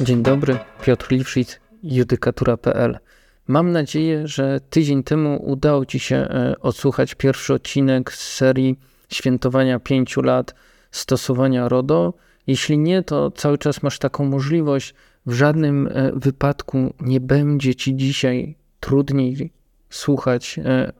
Dzień 0.00 0.22
dobry, 0.22 0.58
Piotr 0.82 1.10
Liwszyc, 1.10 1.60
judykatura.pl. 1.82 2.98
Mam 3.48 3.72
nadzieję, 3.72 4.28
że 4.28 4.60
tydzień 4.70 5.02
temu 5.02 5.50
udało 5.50 5.86
Ci 5.86 5.98
się 5.98 6.16
e, 6.16 6.54
odsłuchać 6.60 7.14
pierwszy 7.14 7.54
odcinek 7.54 8.12
z 8.12 8.34
serii 8.36 8.78
świętowania 9.08 9.78
pięciu 9.80 10.22
lat 10.22 10.54
stosowania 10.90 11.68
RODO. 11.68 12.14
Jeśli 12.46 12.78
nie, 12.78 13.02
to 13.02 13.30
cały 13.30 13.58
czas 13.58 13.82
masz 13.82 13.98
taką 13.98 14.24
możliwość. 14.24 14.94
W 15.26 15.32
żadnym 15.32 15.88
e, 15.92 16.12
wypadku 16.12 16.94
nie 17.00 17.20
będzie 17.20 17.74
Ci 17.74 17.96
dzisiaj 17.96 18.56
trudniej 18.80 19.52
słuchać 19.90 20.58
e, 20.64 20.92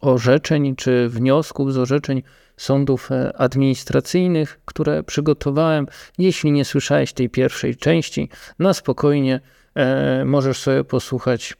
orzeczeń 0.00 0.76
czy 0.76 1.08
wniosków 1.08 1.72
z 1.72 1.78
orzeczeń 1.78 2.22
sądów 2.56 3.12
e, 3.12 3.36
administracyjnych, 3.36 4.60
które 4.64 5.02
przygotowałem. 5.02 5.86
Jeśli 6.18 6.52
nie 6.52 6.64
słyszałeś 6.64 7.12
tej 7.12 7.30
pierwszej 7.30 7.76
części, 7.76 8.28
na 8.58 8.74
spokojnie 8.74 9.40
e, 9.74 10.24
możesz 10.24 10.58
sobie 10.58 10.84
posłuchać 10.84 11.56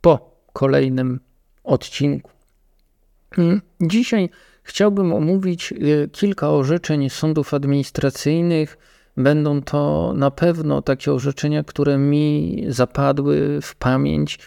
po 0.00 0.36
kolejnym 0.52 1.20
odcinku. 1.64 2.30
Mm, 3.38 3.60
dzisiaj 3.80 4.30
chciałbym 4.62 5.12
omówić 5.12 5.72
e, 5.72 6.08
kilka 6.08 6.50
orzeczeń 6.50 7.10
sądów 7.10 7.54
administracyjnych. 7.54 8.78
Będą 9.16 9.62
to 9.62 10.12
na 10.16 10.30
pewno 10.30 10.82
takie 10.82 11.12
orzeczenia, 11.12 11.64
które 11.64 11.98
mi 11.98 12.64
zapadły 12.68 13.60
w 13.62 13.74
pamięć 13.74 14.38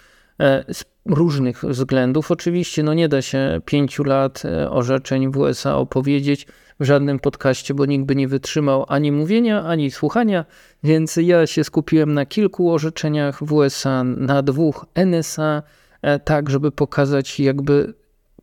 z 0.73 0.83
różnych 1.07 1.65
względów. 1.65 2.31
Oczywiście 2.31 2.83
no 2.83 2.93
nie 2.93 3.09
da 3.09 3.21
się 3.21 3.61
pięciu 3.65 4.03
lat 4.03 4.43
e, 4.45 4.69
orzeczeń 4.69 5.31
w 5.31 5.37
USA 5.37 5.75
opowiedzieć 5.75 6.47
w 6.79 6.85
żadnym 6.85 7.19
podcaście, 7.19 7.73
bo 7.73 7.85
nikt 7.85 8.05
by 8.05 8.15
nie 8.15 8.27
wytrzymał 8.27 8.85
ani 8.87 9.11
mówienia, 9.11 9.63
ani 9.63 9.91
słuchania, 9.91 10.45
więc 10.83 11.15
ja 11.15 11.47
się 11.47 11.63
skupiłem 11.63 12.13
na 12.13 12.25
kilku 12.25 12.71
orzeczeniach 12.71 13.43
w 13.43 13.53
USA, 13.53 14.03
na 14.03 14.41
dwóch 14.41 14.85
NSA, 14.95 15.63
e, 16.01 16.19
tak 16.19 16.49
żeby 16.49 16.71
pokazać 16.71 17.39
jakby 17.39 17.93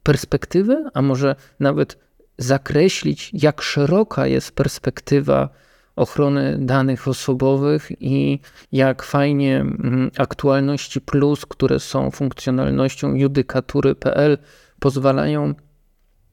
perspektywę, 0.03 0.91
a 0.95 1.03
może 1.03 1.37
nawet 1.61 1.99
zakreślić, 2.39 3.31
jak 3.33 3.63
szeroka 3.63 4.27
jest 4.27 4.53
perspektywa 4.53 5.49
ochrony 5.97 6.57
danych 6.61 7.09
osobowych 7.09 7.93
i 8.01 8.39
jak 8.73 9.03
fajnie 9.03 9.61
mm, 9.61 10.11
aktualności 10.19 11.01
plus, 11.01 11.47
które 11.47 11.81
są 11.81 12.11
funkcjonalnością 12.11 13.15
judykatury.pl, 13.15 14.39
pozwalają 14.79 15.55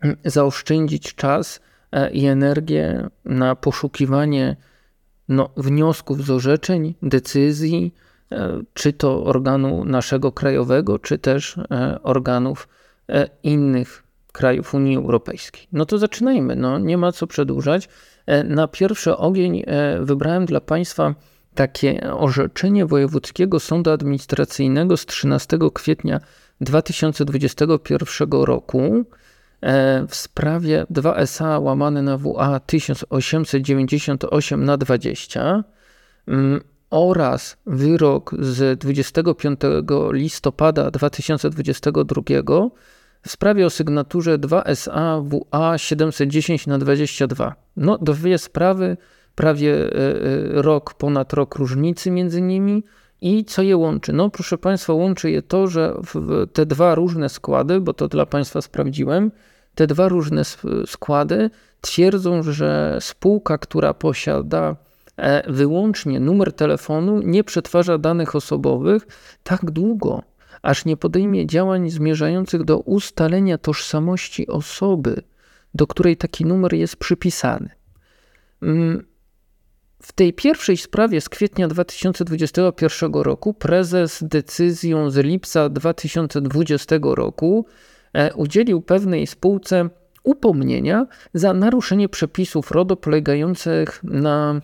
mm, 0.02 0.18
zaoszczędzić 0.26 1.16
czas 1.16 1.60
e, 1.92 2.12
i 2.12 2.26
energię 2.26 3.10
na 3.26 3.56
poszukiwanie 3.56 4.56
no, 5.30 5.50
wniosków 5.58 6.26
z 6.26 6.30
orzeczeń, 6.30 6.96
decyzji, 7.02 7.94
e, 8.32 8.62
czy 8.74 8.94
to 8.94 9.24
organu 9.24 9.86
naszego 9.86 10.32
krajowego, 10.32 11.00
czy 11.00 11.18
też 11.18 11.58
e, 11.58 12.00
organów 12.04 12.68
innych 13.44 14.01
krajów 14.32 14.74
Unii 14.74 14.98
Europejskiej. 14.98 15.68
No 15.72 15.86
to 15.86 15.98
zaczynajmy, 15.98 16.56
no 16.56 16.80
nie 16.80 16.98
ma 16.98 17.12
co 17.12 17.28
przedłużać. 17.28 17.90
E, 18.26 18.44
na 18.44 18.68
pierwszy 18.68 19.18
ogień 19.18 19.64
e, 19.66 20.00
wybrałem 20.02 20.46
dla 20.46 20.62
Państwa 20.62 21.16
takie 21.56 22.14
orzeczenie 22.14 22.86
Wojewódzkiego 22.86 23.60
Sądu 23.60 23.92
Administracyjnego 23.92 24.98
z 24.98 25.06
13 25.06 25.58
kwietnia 25.74 26.20
2021 26.62 28.32
roku 28.32 29.06
e, 29.62 30.06
w 30.08 30.16
sprawie 30.16 30.86
2SA 30.94 31.64
łamane 31.64 32.02
na 32.02 32.18
WA 32.18 32.60
1898 32.60 34.66
na 34.66 34.78
20 34.78 35.64
mm, 36.28 36.62
oraz 36.90 37.58
wyrok 37.66 38.36
z 38.40 38.80
25 38.80 39.60
listopada 40.12 40.92
2022 40.92 42.22
w 43.22 43.32
sprawie 43.32 43.66
o 43.66 43.70
sygnaturze 43.70 44.38
2SA 44.38 45.30
WA 45.30 45.78
710 45.78 46.68
na 46.68 46.78
22. 46.78 47.56
No, 47.78 47.98
dwie 47.98 48.38
sprawy, 48.38 48.98
prawie 49.36 49.74
e, 49.74 49.96
e, 49.96 50.62
rok, 50.62 50.94
ponad 50.94 51.34
rok 51.34 51.56
różnicy 51.56 52.12
między 52.12 52.42
nimi. 52.42 52.84
I 53.22 53.46
co 53.46 53.62
je 53.62 53.78
łączy? 53.78 54.14
No, 54.14 54.30
proszę 54.30 54.58
Państwa, 54.58 54.94
łączy 54.94 55.32
je 55.32 55.42
to, 55.42 55.68
że 55.68 55.94
te 56.54 56.66
dwa 56.66 56.96
różne 56.96 57.30
składy, 57.30 57.82
bo 57.82 57.94
to 57.94 58.08
dla 58.08 58.26
Państwa 58.26 58.62
sprawdziłem, 58.62 59.32
te 59.76 59.88
dwa 59.88 60.08
różne 60.08 60.42
składy 60.86 61.50
twierdzą, 61.82 62.44
że 62.44 62.98
spółka, 63.02 63.58
która 63.58 63.94
posiada 63.94 64.76
e, 65.18 65.52
wyłącznie 65.52 66.20
numer 66.20 66.54
telefonu, 66.54 67.22
nie 67.24 67.44
przetwarza 67.44 67.98
danych 67.98 68.36
osobowych 68.36 69.08
tak 69.44 69.72
długo, 69.72 70.24
aż 70.62 70.86
nie 70.86 70.98
podejmie 70.98 71.48
działań 71.48 71.90
zmierzających 71.90 72.64
do 72.64 72.80
ustalenia 72.80 73.58
tożsamości 73.58 74.48
osoby, 74.48 75.22
do 75.74 75.88
której 75.88 76.18
taki 76.18 76.46
numer 76.46 76.74
jest 76.74 76.96
przypisany. 76.96 77.70
Mm, 78.62 79.06
w 80.02 80.14
tej 80.14 80.34
pierwszej 80.34 80.78
sprawie 80.78 81.22
z 81.22 81.30
kwietnia 81.30 81.68
2021 81.68 83.14
roku 83.14 83.54
prezes 83.54 84.24
decyzją 84.24 85.10
z 85.10 85.18
lipca 85.18 85.70
2020 85.70 86.96
roku 87.02 87.66
e, 88.14 88.34
udzielił 88.34 88.82
pewnej 88.82 89.28
spółce 89.28 89.90
upomnienia 90.24 91.08
za 91.34 91.54
naruszenie 91.54 92.10
przepisów 92.10 92.72
RODO 92.72 92.96
polegających 92.96 94.04
na 94.04 94.62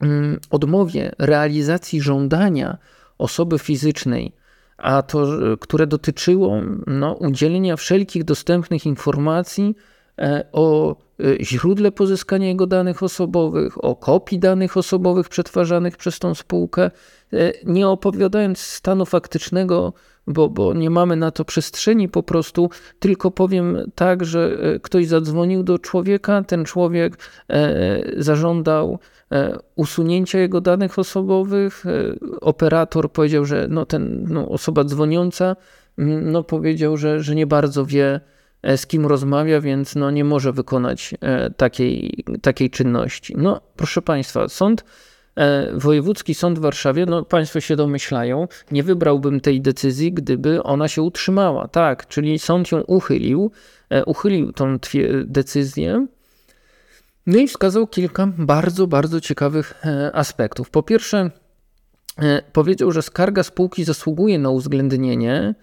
mm, 0.00 0.40
odmowie 0.50 1.12
realizacji 1.18 2.00
żądania 2.00 2.78
osoby 3.18 3.58
fizycznej 3.58 4.32
a 4.80 5.02
to, 5.02 5.26
które 5.60 5.86
dotyczyło 5.86 6.60
no, 6.86 7.12
udzielenia 7.12 7.76
wszelkich 7.76 8.24
dostępnych 8.24 8.86
informacji 8.86 9.74
e, 10.18 10.44
o 10.52 10.96
e, 11.20 11.44
źródle 11.44 11.92
pozyskania 11.92 12.48
jego 12.48 12.66
danych 12.66 13.02
osobowych, 13.02 13.84
o 13.84 13.96
kopii 13.96 14.38
danych 14.38 14.76
osobowych 14.76 15.28
przetwarzanych 15.28 15.96
przez 15.96 16.18
tą 16.18 16.34
spółkę, 16.34 16.90
e, 17.32 17.52
nie 17.64 17.88
opowiadając 17.88 18.58
stanu 18.58 19.06
faktycznego, 19.06 19.92
bo, 20.26 20.48
bo 20.48 20.74
nie 20.74 20.90
mamy 20.90 21.16
na 21.16 21.30
to 21.30 21.44
przestrzeni 21.44 22.08
po 22.08 22.22
prostu, 22.22 22.70
tylko 22.98 23.30
powiem 23.30 23.78
tak, 23.94 24.24
że 24.24 24.58
ktoś 24.82 25.06
zadzwonił 25.06 25.62
do 25.62 25.78
człowieka, 25.78 26.42
ten 26.42 26.64
człowiek 26.64 27.18
zażądał 28.16 28.98
E, 29.02 29.19
usunięcia 29.74 30.38
jego 30.38 30.60
danych 30.60 30.98
osobowych. 30.98 31.86
E, 31.86 32.14
operator 32.40 33.12
powiedział, 33.12 33.44
że 33.44 33.66
no 33.70 33.86
ten, 33.86 34.24
no 34.28 34.48
osoba 34.48 34.84
dzwoniąca 34.84 35.56
no 36.22 36.44
powiedział, 36.44 36.96
że, 36.96 37.22
że 37.22 37.34
nie 37.34 37.46
bardzo 37.46 37.86
wie, 37.86 38.20
e, 38.62 38.78
z 38.78 38.86
kim 38.86 39.06
rozmawia, 39.06 39.60
więc 39.60 39.96
no 39.96 40.10
nie 40.10 40.24
może 40.24 40.52
wykonać 40.52 41.14
takiej, 41.56 42.24
takiej 42.42 42.70
czynności. 42.70 43.34
No, 43.36 43.60
proszę 43.76 44.02
Państwa, 44.02 44.48
sąd, 44.48 44.84
Wojewódzki 45.72 46.34
Sąd 46.34 46.58
w 46.58 46.62
Warszawie, 46.62 47.06
no 47.06 47.24
Państwo 47.24 47.60
się 47.60 47.76
domyślają, 47.76 48.48
nie 48.70 48.82
wybrałbym 48.82 49.40
tej 49.40 49.60
decyzji, 49.60 50.12
gdyby 50.12 50.62
ona 50.62 50.88
się 50.88 51.02
utrzymała. 51.02 51.68
Tak, 51.68 52.08
czyli 52.08 52.38
sąd 52.38 52.72
ją 52.72 52.80
uchylił, 52.80 53.50
uchylił 54.06 54.52
tą 54.52 54.78
decyzję, 55.24 56.06
no 57.26 57.38
i 57.38 57.48
wskazał 57.48 57.86
kilka 57.86 58.28
bardzo, 58.38 58.86
bardzo 58.86 59.20
ciekawych 59.20 59.74
e, 59.84 60.10
aspektów. 60.16 60.70
Po 60.70 60.82
pierwsze, 60.82 61.30
e, 62.18 62.42
powiedział, 62.52 62.90
że 62.90 63.02
skarga 63.02 63.42
spółki 63.42 63.84
zasługuje 63.84 64.38
na 64.38 64.50
uwzględnienie, 64.50 65.54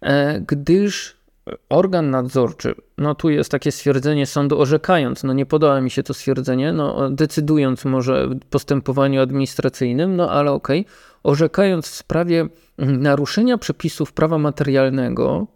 e, 0.00 0.40
gdyż 0.40 1.22
organ 1.68 2.10
nadzorczy, 2.10 2.74
no 2.98 3.14
tu 3.14 3.30
jest 3.30 3.50
takie 3.50 3.72
stwierdzenie 3.72 4.26
sądu 4.26 4.60
orzekając, 4.60 5.24
no 5.24 5.32
nie 5.32 5.46
podoba 5.46 5.80
mi 5.80 5.90
się 5.90 6.02
to 6.02 6.14
stwierdzenie, 6.14 6.72
no 6.72 7.10
decydując 7.10 7.84
może 7.84 8.28
w 8.28 8.40
postępowaniu 8.50 9.22
administracyjnym, 9.22 10.16
no 10.16 10.30
ale 10.30 10.52
okej, 10.52 10.80
okay, 10.80 10.92
orzekając 11.22 11.86
w 11.86 11.94
sprawie 11.94 12.48
naruszenia 12.78 13.58
przepisów 13.58 14.12
prawa 14.12 14.38
materialnego, 14.38 15.46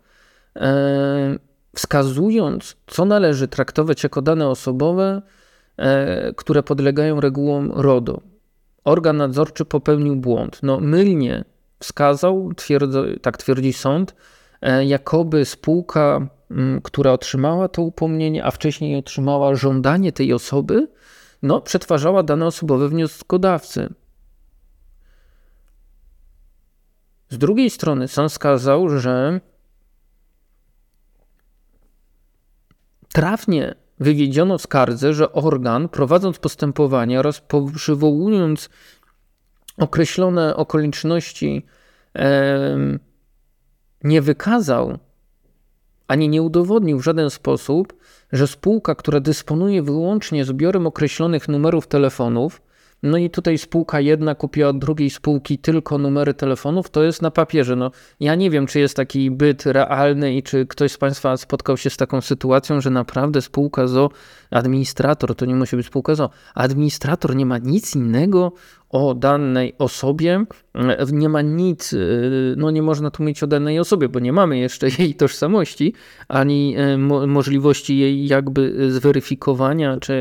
wskazując, 1.76 2.76
co 2.86 3.04
należy 3.04 3.48
traktować 3.48 4.02
jako 4.02 4.22
dane 4.22 4.48
osobowe, 4.48 5.22
e, 5.76 6.32
które 6.34 6.62
podlegają 6.62 7.20
regułom 7.20 7.72
RODO. 7.72 8.20
Organ 8.84 9.16
nadzorczy 9.16 9.64
popełnił 9.64 10.16
błąd. 10.16 10.60
No, 10.62 10.80
mylnie 10.80 11.44
wskazał, 11.78 12.54
twierdzo, 12.56 13.04
tak 13.22 13.36
twierdzi 13.36 13.72
sąd, 13.72 14.14
e, 14.60 14.84
jakoby 14.84 15.44
spółka, 15.44 16.28
która 16.82 17.12
otrzymała 17.12 17.68
to 17.68 17.82
upomnienie, 17.82 18.44
a 18.44 18.50
wcześniej 18.50 18.96
otrzymała 18.96 19.54
żądanie 19.54 20.12
tej 20.12 20.32
osoby, 20.32 20.88
no, 21.42 21.60
przetwarzała 21.60 22.22
dane 22.22 22.46
osobowe 22.46 22.88
wnioskodawcy. 22.88 23.94
Z 27.28 27.38
drugiej 27.38 27.70
strony 27.70 28.08
sąd 28.08 28.30
wskazał, 28.32 28.88
że 28.98 29.40
Trafnie 33.16 33.74
wywiedziono 34.00 34.58
w 34.58 34.62
skardze, 34.62 35.14
że 35.14 35.32
organ, 35.32 35.88
prowadząc 35.88 36.38
postępowanie 36.38 37.20
oraz 37.20 37.42
przywołując 37.74 38.68
określone 39.78 40.56
okoliczności 40.56 41.66
nie 44.04 44.22
wykazał 44.22 44.98
ani 46.08 46.28
nie 46.28 46.42
udowodnił 46.42 46.98
w 46.98 47.04
żaden 47.04 47.30
sposób, 47.30 47.94
że 48.32 48.46
spółka, 48.46 48.94
która 48.94 49.20
dysponuje 49.20 49.82
wyłącznie 49.82 50.44
zbiorem 50.44 50.86
określonych 50.86 51.48
numerów 51.48 51.86
telefonów, 51.86 52.62
no 53.02 53.18
i 53.18 53.30
tutaj 53.30 53.58
spółka 53.58 54.00
jedna 54.00 54.34
kupiła 54.34 54.68
od 54.68 54.78
drugiej 54.78 55.10
spółki 55.10 55.58
tylko 55.58 55.98
numery 55.98 56.34
telefonów, 56.34 56.90
to 56.90 57.02
jest 57.02 57.22
na 57.22 57.30
papierze. 57.30 57.76
No, 57.76 57.90
ja 58.20 58.34
nie 58.34 58.50
wiem, 58.50 58.66
czy 58.66 58.80
jest 58.80 58.96
taki 58.96 59.30
byt 59.30 59.66
realny 59.66 60.36
i 60.36 60.42
czy 60.42 60.66
ktoś 60.66 60.92
z 60.92 60.98
Państwa 60.98 61.36
spotkał 61.36 61.76
się 61.76 61.90
z 61.90 61.96
taką 61.96 62.20
sytuacją, 62.20 62.80
że 62.80 62.90
naprawdę 62.90 63.42
spółka 63.42 63.86
ZO, 63.86 64.10
administrator, 64.50 65.34
to 65.34 65.46
nie 65.46 65.54
musi 65.54 65.76
być 65.76 65.86
spółka 65.86 66.14
ZO, 66.14 66.30
administrator 66.54 67.36
nie 67.36 67.46
ma 67.46 67.58
nic 67.58 67.96
innego 67.96 68.52
o 68.88 69.14
danej 69.14 69.74
osobie, 69.78 70.44
nie 71.12 71.28
ma 71.28 71.42
nic, 71.42 71.92
y, 71.92 72.54
no 72.56 72.70
nie 72.70 72.82
można 72.82 73.10
tu 73.10 73.22
mieć 73.22 73.42
o 73.42 73.46
danej 73.46 73.78
osobie, 73.78 74.08
bo 74.08 74.20
nie 74.20 74.32
mamy 74.32 74.58
jeszcze 74.58 74.88
jej 74.98 75.14
tożsamości, 75.14 75.94
ani 76.28 76.76
y, 76.78 76.98
możliwości 77.26 77.98
jej 77.98 78.26
jakby 78.26 78.92
zweryfikowania 78.92 79.96
czy 80.00 80.12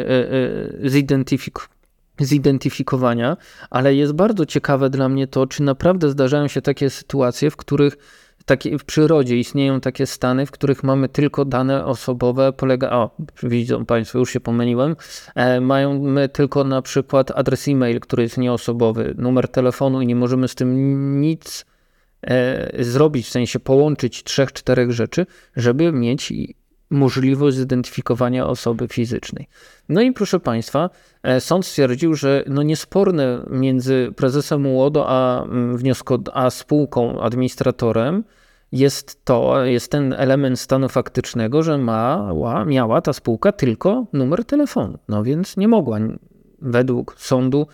y, 0.84 0.90
zidentyfikowania 0.90 1.75
zidentyfikowania, 2.20 3.38
ale 3.70 3.96
jest 3.96 4.14
bardzo 4.14 4.46
ciekawe 4.46 4.90
dla 4.90 5.10
mnie 5.10 5.28
to, 5.28 5.48
czy 5.48 5.64
naprawdę 5.64 6.10
zdarzają 6.10 6.48
się 6.48 6.62
takie 6.62 6.90
sytuacje, 6.90 7.52
w 7.52 7.56
których 7.56 7.98
takie, 8.46 8.78
w 8.78 8.86
przyrodzie 8.86 9.38
istnieją 9.38 9.82
takie 9.82 10.06
stany, 10.06 10.46
w 10.46 10.52
których 10.52 10.84
mamy 10.84 11.10
tylko 11.10 11.46
dane 11.46 11.86
osobowe, 11.86 12.54
polega, 12.54 12.90
o, 12.92 13.16
widzą 13.44 13.86
Państwo, 13.86 14.20
już 14.20 14.30
się 14.34 14.40
pomyliłem, 14.40 14.96
e, 15.36 15.62
mają 15.62 16.00
my 16.00 16.30
tylko 16.30 16.64
na 16.64 16.82
przykład 16.82 17.32
adres 17.32 17.68
e-mail, 17.68 18.00
który 18.00 18.24
jest 18.24 18.38
nieosobowy, 18.38 19.16
numer 19.18 19.48
telefonu 19.48 20.02
i 20.02 20.08
nie 20.08 20.16
możemy 20.16 20.48
z 20.48 20.56
tym 20.56 21.22
nic 21.22 21.66
e, 22.22 22.84
zrobić, 22.84 23.28
w 23.28 23.32
sensie 23.32 23.60
połączyć 23.60 24.24
trzech, 24.24 24.54
czterech 24.54 24.92
rzeczy, 24.92 25.26
żeby 25.56 25.92
mieć 25.92 26.34
możliwość 26.96 27.58
zidentyfikowania 27.58 28.48
osoby 28.48 28.88
fizycznej. 28.88 29.48
No 29.90 30.02
i 30.02 30.12
proszę 30.12 30.40
Państwa, 30.40 30.90
e, 31.24 31.42
sąd 31.42 31.66
stwierdził, 31.66 32.16
że 32.16 32.44
no 32.48 32.64
niesporne 32.64 33.46
między 33.50 34.14
prezesem 34.16 34.68
UODO 34.68 35.06
a, 35.08 35.44
mm, 35.44 35.78
wniosko, 35.78 36.20
a 36.34 36.50
spółką, 36.50 37.22
administratorem 37.22 38.24
jest 38.72 39.26
to, 39.26 39.66
jest 39.66 39.92
ten 39.92 40.14
element 40.14 40.60
stanu 40.60 40.90
faktycznego, 40.90 41.64
że 41.64 41.78
mała, 41.78 42.66
miała 42.66 43.02
ta 43.02 43.14
spółka 43.14 43.52
tylko 43.52 44.06
numer 44.14 44.46
telefonu. 44.46 44.98
No 45.10 45.24
więc 45.24 45.58
nie 45.58 45.68
mogła 45.68 46.00
według 46.62 47.16
sądu 47.18 47.68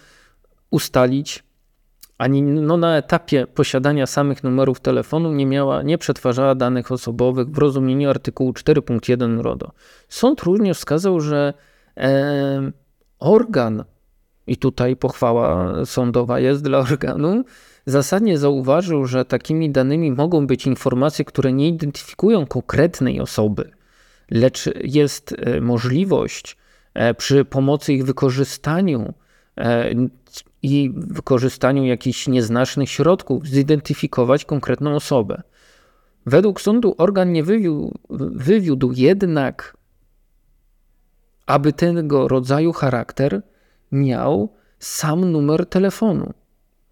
ustalić 0.71 1.44
ani 2.21 2.41
no, 2.41 2.77
na 2.77 2.97
etapie 2.97 3.47
posiadania 3.47 4.07
samych 4.07 4.44
numerów 4.44 4.79
telefonu 4.79 5.33
nie 5.33 5.45
miała, 5.45 5.81
nie 5.81 5.97
przetwarzała 5.97 6.56
danych 6.56 6.91
osobowych 6.91 7.47
w 7.47 7.57
rozumieniu 7.57 8.09
artykułu 8.09 8.51
4.1 8.51 9.39
RODO. 9.39 9.71
Sąd 10.09 10.41
również 10.41 10.77
wskazał, 10.77 11.19
że 11.19 11.53
e, 11.97 12.71
organ, 13.19 13.83
i 14.47 14.57
tutaj 14.57 14.95
pochwała 14.95 15.73
sądowa 15.85 16.39
jest 16.39 16.63
dla 16.63 16.77
organu, 16.77 17.44
zasadnie 17.85 18.38
zauważył, 18.38 19.06
że 19.06 19.25
takimi 19.25 19.71
danymi 19.71 20.12
mogą 20.12 20.47
być 20.47 20.67
informacje, 20.67 21.25
które 21.25 21.53
nie 21.53 21.67
identyfikują 21.67 22.45
konkretnej 22.45 23.21
osoby, 23.21 23.71
lecz 24.31 24.69
jest 24.83 25.35
e, 25.38 25.62
możliwość 25.62 26.57
e, 26.94 27.13
przy 27.13 27.45
pomocy 27.45 27.94
ich 27.94 28.06
wykorzystaniu 28.06 29.13
e, 29.57 29.91
i 30.63 30.92
wykorzystaniu 30.96 31.86
jakichś 31.86 32.28
nieznacznych 32.28 32.90
środków 32.90 33.48
zidentyfikować 33.48 34.46
konkretną 34.46 34.96
osobę. 34.96 35.42
Według 36.25 36.62
sądu 36.62 36.96
organ 36.98 37.31
nie 37.31 37.44
wywiódł, 37.44 38.00
wywiódł 38.36 38.92
jednak, 38.92 39.78
aby 41.46 41.74
tego 41.74 42.28
rodzaju 42.28 42.74
charakter 42.74 43.42
miał 43.92 44.54
sam 44.80 45.31
numer 45.31 45.66
telefonu. 45.66 46.34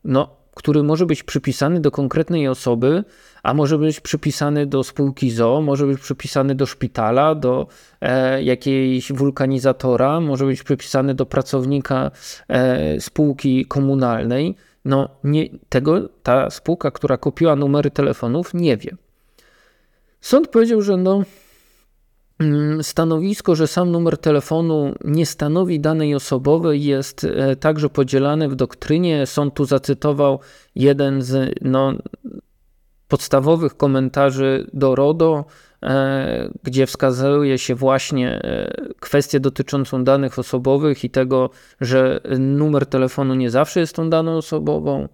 No, 0.04 0.38
który 0.59 0.83
może 0.83 1.06
być 1.06 1.23
przypisany 1.23 1.79
do 1.79 1.91
konkretnej 1.91 2.47
osoby, 2.47 3.03
a 3.44 3.53
może 3.53 3.77
być 3.77 4.00
przypisany 4.00 4.65
do 4.65 4.83
spółki 4.83 5.31
ZO, 5.31 5.61
może 5.61 5.85
być 5.85 6.00
przypisany 6.00 6.56
do 6.56 6.65
szpitala, 6.65 7.35
do 7.35 7.67
e, 8.01 8.44
jakiejś 8.44 9.11
wulkanizatora, 9.11 10.19
może 10.19 10.45
być 10.45 10.63
przypisany 10.63 11.15
do 11.15 11.25
pracownika 11.25 12.11
e, 12.47 13.01
spółki 13.01 13.65
komunalnej. 13.65 14.56
No, 14.85 15.09
nie, 15.23 15.50
tego 15.69 16.09
ta 16.23 16.50
spółka, 16.50 16.91
która 16.91 17.17
kupiła 17.17 17.56
numery 17.56 17.91
telefonów, 17.91 18.53
nie 18.53 18.77
wie. 18.77 18.91
Sąd 20.21 20.47
powiedział, 20.47 20.81
że 20.81 20.97
no, 20.97 21.23
stanowisko, 22.81 23.56
że 23.56 23.68
sam 23.68 23.91
numer 23.91 24.18
telefonu 24.18 24.94
nie 25.03 25.25
stanowi 25.25 25.80
danej 25.80 26.15
osobowej, 26.15 26.83
jest 26.83 27.24
e, 27.24 27.56
także 27.56 27.89
podzielane 27.89 28.50
w 28.50 28.56
doktrynie. 28.56 29.25
Sąd 29.25 29.53
tu 29.53 29.65
zacytował 29.65 30.39
jeden 30.75 31.21
z 31.21 31.56
no, 31.62 31.94
podstawowych 33.07 33.77
komentarzy 33.77 34.68
do 34.74 34.95
RODO, 34.95 35.45
e, 35.83 36.50
gdzie 36.63 36.86
wskazuje 36.86 37.57
się 37.57 37.75
właśnie 37.75 38.30
e, 38.30 38.74
kwestię 39.00 39.39
dotyczącą 39.39 40.03
danych 40.03 40.39
osobowych 40.39 41.03
i 41.03 41.09
tego, 41.09 41.50
że 41.81 42.21
numer 42.39 42.85
telefonu 42.85 43.35
nie 43.35 43.50
zawsze 43.50 43.80
jest 43.80 43.95
tą 43.95 44.09
daną 44.09 44.38
osobową. 44.38 45.07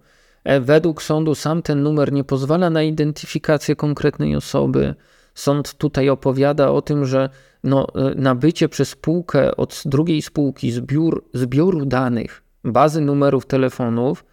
Według 0.60 1.02
sądu 1.02 1.34
sam 1.34 1.62
ten 1.62 1.82
numer 1.82 2.12
nie 2.12 2.24
pozwala 2.24 2.70
na 2.70 2.82
identyfikację 2.82 3.76
konkretnej 3.76 4.36
osoby. 4.36 4.94
Sąd 5.36 5.74
tutaj 5.74 6.08
opowiada 6.08 6.70
o 6.70 6.82
tym, 6.82 7.04
że 7.04 7.30
no, 7.64 7.86
e, 7.94 8.14
nabycie 8.14 8.68
przez 8.68 8.88
spółkę 8.88 9.56
od 9.56 9.82
drugiej 9.84 10.22
spółki 10.22 10.72
zbiór, 10.72 11.24
zbioru 11.34 11.86
danych, 11.86 12.42
bazy 12.64 13.00
numerów 13.00 13.46
telefonów, 13.46 14.24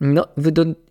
no, 0.00 0.28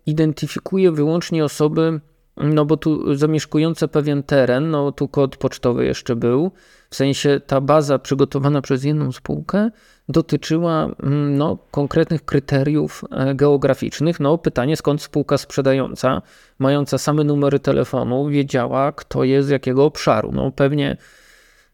identyfikuje 0.06 0.92
wyłącznie 0.92 1.44
osoby, 1.44 2.00
no 2.36 2.64
bo 2.64 2.76
tu 2.76 3.14
zamieszkujące 3.14 3.88
pewien 3.88 4.22
teren, 4.22 4.70
no 4.70 4.92
tu 4.92 5.08
kod 5.08 5.36
pocztowy 5.36 5.84
jeszcze 5.86 6.16
był, 6.16 6.50
w 6.90 6.96
sensie 6.96 7.40
ta 7.46 7.60
baza 7.60 7.98
przygotowana 7.98 8.62
przez 8.62 8.84
jedną 8.84 9.12
spółkę 9.12 9.70
dotyczyła 10.10 10.84
mm, 11.02 11.38
no, 11.38 11.58
konkretnych 11.70 12.24
kryteriów 12.24 13.04
e, 13.10 13.34
geograficznych. 13.34 14.20
No, 14.20 14.38
pytanie, 14.38 14.76
skąd 14.76 15.02
spółka 15.02 15.38
sprzedająca, 15.38 16.22
mająca 16.58 16.98
same 16.98 17.24
numery 17.24 17.60
telefonu, 17.60 18.28
wiedziała, 18.28 18.92
kto 18.92 19.24
jest 19.24 19.48
z 19.48 19.50
jakiego 19.50 19.84
obszaru. 19.84 20.32
No, 20.32 20.50
pewnie 20.52 20.96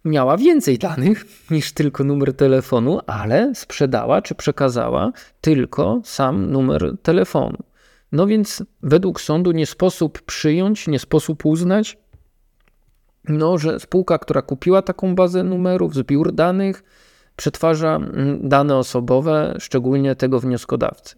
miała 0.04 0.36
więcej 0.36 0.78
danych 0.78 1.24
niż 1.50 1.72
tylko 1.72 2.04
numer 2.04 2.34
telefonu, 2.34 3.00
ale 3.06 3.54
sprzedała 3.54 4.22
czy 4.22 4.34
przekazała 4.34 5.12
tylko 5.40 6.00
sam 6.04 6.50
numer 6.50 6.92
telefonu. 7.02 7.58
No 8.12 8.26
więc 8.26 8.62
według 8.82 9.20
sądu 9.20 9.52
nie 9.52 9.66
sposób 9.66 10.22
przyjąć, 10.22 10.88
nie 10.88 10.98
sposób 10.98 11.46
uznać, 11.46 11.98
no, 13.28 13.58
że 13.58 13.80
spółka, 13.80 14.18
która 14.18 14.42
kupiła 14.42 14.82
taką 14.82 15.14
bazę 15.14 15.44
numerów, 15.44 15.94
zbiór 15.94 16.32
danych, 16.32 16.82
przetwarza 17.36 17.96
mm, 17.96 18.48
dane 18.48 18.76
osobowe, 18.76 19.56
szczególnie 19.58 20.14
tego 20.14 20.40
wnioskodawcy. 20.40 21.16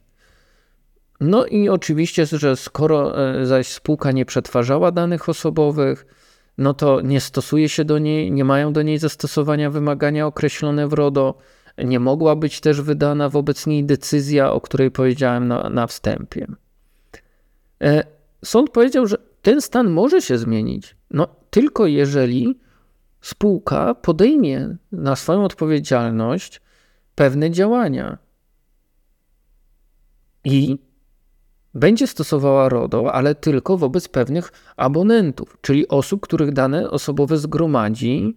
No 1.21 1.47
i 1.47 1.69
oczywiście, 1.69 2.27
że 2.27 2.57
skoro 2.57 3.29
e, 3.41 3.47
zaś 3.47 3.69
spółka 3.69 4.13
nie 4.13 4.25
przetwarzała 4.25 4.93
danych 4.93 5.29
osobowych, 5.29 6.07
no 6.59 6.75
to 6.75 7.01
nie 7.01 7.21
stosuje 7.21 7.69
się 7.69 7.85
do 7.85 7.99
niej, 7.99 8.33
nie 8.33 8.45
mają 8.45 8.73
do 8.73 8.83
niej 8.83 8.99
zastosowania 8.99 9.71
wymagania 9.71 10.27
określone 10.27 10.89
w 10.89 10.93
RODO, 10.93 11.39
nie 11.85 12.01
mogła 12.01 12.37
być 12.37 12.61
też 12.61 12.81
wydana 12.81 13.29
wobec 13.29 13.67
niej 13.67 13.85
decyzja, 13.85 14.53
o 14.53 14.61
której 14.61 14.91
powiedziałem 14.91 15.49
na, 15.49 15.71
na 15.71 15.87
wstępie. 15.87 16.47
E, 17.83 18.05
sąd 18.45 18.71
powiedział, 18.71 19.07
że 19.07 19.17
ten 19.43 19.61
stan 19.61 19.91
może 19.91 20.23
się 20.23 20.39
zmienić, 20.39 20.97
no 21.11 21.29
tylko 21.51 21.87
jeżeli 21.87 22.59
spółka 23.21 23.95
podejmie 23.95 24.77
na 24.93 25.17
swoją 25.17 25.45
odpowiedzialność 25.45 26.61
pewne 27.15 27.51
działania 27.51 28.19
i 30.45 30.79
będzie 31.75 32.07
stosowała 32.07 32.69
RODO, 32.69 33.15
ale 33.15 33.35
tylko 33.35 33.77
wobec 33.79 34.09
pewnych 34.09 34.53
abonentów, 34.77 35.59
czyli 35.61 35.89
osób, 35.89 36.21
których 36.21 36.53
dane 36.53 36.91
osobowe 36.91 37.39
zgromadzi 37.39 38.37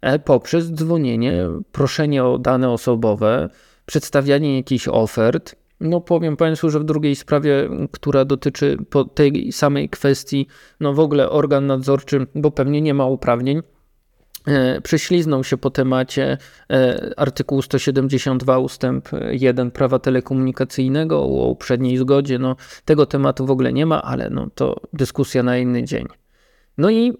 e, 0.00 0.18
poprzez 0.18 0.72
dzwonienie, 0.72 1.48
proszenie 1.72 2.24
o 2.24 2.38
dane 2.38 2.70
osobowe, 2.70 3.48
przedstawianie 3.86 4.56
jakichś 4.56 4.88
ofert. 4.88 5.56
No 5.80 6.00
powiem 6.00 6.36
Państwu, 6.36 6.70
że 6.70 6.80
w 6.80 6.84
drugiej 6.84 7.16
sprawie, 7.16 7.68
która 7.92 8.24
dotyczy 8.24 8.76
tej 9.14 9.52
samej 9.52 9.88
kwestii, 9.88 10.46
no 10.80 10.92
w 10.92 11.00
ogóle 11.00 11.30
organ 11.30 11.66
nadzorczy, 11.66 12.26
bo 12.34 12.50
pewnie 12.50 12.80
nie 12.80 12.94
ma 12.94 13.06
uprawnień, 13.06 13.62
e, 14.46 14.80
prześliznął 14.80 15.44
się 15.44 15.56
po 15.56 15.70
temacie 15.70 16.38
e, 16.70 17.10
artykułu 17.16 17.62
172 17.62 18.58
ustęp 18.58 19.08
1 19.30 19.70
prawa 19.70 19.98
telekomunikacyjnego 19.98 21.22
o 21.22 21.48
uprzedniej 21.48 21.98
zgodzie. 21.98 22.38
No, 22.38 22.56
tego 22.84 23.06
tematu 23.06 23.46
w 23.46 23.50
ogóle 23.50 23.72
nie 23.72 23.86
ma, 23.86 24.02
ale 24.02 24.30
no, 24.30 24.48
to 24.54 24.80
dyskusja 24.92 25.42
na 25.42 25.58
inny 25.58 25.84
dzień. 25.84 26.06
No 26.78 26.90
i 26.90 27.12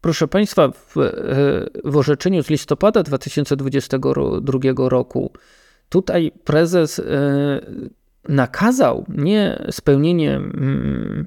proszę 0.00 0.28
Państwa, 0.28 0.68
w, 0.68 0.94
w 1.84 1.96
orzeczeniu 1.96 2.42
z 2.42 2.50
listopada 2.50 3.02
2022 3.02 4.88
roku 4.88 5.32
tutaj 5.88 6.32
prezes 6.44 7.00
nakazał 8.28 9.04
nie 9.08 9.66
spełnienie 9.70 10.36
mm, 10.36 11.26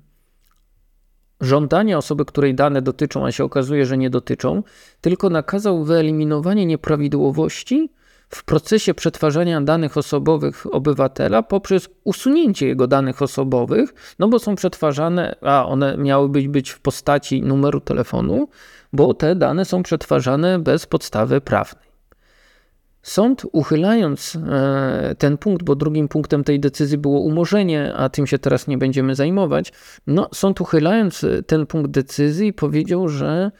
żądania 1.41 1.97
osoby, 1.97 2.25
której 2.25 2.55
dane 2.55 2.81
dotyczą, 2.81 3.25
a 3.25 3.31
się 3.31 3.43
okazuje, 3.43 3.85
że 3.85 3.97
nie 3.97 4.09
dotyczą, 4.09 4.63
tylko 5.01 5.29
nakazał 5.29 5.83
wyeliminowanie 5.83 6.65
nieprawidłowości 6.65 7.89
w 8.29 8.43
procesie 8.43 8.93
przetwarzania 8.93 9.61
danych 9.61 9.97
osobowych 9.97 10.73
obywatela 10.75 11.43
poprzez 11.43 11.89
usunięcie 12.03 12.67
jego 12.67 12.87
danych 12.87 13.21
osobowych, 13.21 14.15
no 14.19 14.27
bo 14.27 14.39
są 14.39 14.55
przetwarzane, 14.55 15.35
a 15.41 15.67
one 15.67 15.97
miałyby 15.97 16.49
być 16.49 16.69
w 16.69 16.79
postaci 16.79 17.41
numeru 17.41 17.81
telefonu, 17.81 18.47
bo 18.93 19.13
te 19.13 19.35
dane 19.35 19.65
są 19.65 19.83
przetwarzane 19.83 20.59
bez 20.59 20.85
podstawy 20.85 21.41
prawnej. 21.41 21.86
Sąd, 23.07 23.45
uchylając 23.51 24.35
e, 24.35 25.15
ten 25.17 25.37
punkt, 25.37 25.63
bo 25.63 25.75
drugim 25.75 26.07
punktem 26.07 26.43
tej 26.43 26.59
decyzji 26.59 26.97
było 26.97 27.19
umorzenie, 27.19 27.93
a 27.95 28.09
tym 28.09 28.27
się 28.27 28.39
teraz 28.39 28.67
nie 28.67 28.77
będziemy 28.77 29.15
zajmować, 29.15 29.73
no, 30.07 30.29
sąd, 30.33 30.61
uchylając 30.61 31.23
e, 31.23 31.43
ten 31.43 31.65
punkt 31.65 31.91
decyzji, 31.91 32.53
powiedział, 32.53 33.07
że 33.07 33.51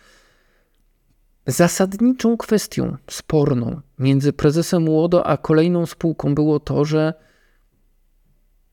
zasadniczą 1.46 2.38
kwestią 2.38 2.98
sporną 3.10 3.82
między 4.00 4.34
prezesem 4.34 4.90
Łodo 4.90 5.26
a 5.28 5.38
kolejną 5.38 5.86
spółką 5.86 6.36
było 6.36 6.60
to, 6.60 6.86
że 6.86 7.14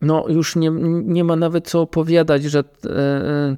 no, 0.01 0.25
już 0.29 0.57
nie, 0.57 0.71
nie 1.05 1.25
ma 1.25 1.37
nawet 1.37 1.69
co 1.69 1.81
opowiadać, 1.81 2.43
że 2.43 2.65
e, 2.87 3.57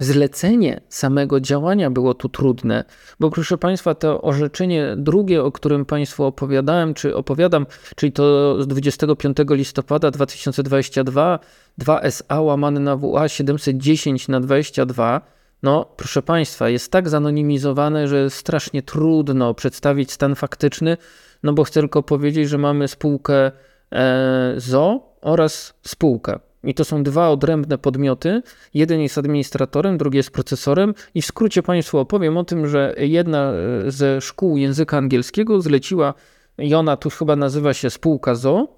zlecenie 0.00 0.80
samego 0.88 1.40
działania 1.40 1.90
było 1.90 2.14
tu 2.14 2.28
trudne, 2.28 2.84
bo 3.20 3.30
proszę 3.30 3.58
Państwa, 3.58 3.94
to 3.94 4.22
orzeczenie 4.22 4.94
drugie, 4.96 5.44
o 5.44 5.52
którym 5.52 5.84
Państwu 5.84 6.24
opowiadałem, 6.24 6.94
czy 6.94 7.16
opowiadam, 7.16 7.66
czyli 7.96 8.12
to 8.12 8.56
z 8.62 8.66
25 8.66 9.36
listopada 9.50 10.10
2022, 10.10 11.38
2SA 11.80 12.44
łamane 12.44 12.80
na 12.80 12.96
WA 12.96 13.28
710 13.28 14.28
na 14.28 14.40
22, 14.40 15.20
no 15.62 15.84
proszę 15.96 16.22
Państwa, 16.22 16.68
jest 16.68 16.92
tak 16.92 17.08
zanonimizowane, 17.08 18.08
że 18.08 18.30
strasznie 18.30 18.82
trudno 18.82 19.54
przedstawić 19.54 20.12
stan 20.12 20.34
faktyczny, 20.34 20.96
no 21.42 21.52
bo 21.52 21.64
chcę 21.64 21.80
tylko 21.80 22.02
powiedzieć, 22.02 22.48
że 22.48 22.58
mamy 22.58 22.88
spółkę 22.88 23.52
e, 23.92 24.54
ZO 24.56 25.16
oraz 25.20 25.74
spółkę. 25.82 26.49
I 26.64 26.74
to 26.74 26.84
są 26.84 27.02
dwa 27.02 27.28
odrębne 27.28 27.78
podmioty. 27.78 28.42
Jeden 28.74 29.00
jest 29.00 29.18
administratorem, 29.18 29.98
drugi 29.98 30.16
jest 30.16 30.30
procesorem. 30.30 30.94
I 31.14 31.22
w 31.22 31.26
skrócie 31.26 31.62
Państwu 31.62 31.98
opowiem 31.98 32.36
o 32.36 32.44
tym, 32.44 32.68
że 32.68 32.94
jedna 32.98 33.52
e, 33.52 33.90
ze 33.90 34.20
szkół 34.20 34.56
języka 34.56 34.98
angielskiego 34.98 35.60
zleciła, 35.60 36.14
i 36.58 36.74
ona 36.74 36.96
tu 36.96 37.10
chyba 37.10 37.36
nazywa 37.36 37.74
się 37.74 37.90
spółka 37.90 38.34
ZO, 38.34 38.68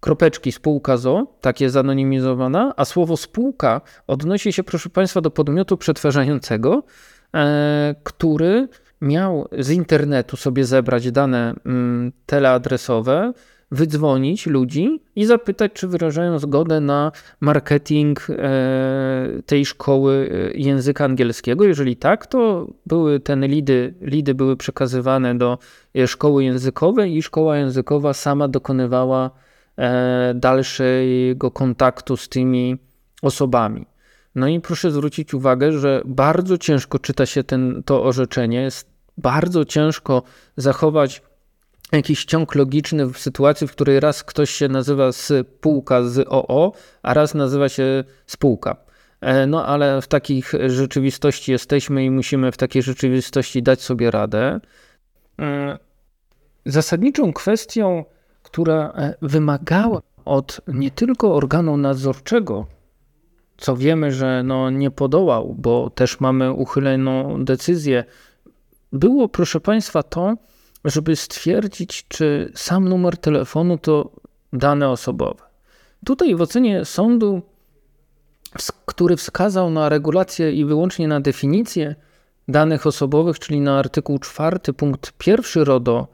kropeczki 0.00 0.52
spółka 0.52 0.96
ZO, 0.96 1.26
tak 1.40 1.60
jest 1.60 1.72
zanonimizowana, 1.72 2.72
a 2.76 2.84
słowo 2.84 3.16
spółka 3.16 3.80
odnosi 4.06 4.52
się, 4.52 4.64
proszę 4.64 4.90
Państwa, 4.90 5.20
do 5.20 5.30
podmiotu 5.30 5.76
przetwarzającego, 5.76 6.82
e, 7.34 7.94
który 8.02 8.68
miał 9.00 9.48
z 9.58 9.70
internetu 9.70 10.36
sobie 10.36 10.64
zebrać 10.64 11.10
dane 11.10 11.54
mm, 11.66 12.12
teleadresowe, 12.26 13.32
wydzwonić 13.70 14.46
ludzi 14.46 15.00
i 15.16 15.24
zapytać, 15.26 15.72
czy 15.72 15.88
wyrażają 15.88 16.38
zgodę 16.38 16.80
na 16.80 17.12
marketing 17.40 18.26
e, 18.30 19.42
tej 19.46 19.66
szkoły 19.66 20.30
e, 20.32 20.58
języka 20.58 21.04
angielskiego. 21.04 21.64
Jeżeli 21.64 21.96
tak, 21.96 22.26
to 22.26 22.66
były 22.86 23.20
te 23.20 23.36
lidy, 23.36 23.94
lidy 24.00 24.34
były 24.34 24.56
przekazywane 24.56 25.38
do 25.38 25.58
e, 25.98 26.06
szkoły 26.06 26.44
językowej 26.44 27.16
i 27.16 27.22
szkoła 27.22 27.56
językowa 27.56 28.12
sama 28.12 28.48
dokonywała 28.48 29.30
dalszego 30.34 31.50
kontaktu 31.50 32.16
z 32.16 32.28
tymi 32.28 32.76
osobami. 33.22 33.86
No 34.34 34.48
i 34.48 34.60
proszę 34.60 34.90
zwrócić 34.90 35.34
uwagę, 35.34 35.72
że 35.72 36.02
bardzo 36.04 36.58
ciężko 36.58 36.98
czyta 36.98 37.26
się 37.26 37.44
ten, 37.44 37.82
to 37.86 38.04
orzeczenie, 38.04 38.62
jest 38.62 38.90
bardzo 39.18 39.64
ciężko 39.64 40.22
zachować 40.56 41.22
jakiś 41.92 42.24
ciąg 42.24 42.54
logiczny 42.54 43.06
w 43.06 43.18
sytuacji, 43.18 43.66
w 43.66 43.72
której 43.72 44.00
raz 44.00 44.24
ktoś 44.24 44.50
się 44.50 44.68
nazywa 44.68 45.12
spółka 45.12 46.02
z 46.02 46.26
OO, 46.28 46.72
a 47.02 47.14
raz 47.14 47.34
nazywa 47.34 47.68
się 47.68 48.04
spółka. 48.26 48.76
E, 49.20 49.46
no 49.46 49.66
ale 49.66 50.02
w 50.02 50.08
takich 50.08 50.52
rzeczywistości 50.66 51.52
jesteśmy 51.52 52.04
i 52.04 52.10
musimy 52.10 52.52
w 52.52 52.56
takiej 52.56 52.82
rzeczywistości 52.82 53.62
dać 53.62 53.82
sobie 53.82 54.10
radę. 54.10 54.60
E, 55.40 55.78
zasadniczą 56.66 57.32
kwestią, 57.32 58.04
która 58.42 58.92
e, 58.96 59.14
wymagała 59.22 60.02
od 60.24 60.60
nie 60.68 60.90
tylko 60.90 61.34
organu 61.34 61.76
nadzorczego, 61.76 62.66
co 63.56 63.76
wiemy, 63.76 64.12
że 64.12 64.42
no 64.44 64.70
nie 64.70 64.90
podołał, 64.90 65.54
bo 65.58 65.90
też 65.90 66.20
mamy 66.20 66.52
uchyloną 66.52 67.44
decyzję, 67.44 68.04
było, 68.92 69.28
proszę 69.28 69.60
Państwa, 69.60 70.02
to, 70.02 70.34
żeby 70.86 71.16
stwierdzić, 71.16 72.04
czy 72.08 72.52
sam 72.54 72.88
numer 72.88 73.16
telefonu 73.16 73.78
to 73.78 74.10
dane 74.52 74.88
osobowe. 74.88 75.42
Tutaj 76.04 76.34
w 76.34 76.40
ocenie 76.40 76.84
sądu, 76.84 77.42
który 78.86 79.16
wskazał 79.16 79.70
na 79.70 79.88
regulację 79.88 80.52
i 80.52 80.64
wyłącznie 80.64 81.08
na 81.08 81.20
definicję 81.20 81.94
danych 82.48 82.86
osobowych, 82.86 83.38
czyli 83.38 83.60
na 83.60 83.78
artykuł 83.78 84.18
4, 84.18 84.58
punkt 84.76 85.26
1 85.26 85.62
RODO, 85.62 86.08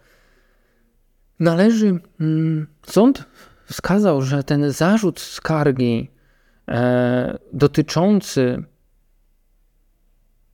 należy, 1.41 2.01
hmm, 2.19 2.67
sąd 2.87 3.25
wskazał, 3.65 4.23
że 4.23 4.45
ten 4.45 4.71
zarzut 4.71 5.21
skargi 5.21 6.11
e, 6.69 7.39
dotyczący 7.53 8.65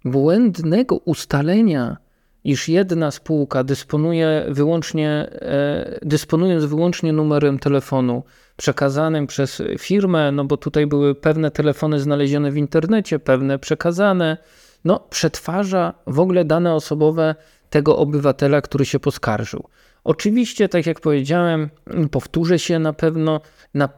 błędnego 0.04 0.96
ustalenia 0.96 1.96
iż 2.44 2.68
jedna 2.68 3.10
spółka 3.10 3.64
dysponuje 3.64 4.44
wyłącznie, 4.48 5.10
e, 5.32 5.98
dysponując 6.02 6.64
wyłącznie 6.64 7.12
numerem 7.12 7.58
telefonu 7.58 8.22
przekazanym 8.56 9.26
przez 9.26 9.62
firmę, 9.78 10.32
no 10.32 10.44
bo 10.44 10.56
tutaj 10.56 10.86
były 10.86 11.14
pewne 11.14 11.50
telefony 11.50 12.00
znalezione 12.00 12.50
w 12.50 12.56
internecie, 12.56 13.18
pewne 13.18 13.58
przekazane, 13.58 14.36
no 14.84 15.00
przetwarza 15.10 15.94
w 16.06 16.20
ogóle 16.20 16.44
dane 16.44 16.74
osobowe 16.74 17.34
tego 17.70 17.96
obywatela, 17.96 18.60
który 18.60 18.84
się 18.84 19.00
poskarżył. 19.00 19.64
Oczywiście, 20.04 20.68
tak 20.68 20.86
jak 20.86 21.00
powiedziałem, 21.00 21.70
powtórzę 22.10 22.58
się 22.58 22.78
na 22.78 22.92
pewno, 22.92 23.40
na, 23.74 23.88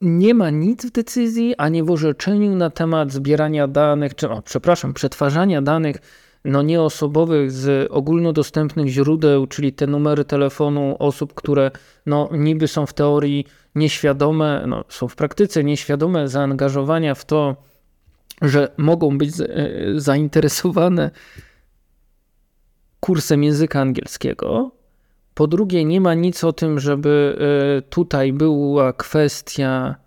nie 0.00 0.34
ma 0.34 0.50
nic 0.50 0.86
w 0.86 0.90
decyzji 0.90 1.54
ani 1.58 1.82
w 1.82 1.90
orzeczeniu 1.90 2.56
na 2.56 2.70
temat 2.70 3.12
zbierania 3.12 3.68
danych, 3.68 4.14
czy, 4.14 4.30
o, 4.30 4.42
przepraszam, 4.42 4.94
przetwarzania 4.94 5.62
danych 5.62 5.96
no 6.44 6.62
nieosobowych 6.62 7.52
z 7.52 7.88
ogólnodostępnych 7.90 8.88
źródeł, 8.88 9.46
czyli 9.46 9.72
te 9.72 9.86
numery 9.86 10.24
telefonu 10.24 10.96
osób, 10.98 11.34
które 11.34 11.70
no 12.06 12.28
niby 12.32 12.68
są 12.68 12.86
w 12.86 12.92
teorii 12.92 13.46
nieświadome, 13.74 14.64
no 14.66 14.84
są 14.88 15.08
w 15.08 15.16
praktyce 15.16 15.64
nieświadome 15.64 16.28
zaangażowania 16.28 17.14
w 17.14 17.24
to, 17.24 17.56
że 18.42 18.72
mogą 18.76 19.18
być 19.18 19.30
e, 19.40 19.46
zainteresowane 19.96 21.10
kursem 23.00 23.44
języka 23.44 23.80
angielskiego. 23.80 24.70
Po 25.34 25.46
drugie, 25.46 25.84
nie 25.84 26.00
ma 26.00 26.14
nic 26.14 26.44
o 26.44 26.52
tym, 26.52 26.80
żeby 26.80 27.38
e, 27.78 27.82
tutaj 27.82 28.32
była 28.32 28.92
kwestia 28.92 30.03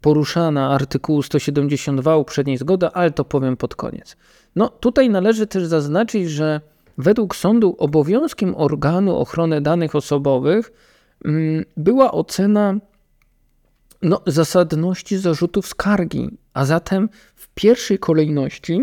poruszana 0.00 0.70
artykułu 0.70 1.22
172 1.22 2.16
uprzedniej 2.16 2.58
zgody, 2.58 2.86
ale 2.86 3.10
to 3.10 3.24
powiem 3.24 3.56
pod 3.56 3.74
koniec. 3.74 4.16
No 4.56 4.68
tutaj 4.68 5.10
należy 5.10 5.46
też 5.46 5.66
zaznaczyć, 5.66 6.30
że 6.30 6.60
według 6.98 7.36
sądu 7.36 7.76
obowiązkiem 7.78 8.54
organu 8.56 9.16
ochrony 9.16 9.60
danych 9.60 9.94
osobowych 9.94 10.72
mm, 11.24 11.64
była 11.76 12.12
ocena 12.12 12.74
no, 14.02 14.22
zasadności 14.26 15.18
zarzutów 15.18 15.66
skargi, 15.66 16.38
a 16.54 16.64
zatem 16.64 17.08
w 17.34 17.48
pierwszej 17.48 17.98
kolejności 17.98 18.82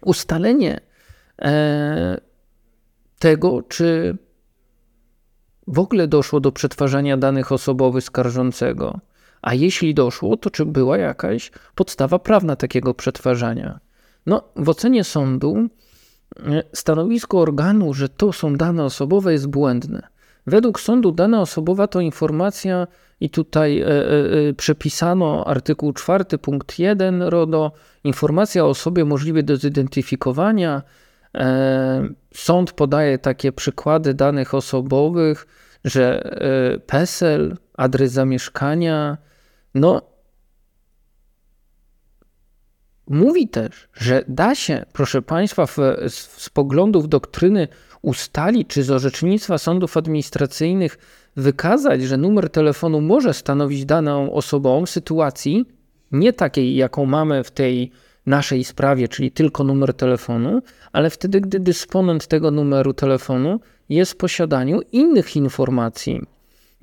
ustalenie 0.00 0.80
e, 1.42 2.20
tego, 3.18 3.62
czy 3.62 4.16
w 5.66 5.78
ogóle 5.78 6.08
doszło 6.08 6.40
do 6.40 6.52
przetwarzania 6.52 7.16
danych 7.16 7.52
osobowych 7.52 8.04
skarżącego 8.04 9.00
A 9.44 9.54
jeśli 9.54 9.94
doszło, 9.94 10.36
to 10.36 10.50
czy 10.50 10.64
była 10.66 10.98
jakaś 10.98 11.50
podstawa 11.74 12.18
prawna 12.18 12.56
takiego 12.56 12.94
przetwarzania? 12.94 13.80
No, 14.26 14.42
w 14.56 14.68
ocenie 14.68 15.04
sądu 15.04 15.56
e, 16.36 16.62
stanowisko 16.72 17.40
organu, 17.40 17.94
że 17.94 18.08
to 18.08 18.32
są 18.32 18.56
dane 18.56 18.84
osobowe, 18.84 19.32
jest 19.32 19.46
błędne. 19.46 20.08
Według 20.46 20.80
sądu 20.80 21.12
dana 21.12 21.40
osobowa 21.40 21.86
to 21.86 22.00
informacja, 22.00 22.86
i 23.20 23.30
tutaj 23.30 23.80
e, 23.80 23.86
e, 23.88 24.54
przepisano 24.56 25.44
artykuł 25.46 25.92
4 25.92 26.24
punkt 26.24 26.78
1 26.78 27.22
RODO, 27.22 27.72
informacja 28.04 28.64
o 28.64 28.68
osobie 28.68 29.04
możliwej 29.04 29.44
do 29.44 29.56
zidentyfikowania. 29.56 30.82
Sąd 32.34 32.72
podaje 32.72 33.18
takie 33.18 33.52
przykłady 33.52 34.14
danych 34.14 34.54
osobowych, 34.54 35.46
że 35.84 36.30
PESEL, 36.86 37.56
adres 37.76 38.12
zamieszkania, 38.12 39.18
no 39.74 40.14
Mówi 43.08 43.48
też, 43.48 43.88
że 43.94 44.24
da 44.28 44.54
się, 44.54 44.84
proszę 44.92 45.22
Państwa, 45.22 45.66
w, 45.66 45.76
z 46.08 46.50
poglądów 46.50 47.08
doktryny 47.08 47.68
ustalić, 48.02 48.68
czy 48.68 48.82
z 48.82 48.90
orzecznictwa 48.90 49.58
sądów 49.58 49.96
administracyjnych 49.96 50.98
wykazać, 51.36 52.02
że 52.02 52.16
numer 52.16 52.50
telefonu 52.50 53.00
może 53.00 53.34
stanowić 53.34 53.84
daną 53.84 54.32
osobą 54.32 54.86
sytuacji 54.86 55.64
nie 56.12 56.32
takiej, 56.32 56.76
jaką 56.76 57.06
mamy 57.06 57.44
w 57.44 57.50
tej 57.50 57.90
naszej 58.26 58.64
sprawie, 58.64 59.08
czyli 59.08 59.30
tylko 59.30 59.64
numer 59.64 59.94
telefonu, 59.94 60.62
ale 60.92 61.10
wtedy, 61.10 61.40
gdy 61.40 61.60
dysponent 61.60 62.26
tego 62.26 62.50
numeru 62.50 62.94
telefonu 62.94 63.60
jest 63.88 64.12
w 64.12 64.16
posiadaniu 64.16 64.80
innych 64.92 65.36
informacji. 65.36 66.33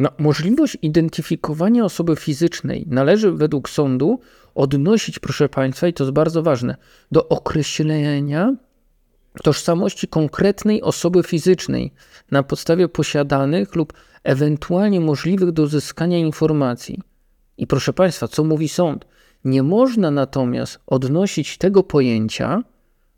No, 0.02 0.10
możliwość 0.18 0.78
identyfikowania 0.82 1.86
osoby 1.86 2.16
fizycznej 2.16 2.86
należy 2.90 3.32
według 3.32 3.70
sądu 3.70 4.20
odnosić, 4.56 5.20
proszę 5.20 5.50
Państwa, 5.50 5.88
i 5.88 5.94
to 5.94 6.04
jest 6.04 6.14
bardzo 6.14 6.44
ważne, 6.44 6.76
do 7.12 7.30
określenia 7.30 8.56
tożsamości 9.44 10.08
konkretnej 10.08 10.82
osoby 10.82 11.24
fizycznej 11.24 11.94
na 12.32 12.44
podstawie 12.44 12.88
posiadanych 12.88 13.76
lub 13.76 13.94
ewentualnie 14.24 15.00
możliwych 15.00 15.52
do 15.52 15.64
uzyskania 15.64 16.18
informacji. 16.18 17.00
I 17.58 17.68
proszę 17.68 17.94
Państwa, 17.94 18.28
co 18.28 18.44
mówi 18.44 18.70
sąd? 18.70 19.06
Nie 19.46 19.64
można 19.64 20.12
natomiast 20.12 20.80
odnosić 20.88 21.58
tego 21.58 21.84
pojęcia 21.84 22.64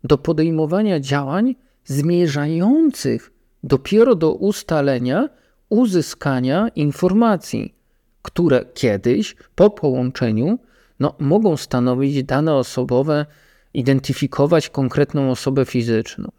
do 0.04 0.18
podejmowania 0.18 1.00
działań 1.00 1.54
zmierzających 1.84 3.32
dopiero 3.62 4.14
do 4.14 4.32
ustalenia 4.32 5.28
uzyskania 5.74 6.68
informacji, 6.76 7.74
które 8.22 8.64
kiedyś 8.74 9.36
po 9.54 9.70
połączeniu 9.70 10.58
no, 11.00 11.14
mogą 11.18 11.56
stanowić 11.56 12.24
dane 12.24 12.54
osobowe, 12.54 13.26
identyfikować 13.74 14.68
konkretną 14.68 15.30
osobę 15.30 15.64
fizyczną. 15.64 16.30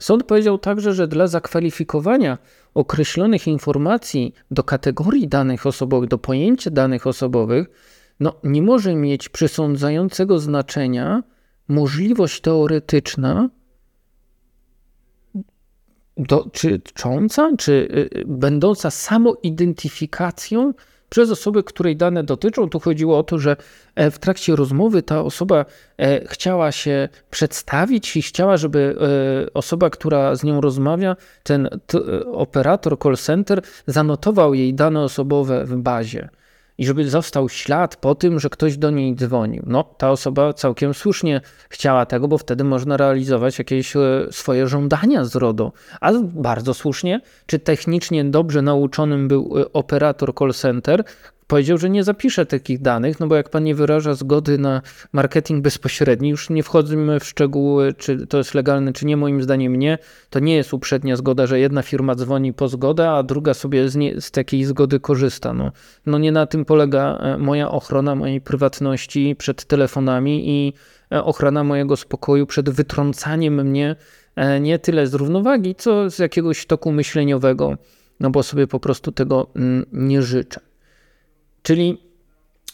Sąd 0.00 0.24
powiedział 0.24 0.58
także, 0.58 0.92
że 0.92 1.08
dla 1.08 1.26
zakwalifikowania 1.26 2.38
określonych 2.74 3.48
informacji 3.48 4.34
do 4.50 4.64
kategorii 4.64 5.28
danych 5.28 5.66
osobowych, 5.66 6.08
do 6.08 6.18
pojęcia 6.18 6.70
danych 6.70 7.06
osobowych, 7.06 7.66
no, 8.20 8.34
nie 8.44 8.62
może 8.62 8.94
mieć 8.94 9.28
przysądzającego 9.28 10.38
znaczenia 10.38 11.22
możliwość 11.68 12.40
teoretyczna 12.40 13.48
dotycząca, 16.16 17.50
czy 17.58 17.72
y, 17.72 18.24
będąca 18.26 18.90
samoidentyfikacją 18.90 20.72
przez 21.12 21.30
osobę, 21.30 21.62
której 21.62 21.96
dane 21.96 22.24
dotyczą. 22.24 22.68
Tu 22.68 22.80
chodziło 22.80 23.18
o 23.18 23.22
to, 23.22 23.38
że 23.38 23.56
e, 23.94 24.10
w 24.10 24.18
trakcie 24.18 24.56
rozmowy 24.56 25.02
ta 25.02 25.22
osoba 25.22 25.64
e, 25.98 26.28
chciała 26.28 26.72
się 26.72 27.08
przedstawić 27.30 28.16
i 28.16 28.22
chciała, 28.22 28.56
żeby 28.56 28.96
e, 29.48 29.52
osoba, 29.54 29.90
która 29.90 30.34
z 30.34 30.44
nią 30.44 30.60
rozmawia, 30.60 31.16
ten 31.42 31.68
operator 32.32 32.98
call 32.98 33.16
center, 33.16 33.62
zanotował 33.86 34.54
jej 34.54 34.74
dane 34.74 35.00
osobowe 35.00 35.64
w 35.64 35.76
bazie 35.76 36.28
i 36.78 36.86
żeby 36.86 37.10
został 37.10 37.48
ślad 37.48 37.96
po 37.96 38.14
tym, 38.14 38.40
że 38.40 38.50
ktoś 38.50 38.76
do 38.76 38.90
niej 38.90 39.16
dzwonił. 39.16 39.62
No, 39.66 39.84
ta 39.98 40.10
osoba 40.10 40.52
całkiem 40.52 40.94
słusznie 40.94 41.40
chciała 41.68 42.06
tego, 42.06 42.28
bo 42.28 42.38
wtedy 42.38 42.64
można 42.64 42.96
realizować 42.96 43.58
jakieś 43.58 43.94
swoje 44.30 44.68
żądania 44.68 45.24
z 45.24 45.36
RODO. 45.36 45.72
A 46.00 46.12
bardzo 46.22 46.74
słusznie, 46.74 47.20
czy 47.46 47.58
technicznie 47.58 48.24
dobrze 48.24 48.62
nauczonym 48.62 49.28
był 49.28 49.54
operator 49.72 50.34
call 50.34 50.52
center, 50.52 51.04
powiedział, 51.52 51.78
że 51.78 51.90
nie 51.90 52.04
zapisze 52.04 52.46
takich 52.46 52.82
danych, 52.82 53.20
no 53.20 53.26
bo 53.26 53.36
jak 53.36 53.50
pan 53.50 53.64
nie 53.64 53.74
wyraża 53.74 54.14
zgody 54.14 54.58
na 54.58 54.82
marketing 55.12 55.62
bezpośredni, 55.62 56.28
już 56.28 56.50
nie 56.50 56.62
wchodzimy 56.62 57.20
w 57.20 57.24
szczegóły, 57.24 57.94
czy 57.98 58.26
to 58.26 58.38
jest 58.38 58.54
legalne, 58.54 58.92
czy 58.92 59.06
nie, 59.06 59.16
moim 59.16 59.42
zdaniem 59.42 59.76
nie. 59.76 59.98
To 60.30 60.38
nie 60.38 60.56
jest 60.56 60.74
uprzednia 60.74 61.16
zgoda, 61.16 61.46
że 61.46 61.60
jedna 61.60 61.82
firma 61.82 62.14
dzwoni 62.14 62.52
po 62.52 62.68
zgodę, 62.68 63.10
a 63.10 63.22
druga 63.22 63.54
sobie 63.54 63.88
z, 63.88 63.96
nie, 63.96 64.20
z 64.20 64.30
takiej 64.30 64.64
zgody 64.64 65.00
korzysta. 65.00 65.54
No, 65.54 65.72
no 66.06 66.18
nie 66.18 66.32
na 66.32 66.46
tym 66.46 66.64
polega 66.64 67.18
e, 67.18 67.38
moja 67.38 67.70
ochrona 67.70 68.14
mojej 68.14 68.40
prywatności 68.40 69.36
przed 69.38 69.64
telefonami 69.64 70.48
i 70.50 70.72
e, 71.12 71.24
ochrona 71.24 71.64
mojego 71.64 71.96
spokoju 71.96 72.46
przed 72.46 72.70
wytrącaniem 72.70 73.54
mnie 73.54 73.96
e, 74.36 74.60
nie 74.60 74.78
tyle 74.78 75.06
z 75.06 75.14
równowagi, 75.14 75.74
co 75.74 76.10
z 76.10 76.18
jakiegoś 76.18 76.66
toku 76.66 76.92
myśleniowego, 76.92 77.76
no 78.20 78.30
bo 78.30 78.42
sobie 78.42 78.66
po 78.66 78.80
prostu 78.80 79.12
tego 79.12 79.46
mm, 79.56 79.86
nie 79.92 80.22
życzę. 80.22 80.71
Czyli 81.62 82.12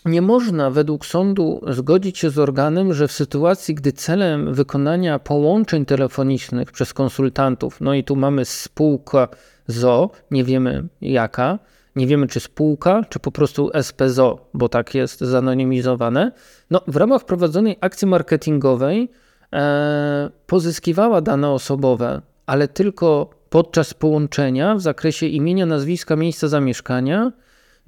nie 0.04 0.22
można 0.22 0.70
według 0.70 1.06
sądu 1.06 1.60
zgodzić 1.68 2.18
się 2.18 2.30
z 2.30 2.38
organem, 2.38 2.94
że 2.94 3.08
w 3.08 3.12
sytuacji, 3.12 3.74
gdy 3.74 3.92
celem 3.92 4.54
wykonania 4.54 5.18
połączeń 5.18 5.84
telefonicznych 5.84 6.72
przez 6.72 6.94
konsultantów, 6.94 7.80
no 7.80 7.94
i 7.94 8.04
tu 8.04 8.16
mamy 8.16 8.44
spółka 8.44 9.28
ZO, 9.66 10.10
nie 10.30 10.44
wiemy 10.44 10.88
jaka, 11.00 11.58
nie 11.96 12.06
wiemy 12.06 12.26
czy 12.26 12.40
spółka, 12.40 13.02
czy 13.08 13.18
po 13.18 13.32
prostu 13.32 13.70
SPZO, 13.82 14.50
bo 14.54 14.68
tak 14.68 14.94
jest 14.94 15.20
zanonimizowane, 15.20 16.32
no 16.70 16.80
w 16.86 16.96
ramach 16.96 17.24
prowadzonej 17.24 17.76
akcji 17.80 18.08
marketingowej 18.08 19.10
e, 19.52 20.30
pozyskiwała 20.46 21.20
dane 21.20 21.50
osobowe, 21.50 22.22
ale 22.46 22.68
tylko 22.68 23.30
podczas 23.50 23.94
połączenia 23.94 24.74
w 24.74 24.80
zakresie 24.80 25.26
imienia, 25.26 25.66
nazwiska, 25.66 26.16
miejsca 26.16 26.48
zamieszkania, 26.48 27.32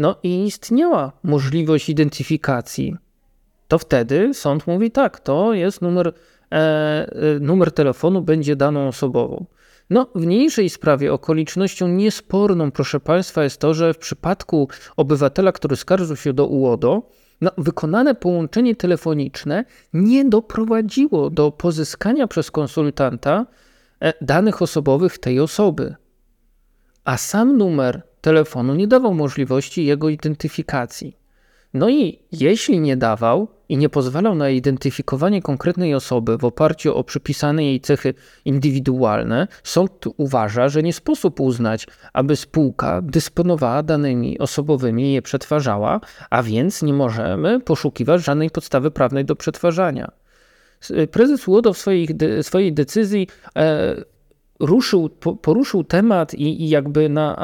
no 0.01 0.17
i 0.23 0.45
istniała 0.45 1.13
możliwość 1.23 1.89
identyfikacji, 1.89 2.97
to 3.69 3.79
wtedy 3.79 4.35
sąd 4.35 4.67
mówi 4.67 4.91
tak, 4.91 5.21
to 5.21 5.55
jest 5.55 5.83
numer, 5.83 6.09
e, 6.09 6.57
e, 6.57 7.07
numer 7.41 7.73
telefonu, 7.73 8.23
będzie 8.23 8.57
daną 8.57 8.89
osobową. 8.89 9.47
No, 9.91 10.07
w 10.15 10.27
mniejszej 10.27 10.71
sprawie 10.71 11.13
okolicznością 11.13 11.89
niesporną, 11.89 12.71
proszę 12.71 13.01
Państwa, 13.01 13.45
jest 13.45 13.61
to, 13.61 13.75
że 13.75 13.95
w 13.95 13.99
przypadku 13.99 14.69
obywatela, 14.97 15.53
który 15.53 15.77
skarżył 15.77 16.17
się 16.17 16.33
do 16.33 16.47
UODO, 16.47 17.03
no, 17.41 17.51
wykonane 17.59 18.15
połączenie 18.15 18.77
telefoniczne 18.77 19.65
nie 19.93 20.25
doprowadziło 20.25 21.31
do 21.31 21.51
pozyskania 21.51 22.27
przez 22.27 22.51
konsultanta 22.51 23.47
e, 24.01 24.13
danych 24.21 24.63
osobowych 24.63 25.19
tej 25.19 25.41
osoby. 25.41 25.95
A 27.05 27.17
sam 27.17 27.57
numer 27.59 28.10
telefonu 28.21 28.75
nie 28.75 28.89
dawał 28.89 29.15
możliwości 29.15 29.85
jego 29.85 30.09
identyfikacji. 30.09 31.17
No 31.75 31.91
i 31.91 32.19
jeśli 32.33 32.81
nie 32.81 32.97
dawał 32.97 33.49
i 33.69 33.77
nie 33.77 33.89
pozwalał 33.89 34.35
na 34.35 34.51
identyfikowanie 34.51 35.43
konkretnej 35.43 35.95
osoby 35.95 36.39
w 36.39 36.45
oparciu 36.45 36.97
o 36.97 37.05
przypisane 37.05 37.65
jej 37.65 37.81
cechy 37.81 38.15
indywidualne, 38.45 39.49
sąd 39.65 40.05
uważa, 40.17 40.69
że 40.69 40.83
nie 40.83 40.93
sposób 40.93 41.41
uznać, 41.41 41.87
aby 42.13 42.37
spółka 42.37 43.03
dysponowała 43.03 43.83
danymi 43.83 44.39
osobowymi 44.39 45.03
i 45.03 45.13
je 45.13 45.23
przetwarzała, 45.23 46.01
a 46.31 46.43
więc 46.43 46.83
nie 46.83 46.93
możemy 46.93 47.61
poszukiwać 47.61 48.25
żadnej 48.25 48.51
podstawy 48.51 48.91
prawnej 48.91 49.25
do 49.25 49.37
przetwarzania. 49.37 50.11
Prezes 51.11 51.47
Łodo 51.47 51.73
w 51.73 51.79
swojej, 51.79 52.09
swojej 52.43 52.73
decyzji 52.73 53.27
e, 53.57 53.97
ruszył, 54.61 55.09
poruszył 55.43 55.85
temat 55.85 56.35
i, 56.35 56.63
i 56.63 56.69
jakby 56.69 57.09
na 57.09 57.37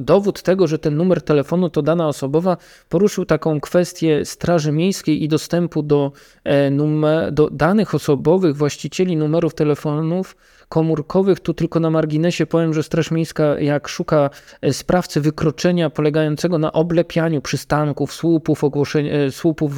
dowód 0.00 0.42
tego, 0.42 0.66
że 0.66 0.78
ten 0.78 0.96
numer 0.96 1.22
telefonu 1.22 1.70
to 1.70 1.82
dana 1.82 2.08
osobowa, 2.08 2.56
poruszył 2.88 3.24
taką 3.24 3.60
kwestię 3.60 4.24
Straży 4.24 4.72
Miejskiej 4.72 5.24
i 5.24 5.28
dostępu 5.28 5.82
do, 5.82 6.12
e, 6.44 6.70
numer, 6.70 7.32
do 7.32 7.50
danych 7.50 7.94
osobowych 7.94 8.56
właścicieli 8.56 9.16
numerów 9.16 9.54
telefonów 9.54 10.36
komórkowych. 10.72 11.40
Tu 11.40 11.54
tylko 11.54 11.80
na 11.80 11.90
marginesie 11.90 12.46
powiem, 12.46 12.74
że 12.74 12.82
Straż 12.82 13.10
Miejska, 13.10 13.60
jak 13.60 13.88
szuka 13.88 14.30
e, 14.62 14.72
sprawcy 14.72 15.20
wykroczenia 15.20 15.90
polegającego 15.90 16.58
na 16.58 16.72
oblepianiu 16.72 17.42
przystanków, 17.42 18.12
słupów, 18.12 18.64
ogłoszeń, 18.64 19.08
e, 19.08 19.30
słupów 19.30 19.72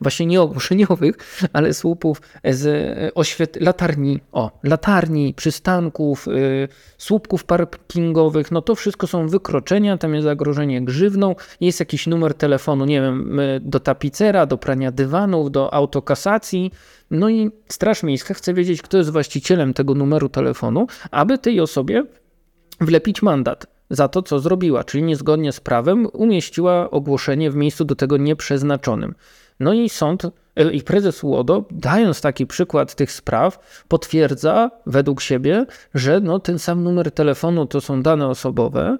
właśnie 0.00 0.26
nie 0.26 0.40
ogłoszeniowych, 0.40 1.14
ale 1.52 1.74
słupów 1.74 2.22
z 2.44 2.64
oświet 3.14 3.60
latarni, 3.60 4.20
o, 4.32 4.50
latarni, 4.62 5.34
przystanków, 5.34 6.26
słupków 6.98 7.44
parkingowych, 7.44 8.50
no 8.50 8.62
to 8.62 8.74
wszystko 8.74 9.06
są 9.06 9.28
wykroczenia, 9.28 9.98
tam 9.98 10.14
jest 10.14 10.24
zagrożenie 10.24 10.84
grzywną, 10.84 11.34
jest 11.60 11.80
jakiś 11.80 12.06
numer 12.06 12.34
telefonu, 12.34 12.84
nie 12.84 13.00
wiem, 13.00 13.40
do 13.60 13.80
tapicera, 13.80 14.46
do 14.46 14.58
prania 14.58 14.92
dywanów, 14.92 15.50
do 15.50 15.74
autokasacji, 15.74 16.70
no 17.10 17.28
i 17.28 17.50
Straż 17.68 18.02
Miejska 18.02 18.34
chce 18.34 18.54
wiedzieć, 18.54 18.82
kto 18.82 18.98
jest 18.98 19.10
właścicielem 19.10 19.74
tego 19.74 19.94
numeru 19.94 20.28
telefonu, 20.28 20.86
aby 21.10 21.38
tej 21.38 21.60
osobie 21.60 22.04
wlepić 22.80 23.22
mandat 23.22 23.66
za 23.90 24.08
to, 24.08 24.22
co 24.22 24.40
zrobiła, 24.40 24.84
czyli 24.84 25.02
niezgodnie 25.02 25.52
z 25.52 25.60
prawem 25.60 26.06
umieściła 26.12 26.90
ogłoszenie 26.90 27.50
w 27.50 27.56
miejscu 27.56 27.84
do 27.84 27.94
tego 27.94 28.16
nieprzeznaczonym. 28.16 29.14
No 29.60 29.72
i 29.72 29.88
sąd 29.88 30.24
e, 30.56 30.72
i 30.72 30.82
prezes 30.82 31.24
UODO, 31.24 31.64
dając 31.70 32.20
taki 32.20 32.46
przykład 32.46 32.94
tych 32.94 33.12
spraw, 33.12 33.82
potwierdza 33.88 34.70
według 34.86 35.20
siebie, 35.20 35.66
że 35.94 36.20
no, 36.20 36.38
ten 36.38 36.58
sam 36.58 36.84
numer 36.84 37.12
telefonu 37.12 37.66
to 37.66 37.80
są 37.80 38.02
dane 38.02 38.26
osobowe. 38.26 38.98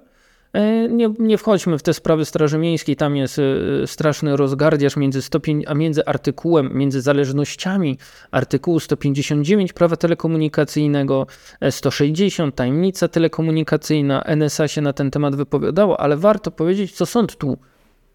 E, 0.53 0.89
nie, 0.89 1.13
nie 1.19 1.37
wchodźmy 1.37 1.77
w 1.77 1.83
te 1.83 1.93
sprawy 1.93 2.25
Straży 2.25 2.57
Miejskiej, 2.57 2.95
tam 2.95 3.15
jest 3.15 3.39
e, 3.39 3.87
straszny 3.87 4.37
rozgardiaż 4.37 4.97
między, 4.97 5.21
stopień, 5.21 5.63
a 5.67 5.73
między 5.73 6.05
artykułem, 6.05 6.69
między 6.73 7.01
zależnościami 7.01 7.97
artykułu 8.31 8.79
159 8.79 9.73
prawa 9.73 9.95
telekomunikacyjnego, 9.95 11.27
160 11.69 12.55
tajemnica 12.55 13.07
telekomunikacyjna, 13.07 14.23
NSA 14.35 14.67
się 14.67 14.81
na 14.81 14.93
ten 14.93 15.11
temat 15.11 15.35
wypowiadało, 15.35 15.99
ale 15.99 16.17
warto 16.17 16.51
powiedzieć, 16.51 16.91
co 16.91 17.05
sąd 17.05 17.37
tu 17.37 17.57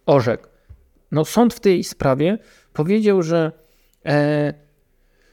orzekł. 0.07 0.47
No, 1.13 1.25
sąd 1.25 1.55
w 1.55 1.61
tej 1.61 1.85
sprawie 1.85 2.39
powiedział, 2.73 3.23
że 3.23 3.53
e, 4.07 4.55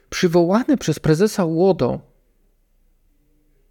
przywołane 0.10 0.78
przez 0.78 1.00
prezesa 1.00 1.46
Łodo 1.46 2.13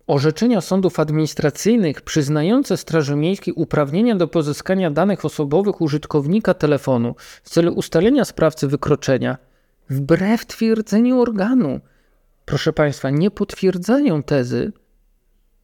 orzeczenia 0.06 0.60
sądów 0.60 1.00
administracyjnych 1.00 2.00
przyznające 2.00 2.76
Straży 2.76 3.16
Miejskiej 3.16 3.54
uprawnienia 3.54 4.16
do 4.16 4.28
pozyskania 4.28 4.90
danych 4.90 5.24
osobowych 5.24 5.80
użytkownika 5.80 6.54
telefonu 6.54 7.14
w 7.42 7.50
celu 7.50 7.72
ustalenia 7.72 8.24
sprawcy 8.24 8.68
wykroczenia, 8.68 9.38
wbrew 9.90 10.46
twierdzeniu 10.46 11.20
organu, 11.20 11.80
proszę 12.44 12.72
Państwa, 12.72 13.10
nie 13.10 13.30
potwierdzają 13.30 14.22
tezy, 14.22 14.72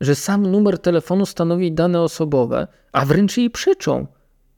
że 0.01 0.15
sam 0.15 0.47
numer 0.47 0.79
telefonu 0.79 1.27
stanowi 1.27 1.73
dane 1.73 2.01
osobowe, 2.01 2.67
a 2.93 3.05
wręcz 3.05 3.37
jej 3.37 3.51
przyczą. 3.51 4.07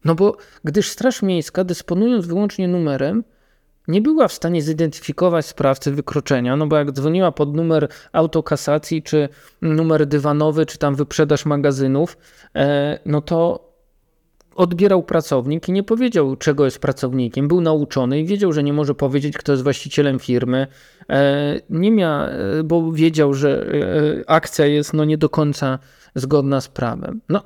No 0.05 0.15
bo 0.15 0.37
gdyż 0.65 0.89
Straż 0.89 1.23
Miejska, 1.23 1.65
dysponując 1.65 2.27
wyłącznie 2.27 2.69
numerem, 2.69 3.25
nie 3.91 4.01
była 4.01 4.29
w 4.29 4.33
stanie 4.33 4.63
zidentyfikować 4.63 5.47
sprawcy 5.47 5.93
wykroczenia, 5.93 6.57
no 6.57 6.67
bo 6.67 6.77
jak 6.77 6.93
dzwoniła 6.93 7.33
pod 7.33 7.55
numer 7.55 7.89
autokasacji, 8.13 9.03
czy 9.03 9.29
numer 9.63 10.07
dywanowy, 10.07 10.67
czy 10.67 10.79
tam 10.79 10.95
wyprzedaż 10.95 11.47
magazynów, 11.47 12.19
e, 12.55 12.99
no 13.07 13.21
to 13.21 13.71
odbierał 14.55 15.03
pracownik 15.03 15.69
i 15.69 15.73
nie 15.73 15.83
powiedział, 15.83 16.37
czego 16.37 16.65
jest 16.65 16.79
pracownikiem. 16.79 17.49
Był 17.49 17.61
nauczony 17.61 18.21
i 18.21 18.27
wiedział, 18.27 18.53
że 18.53 18.63
nie 18.63 18.73
może 18.73 18.95
powiedzieć, 18.95 19.37
kto 19.37 19.53
jest 19.53 19.63
właścicielem 19.63 20.19
firmy. 20.19 20.67
E, 21.09 21.61
nie 21.71 21.91
miał, 21.91 22.23
e, 22.23 22.31
bo 22.65 22.93
wiedział, 22.93 23.35
że 23.35 23.67
akcja 24.27 24.67
jest 24.67 24.95
no 24.95 25.05
nie 25.05 25.19
do 25.19 25.29
końca 25.29 25.79
zgodna 26.15 26.61
z 26.61 26.69
prawem. 26.69 27.21
No, 27.29 27.43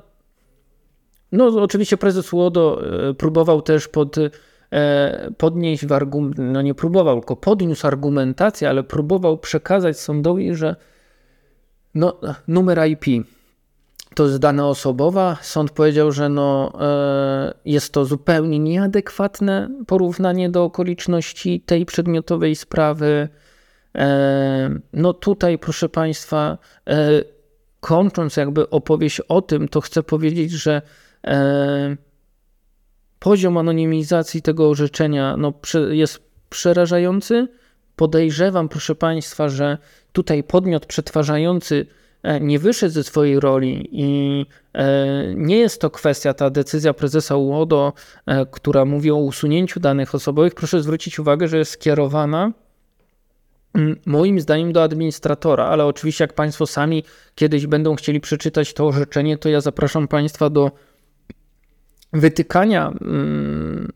no, 1.31 1.45
oczywiście 1.45 1.97
prezes 1.97 2.33
Łodo 2.33 2.81
próbował 3.17 3.61
też 3.61 3.87
pod, 3.87 4.15
podnieść 5.37 5.85
w 5.85 5.91
argument, 5.91 6.35
no 6.37 6.61
nie 6.61 6.73
próbował, 6.73 7.19
tylko 7.19 7.35
podniósł 7.35 7.87
argumentację, 7.87 8.69
ale 8.69 8.83
próbował 8.83 9.37
przekazać 9.37 9.99
sądowi, 9.99 10.55
że 10.55 10.75
no, 11.95 12.19
numer 12.47 12.87
IP 12.87 13.25
to 14.15 14.23
jest 14.23 14.37
dana 14.37 14.67
osobowa. 14.67 15.37
Sąd 15.41 15.71
powiedział, 15.71 16.11
że 16.11 16.29
no, 16.29 16.73
e, 16.81 17.53
jest 17.65 17.93
to 17.93 18.05
zupełnie 18.05 18.59
nieadekwatne 18.59 19.69
porównanie 19.87 20.49
do 20.49 20.63
okoliczności 20.63 21.61
tej 21.61 21.85
przedmiotowej 21.85 22.55
sprawy. 22.55 23.29
No 24.93 25.13
tutaj, 25.13 25.57
proszę 25.57 25.89
Państwa, 25.89 26.57
kończąc 27.79 28.37
jakby 28.37 28.69
opowieść 28.69 29.19
o 29.19 29.41
tym, 29.41 29.67
to 29.67 29.81
chcę 29.81 30.03
powiedzieć, 30.03 30.51
że 30.51 30.81
E, 31.27 31.95
poziom 33.19 33.57
anonimizacji 33.57 34.41
tego 34.41 34.69
orzeczenia 34.69 35.37
no, 35.37 35.53
jest 35.89 36.19
przerażający. 36.49 37.47
Podejrzewam, 37.95 38.69
proszę 38.69 38.95
Państwa, 38.95 39.49
że 39.49 39.77
tutaj 40.13 40.43
podmiot 40.43 40.85
przetwarzający 40.85 41.85
e, 42.23 42.39
nie 42.39 42.59
wyszedł 42.59 42.93
ze 42.93 43.03
swojej 43.03 43.39
roli 43.39 43.89
i 43.91 44.45
e, 44.73 44.85
nie 45.35 45.57
jest 45.57 45.81
to 45.81 45.89
kwestia, 45.89 46.33
ta 46.33 46.49
decyzja 46.49 46.93
prezesa 46.93 47.35
UODO, 47.35 47.93
która 48.51 48.85
mówi 48.85 49.11
o 49.11 49.15
usunięciu 49.15 49.79
danych 49.79 50.15
osobowych. 50.15 50.55
Proszę 50.55 50.81
zwrócić 50.81 51.19
uwagę, 51.19 51.47
że 51.47 51.57
jest 51.57 51.71
skierowana 51.71 52.51
mm, 53.73 53.95
moim 54.05 54.39
zdaniem 54.39 54.73
do 54.73 54.83
administratora, 54.83 55.65
ale 55.65 55.85
oczywiście 55.85 56.23
jak 56.23 56.33
Państwo 56.33 56.67
sami 56.67 57.03
kiedyś 57.35 57.67
będą 57.67 57.95
chcieli 57.95 58.19
przeczytać 58.19 58.73
to 58.73 58.87
orzeczenie, 58.87 59.37
to 59.37 59.49
ja 59.49 59.61
zapraszam 59.61 60.07
Państwa 60.07 60.49
do 60.49 60.71
wytykania 62.15 62.93
mm, 63.01 63.91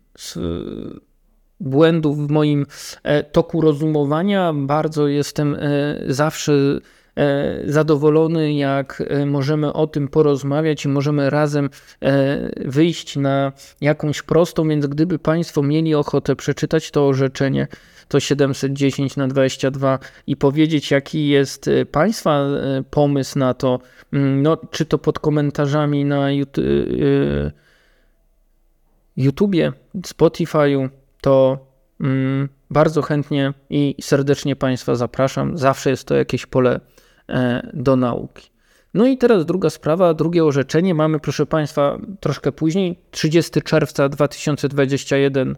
błędów 1.60 2.27
w 2.27 2.32
moim 2.32 2.65
e, 3.03 3.23
toku 3.23 3.62
rozumowania. 3.62 4.53
Bardzo 4.53 5.08
jestem 5.08 5.55
e, 5.55 5.60
zawsze 6.08 6.53
e, 7.15 7.62
zadowolony, 7.71 8.53
jak 8.53 9.03
możemy 9.25 9.73
o 9.73 9.88
tym 9.88 10.08
porozmawiać 10.08 10.86
i 10.86 10.88
możemy 10.88 11.29
razem 11.29 11.69
wyjść 12.65 13.15
na 13.15 13.51
jakąś 13.82 14.21
prostą, 14.21 14.67
więc 14.67 14.88
gdyby 14.88 15.19
Państwo 15.19 15.63
mieli 15.63 15.95
ochotę 15.95 16.36
przeczytać 16.36 16.91
to 16.91 17.08
orzeczenie, 17.08 17.67
to 18.08 18.19
710 18.19 19.17
na 19.17 19.27
22 19.27 19.99
i 20.27 20.36
powiedzieć, 20.36 20.91
jaki 20.91 21.27
jest 21.27 21.69
Państwa 21.91 22.45
pomysł 22.89 23.39
na 23.39 23.53
to, 23.53 23.79
mm, 24.13 24.41
no, 24.41 24.58
czy 24.71 24.86
to 24.86 24.97
pod 24.97 25.19
komentarzami 25.19 26.05
na 26.05 26.32
YouTube 26.32 26.58
YouTubie, 29.19 29.73
Spotify'u, 30.08 30.89
to 31.21 31.65
mm, 32.01 32.49
bardzo 32.69 33.01
chętnie 33.01 33.53
i 33.69 33.95
serdecznie 34.01 34.55
Państwa 34.55 34.95
zapraszam. 34.95 35.58
Zawsze 35.58 35.89
jest 35.89 36.08
to 36.08 36.15
jakieś 36.15 36.45
pole 36.45 36.79
e, 37.29 37.69
do 37.73 37.95
nauki. 37.95 38.49
No 38.93 39.08
i 39.08 39.17
teraz 39.17 39.45
druga 39.45 39.69
sprawa, 39.69 40.13
drugie 40.13 40.45
orzeczenie 40.45 40.93
mamy, 40.93 41.19
proszę 41.19 41.45
Państwa, 41.45 41.97
troszkę 42.19 42.51
później, 42.51 42.99
30 43.12 43.62
czerwca 43.62 44.10
2021, 44.10 45.55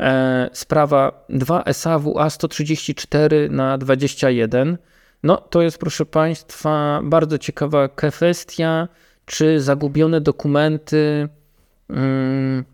e, 0.00 0.50
sprawa 0.52 1.24
2 1.28 1.64
SAWA 1.72 2.30
134 2.30 3.48
na 3.50 3.78
21. 3.78 4.78
No 5.22 5.36
to 5.36 5.62
jest, 5.62 5.78
proszę 5.78 6.06
Państwa, 6.06 7.00
bardzo 7.04 7.38
ciekawa 7.38 7.88
kwestia, 7.88 8.88
czy 9.26 9.60
zagubione 9.60 10.20
dokumenty. 10.20 11.28
Mm, 11.90 12.64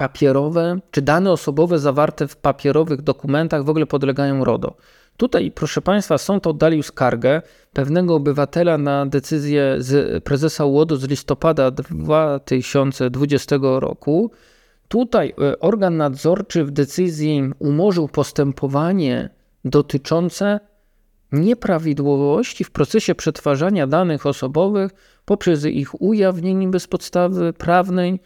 papierowe 0.00 0.80
czy 0.90 1.02
dane 1.02 1.32
osobowe 1.32 1.78
zawarte 1.78 2.28
w 2.28 2.36
papierowych 2.36 3.02
dokumentach 3.02 3.64
w 3.64 3.68
ogóle 3.68 3.86
podlegają 3.86 4.44
RODO. 4.44 4.76
Tutaj, 5.16 5.50
proszę 5.50 5.82
Państwa, 5.82 6.18
sąd 6.18 6.46
oddalił 6.46 6.82
skargę 6.82 7.42
pewnego 7.72 8.14
obywatela 8.14 8.78
na 8.78 9.06
decyzję 9.06 9.76
z 9.78 10.24
prezesa 10.24 10.64
UODO 10.64 10.96
z 10.96 11.08
listopada 11.08 11.70
2020 11.70 13.56
roku. 13.62 14.30
Tutaj 14.88 15.34
e, 15.42 15.58
organ 15.58 15.96
nadzorczy 15.96 16.64
w 16.64 16.70
decyzji 16.70 17.50
umorzył 17.58 18.08
postępowanie 18.08 19.30
dotyczące 19.64 20.60
nieprawidłowości 21.32 22.64
w 22.64 22.70
procesie 22.70 23.14
przetwarzania 23.14 23.86
danych 23.86 24.26
osobowych 24.26 24.90
poprzez 25.24 25.64
ich 25.64 26.02
ujawnienie 26.02 26.68
bez 26.68 26.86
podstawy 26.86 27.52
prawnej 27.52 28.20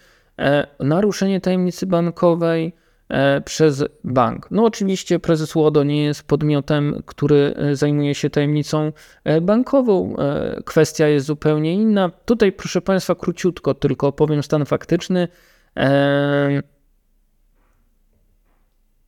naruszenie 0.81 1.40
tajemnicy 1.40 1.87
bankowej 1.87 2.75
e, 3.09 3.40
przez 3.40 3.85
bank. 4.05 4.49
No 4.51 4.64
oczywiście 4.64 5.18
prezes 5.18 5.55
Łodo 5.55 5.85
nie 5.85 6.05
jest 6.05 6.23
podmiotem, 6.23 7.03
który 7.07 7.55
e, 7.57 7.77
zajmuje 7.77 8.14
się 8.14 8.31
tajemnicą 8.31 8.92
bankową. 9.42 10.16
Kwestia 10.64 11.09
jest 11.09 11.27
zupełnie 11.27 11.75
inna. 11.75 12.11
Tutaj 12.25 12.53
proszę 12.53 12.81
Państwa 12.81 13.14
króciutko 13.14 13.75
tylko 13.75 14.07
opowiem 14.07 14.42
stan 14.42 14.64
faktyczny. 14.64 15.29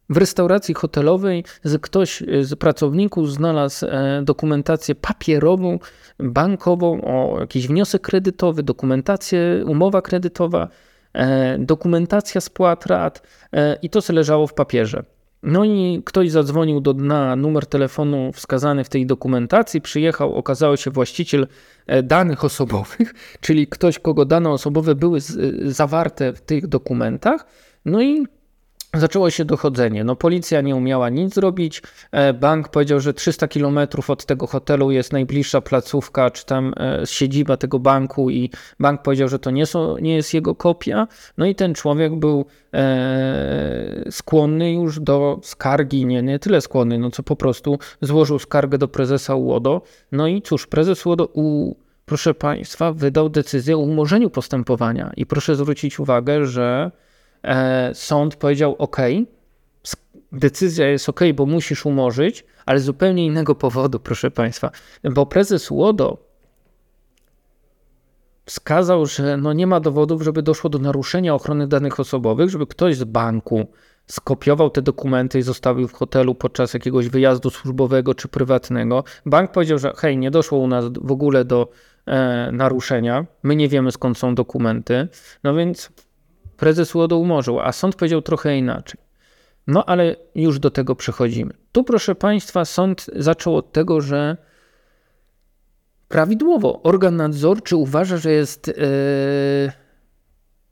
W 0.08 0.16
restauracji 0.16 0.74
hotelowej 0.74 1.44
ktoś 1.82 2.22
z 2.42 2.54
pracowników 2.54 3.32
znalazł 3.32 3.86
dokumentację 4.22 4.94
papierową, 4.94 5.78
bankową 6.18 7.00
o 7.02 7.40
jakiś 7.40 7.68
wniosek 7.68 8.02
kredytowy, 8.02 8.62
dokumentację, 8.62 9.64
umowa 9.66 10.02
kredytowa, 10.02 10.68
E, 10.68 10.85
dokumentacja 11.58 12.40
spłat 12.40 12.86
rat 12.86 13.22
e, 13.52 13.78
i 13.82 13.90
to 13.90 14.02
co 14.02 14.12
leżało 14.12 14.46
w 14.46 14.54
papierze. 14.54 15.04
No 15.42 15.64
i 15.64 16.02
ktoś 16.04 16.30
zadzwonił 16.30 16.80
do, 16.80 16.92
na 16.92 17.36
numer 17.36 17.66
telefonu 17.66 18.32
wskazany 18.32 18.84
w 18.84 18.88
tej 18.88 19.06
dokumentacji, 19.06 19.80
przyjechał, 19.80 20.34
okazało 20.34 20.76
się 20.76 20.90
właściciel 20.90 21.46
e, 21.86 22.02
danych 22.02 22.44
osobowych, 22.44 23.14
czyli 23.44 23.66
ktoś, 23.66 23.98
kogo 23.98 24.24
dane 24.24 24.50
osobowe 24.50 24.94
były 24.94 25.18
zawarte 25.62 26.32
w 26.32 26.40
tych 26.40 26.66
dokumentach. 26.66 27.46
No 27.84 28.02
i 28.02 28.26
Zaczęło 28.98 29.30
się 29.30 29.44
dochodzenie. 29.44 30.04
No, 30.04 30.16
policja 30.16 30.60
nie 30.60 30.76
umiała 30.76 31.08
nic 31.08 31.34
zrobić. 31.34 31.82
E, 32.12 32.32
bank 32.32 32.68
powiedział, 32.68 33.00
że 33.00 33.14
300 33.14 33.48
km 33.48 33.78
od 34.08 34.26
tego 34.26 34.46
hotelu 34.46 34.90
jest 34.90 35.12
najbliższa 35.12 35.60
placówka, 35.60 36.30
czy 36.30 36.46
tam 36.46 36.74
e, 36.76 37.06
siedziba 37.06 37.56
tego 37.56 37.78
banku, 37.78 38.30
i 38.30 38.50
bank 38.80 39.02
powiedział, 39.02 39.28
że 39.28 39.38
to 39.38 39.50
nie, 39.50 39.66
są, 39.66 39.98
nie 39.98 40.14
jest 40.14 40.34
jego 40.34 40.54
kopia. 40.54 41.08
No 41.38 41.46
i 41.46 41.54
ten 41.54 41.74
człowiek 41.74 42.14
był 42.14 42.44
e, 42.74 44.04
skłonny 44.10 44.72
już 44.72 45.00
do 45.00 45.40
skargi, 45.42 46.06
nie, 46.06 46.22
nie 46.22 46.38
tyle 46.38 46.60
skłonny, 46.60 46.98
no 46.98 47.10
co 47.10 47.22
po 47.22 47.36
prostu 47.36 47.78
złożył 48.00 48.38
skargę 48.38 48.78
do 48.78 48.88
prezesa 48.88 49.34
UODO. 49.34 49.82
No 50.12 50.26
i 50.26 50.42
cóż, 50.42 50.66
prezes 50.66 51.06
UODO 51.06 51.28
u, 51.32 51.74
proszę 52.04 52.34
Państwa, 52.34 52.92
wydał 52.92 53.28
decyzję 53.28 53.76
o 53.76 53.80
umorzeniu 53.80 54.30
postępowania. 54.30 55.12
I 55.16 55.26
proszę 55.26 55.56
zwrócić 55.56 56.00
uwagę, 56.00 56.46
że 56.46 56.90
sąd 57.94 58.36
powiedział: 58.36 58.76
OK, 58.78 58.96
decyzja 60.32 60.88
jest 60.88 61.08
OK, 61.08 61.20
bo 61.34 61.46
musisz 61.46 61.86
umorzyć, 61.86 62.44
ale 62.66 62.80
z 62.80 62.84
zupełnie 62.84 63.26
innego 63.26 63.54
powodu, 63.54 64.00
proszę 64.00 64.30
Państwa, 64.30 64.70
bo 65.04 65.26
prezes 65.26 65.70
Łodo 65.70 66.26
wskazał, 68.46 69.06
że 69.06 69.36
no 69.36 69.52
nie 69.52 69.66
ma 69.66 69.80
dowodów, 69.80 70.22
żeby 70.22 70.42
doszło 70.42 70.70
do 70.70 70.78
naruszenia 70.78 71.34
ochrony 71.34 71.68
danych 71.68 72.00
osobowych, 72.00 72.50
żeby 72.50 72.66
ktoś 72.66 72.96
z 72.96 73.04
banku 73.04 73.66
skopiował 74.06 74.70
te 74.70 74.82
dokumenty 74.82 75.38
i 75.38 75.42
zostawił 75.42 75.88
w 75.88 75.92
hotelu 75.92 76.34
podczas 76.34 76.74
jakiegoś 76.74 77.08
wyjazdu 77.08 77.50
służbowego 77.50 78.14
czy 78.14 78.28
prywatnego. 78.28 79.04
Bank 79.26 79.52
powiedział, 79.52 79.78
że 79.78 79.92
hej, 79.96 80.18
nie 80.18 80.30
doszło 80.30 80.58
u 80.58 80.68
nas 80.68 80.84
w 81.00 81.12
ogóle 81.12 81.44
do 81.44 81.68
e, 82.06 82.50
naruszenia, 82.52 83.26
my 83.42 83.56
nie 83.56 83.68
wiemy 83.68 83.92
skąd 83.92 84.18
są 84.18 84.34
dokumenty, 84.34 85.08
no 85.44 85.54
więc 85.54 85.92
prezes 86.56 86.94
UODO 86.94 87.18
umorzył, 87.18 87.60
a 87.60 87.72
sąd 87.72 87.96
powiedział 87.96 88.22
trochę 88.22 88.58
inaczej. 88.58 89.00
No 89.66 89.84
ale 89.84 90.16
już 90.34 90.58
do 90.58 90.70
tego 90.70 90.96
przechodzimy. 90.96 91.54
Tu, 91.72 91.84
proszę 91.84 92.14
Państwa, 92.14 92.64
sąd 92.64 93.06
zaczął 93.16 93.56
od 93.56 93.72
tego, 93.72 94.00
że 94.00 94.36
prawidłowo 96.08 96.82
organ 96.82 97.16
nadzorczy 97.16 97.76
uważa, 97.76 98.16
że 98.16 98.32
jest 98.32 98.66
yy, 98.66 98.74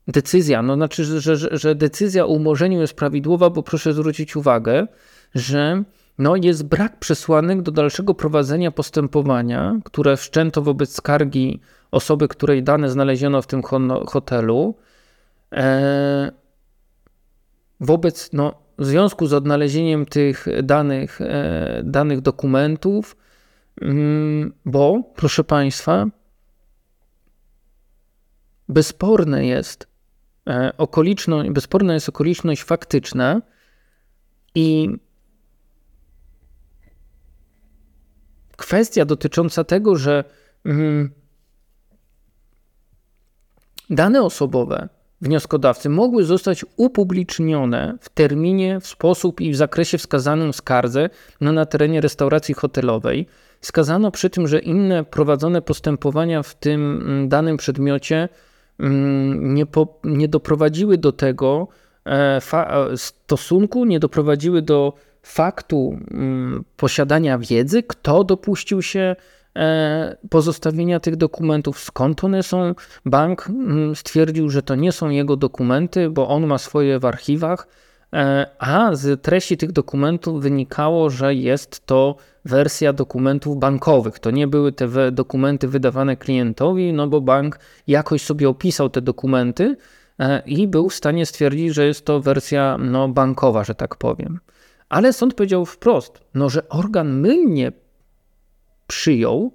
decyzja, 0.07 0.61
no 0.61 0.75
znaczy, 0.75 1.05
że, 1.05 1.37
że, 1.37 1.57
że 1.57 1.75
decyzja 1.75 2.25
o 2.25 2.27
umorzeniu 2.27 2.81
jest 2.81 2.93
prawidłowa, 2.93 3.49
bo 3.49 3.63
proszę 3.63 3.93
zwrócić 3.93 4.35
uwagę, 4.35 4.87
że 5.35 5.83
no, 6.17 6.35
jest 6.35 6.63
brak 6.63 6.99
przesłanek 6.99 7.61
do 7.61 7.71
dalszego 7.71 8.13
prowadzenia 8.13 8.71
postępowania, 8.71 9.79
które 9.83 10.17
wszczęto 10.17 10.61
wobec 10.61 10.95
skargi 10.95 11.59
osoby, 11.91 12.27
której 12.27 12.63
dane 12.63 12.89
znaleziono 12.89 13.41
w 13.41 13.47
tym 13.47 13.61
hotelu, 14.07 14.75
wobec, 17.79 18.29
no, 18.33 18.65
w 18.77 18.85
związku 18.85 19.27
z 19.27 19.33
odnalezieniem 19.33 20.05
tych 20.05 20.45
danych, 20.63 21.21
e, 21.21 21.81
danych 21.83 22.21
dokumentów, 22.21 23.15
mm, 23.81 24.53
bo, 24.65 25.03
proszę 25.15 25.43
Państwa, 25.43 26.05
bezsporne 28.69 29.45
jest 29.45 29.87
e, 30.47 30.71
okoliczność, 30.77 31.49
bezsporna 31.49 31.93
jest 31.93 32.09
okoliczność 32.09 32.63
faktyczna 32.63 33.41
i 34.55 34.89
kwestia 38.57 39.05
dotycząca 39.05 39.63
tego, 39.63 39.95
że 39.95 40.23
mm, 40.65 41.11
dane 43.89 44.21
osobowe 44.23 44.89
wnioskodawcy 45.21 45.89
mogły 45.89 46.23
zostać 46.23 46.65
upublicznione 46.77 47.97
w 48.01 48.09
terminie, 48.09 48.79
w 48.79 48.87
sposób 48.87 49.41
i 49.41 49.51
w 49.51 49.55
zakresie 49.55 49.97
wskazanym 49.97 50.53
w 50.53 50.55
skardze 50.55 51.09
no, 51.41 51.51
na 51.51 51.65
terenie 51.65 52.01
restauracji 52.01 52.53
hotelowej. 52.53 53.27
Wskazano 53.61 54.11
przy 54.11 54.29
tym, 54.29 54.47
że 54.47 54.59
inne 54.59 55.03
prowadzone 55.03 55.61
postępowania 55.61 56.43
w 56.43 56.55
tym 56.55 57.01
mm, 57.01 57.29
danym 57.29 57.57
przedmiocie 57.57 58.29
mm, 58.79 59.53
nie, 59.53 59.65
po, 59.65 59.99
nie 60.03 60.27
doprowadziły 60.27 60.97
do 60.97 61.11
tego 61.11 61.67
e, 62.05 62.41
e, 62.53 62.97
stosunku, 62.97 63.85
nie 63.85 63.99
doprowadziły 63.99 64.61
do 64.61 64.93
faktu 65.23 65.99
mm, 66.11 66.63
posiadania 66.77 67.37
wiedzy, 67.37 67.83
kto 67.83 68.23
dopuścił 68.23 68.81
się 68.81 69.15
pozostawienia 70.29 70.99
tych 70.99 71.15
dokumentów, 71.15 71.79
skąd 71.79 72.23
one 72.23 72.43
są. 72.43 72.75
Bank 73.05 73.47
mm, 73.49 73.95
stwierdził, 73.95 74.49
że 74.49 74.63
to 74.63 74.75
nie 74.75 74.91
są 74.91 75.09
jego 75.09 75.35
dokumenty, 75.35 76.09
bo 76.09 76.27
on 76.27 76.47
ma 76.47 76.57
swoje 76.57 76.99
w 76.99 77.05
archiwach, 77.05 77.67
e, 78.13 78.47
a 78.59 78.95
z 78.95 79.21
treści 79.21 79.57
tych 79.57 79.71
dokumentów 79.71 80.41
wynikało, 80.41 81.09
że 81.09 81.35
jest 81.35 81.85
to 81.85 82.15
wersja 82.45 82.93
dokumentów 82.93 83.59
bankowych. 83.59 84.19
To 84.19 84.31
nie 84.31 84.47
były 84.47 84.71
te 84.71 85.11
dokumenty 85.11 85.67
wydawane 85.67 86.17
klientowi, 86.17 86.93
no 86.93 87.07
bo 87.07 87.21
bank 87.21 87.59
jakoś 87.87 88.21
sobie 88.21 88.49
opisał 88.49 88.89
te 88.89 89.01
dokumenty 89.01 89.75
e, 90.19 90.41
i 90.45 90.67
był 90.67 90.89
w 90.89 90.95
stanie 90.95 91.25
stwierdzić, 91.25 91.73
że 91.73 91.85
jest 91.85 92.05
to 92.05 92.19
wersja 92.19 92.77
no, 92.79 93.07
bankowa, 93.07 93.63
że 93.63 93.75
tak 93.75 93.95
powiem. 93.95 94.39
Ale 94.89 95.13
sąd 95.13 95.33
powiedział 95.33 95.65
wprost, 95.65 96.21
no, 96.33 96.49
że 96.49 96.69
organ 96.69 97.19
mylnie 97.19 97.71
przyjął, 98.87 99.51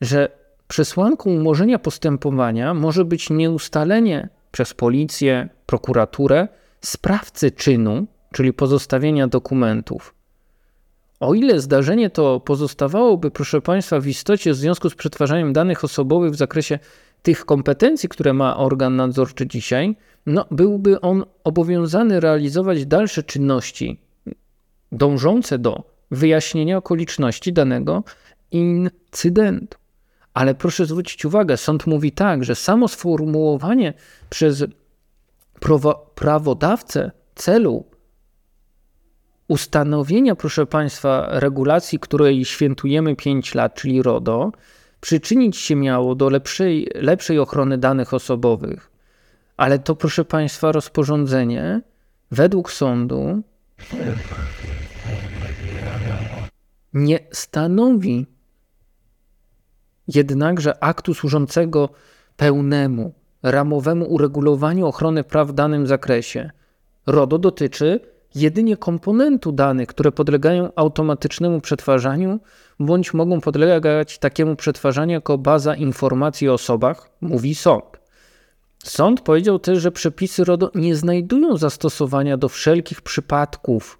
że 0.00 0.28
przesłanką 0.68 1.30
umorzenia 1.30 1.78
postępowania 1.78 2.74
może 2.74 3.04
być 3.04 3.30
nieustalenie 3.30 4.28
przez 4.52 4.74
policję, 4.74 5.48
prokuraturę 5.66 6.48
sprawcy 6.80 7.50
czynu, 7.50 8.06
czyli 8.32 8.52
pozostawienia 8.52 9.28
dokumentów. 9.28 10.14
O 11.20 11.34
ile 11.34 11.60
zdarzenie 11.60 12.10
to 12.10 12.40
pozostawałoby, 12.40 13.30
proszę 13.30 13.60
Państwa, 13.60 14.00
w 14.00 14.06
istocie 14.06 14.52
w 14.52 14.56
związku 14.56 14.90
z 14.90 14.94
przetwarzaniem 14.94 15.52
danych 15.52 15.84
osobowych 15.84 16.32
w 16.32 16.36
zakresie 16.36 16.78
tych 17.22 17.44
kompetencji, 17.44 18.08
które 18.08 18.32
ma 18.32 18.56
organ 18.56 18.96
nadzorczy 18.96 19.46
dzisiaj, 19.46 19.96
no, 20.26 20.46
byłby 20.50 21.00
on 21.00 21.24
obowiązany 21.44 22.20
realizować 22.20 22.86
dalsze 22.86 23.22
czynności 23.22 24.00
dążące 24.92 25.58
do 25.58 25.84
wyjaśnienia 26.10 26.76
okoliczności 26.76 27.52
danego 27.52 28.04
incydentu. 28.54 29.78
Ale 30.34 30.54
proszę 30.54 30.86
zwrócić 30.86 31.24
uwagę, 31.24 31.56
sąd 31.56 31.86
mówi 31.86 32.12
tak, 32.12 32.44
że 32.44 32.54
samo 32.54 32.88
sformułowanie 32.88 33.94
przez 34.30 34.64
prawodawcę 36.14 37.10
celu 37.34 37.84
ustanowienia, 39.48 40.34
proszę 40.34 40.66
Państwa, 40.66 41.26
regulacji, 41.30 41.98
której 41.98 42.44
świętujemy 42.44 43.16
5 43.16 43.54
lat, 43.54 43.74
czyli 43.74 44.02
RODO, 44.02 44.52
przyczynić 45.00 45.56
się 45.56 45.76
miało 45.76 46.14
do 46.14 46.30
lepszej, 46.30 46.88
lepszej 46.94 47.38
ochrony 47.38 47.78
danych 47.78 48.14
osobowych. 48.14 48.90
Ale 49.56 49.78
to, 49.78 49.96
proszę 49.96 50.24
Państwa, 50.24 50.72
rozporządzenie 50.72 51.80
według 52.30 52.72
sądu 52.72 53.42
nie 56.94 57.18
stanowi 57.32 58.33
jednakże 60.08 60.84
aktu 60.84 61.14
służącego 61.14 61.88
pełnemu, 62.36 63.12
ramowemu 63.42 64.04
uregulowaniu 64.04 64.86
ochrony 64.86 65.24
praw 65.24 65.48
w 65.48 65.52
danym 65.52 65.86
zakresie. 65.86 66.50
RODO 67.06 67.38
dotyczy 67.38 68.00
jedynie 68.34 68.76
komponentu 68.76 69.52
danych, 69.52 69.88
które 69.88 70.12
podlegają 70.12 70.70
automatycznemu 70.76 71.60
przetwarzaniu 71.60 72.40
bądź 72.80 73.14
mogą 73.14 73.40
podlegać 73.40 74.18
takiemu 74.18 74.56
przetwarzaniu 74.56 75.12
jako 75.12 75.38
baza 75.38 75.74
informacji 75.74 76.48
o 76.48 76.52
osobach, 76.52 77.10
mówi 77.20 77.54
sąd. 77.54 77.84
Sąd 78.84 79.20
powiedział 79.20 79.58
też, 79.58 79.78
że 79.78 79.92
przepisy 79.92 80.44
RODO 80.44 80.70
nie 80.74 80.96
znajdują 80.96 81.56
zastosowania 81.56 82.36
do 82.36 82.48
wszelkich 82.48 83.02
przypadków 83.02 83.98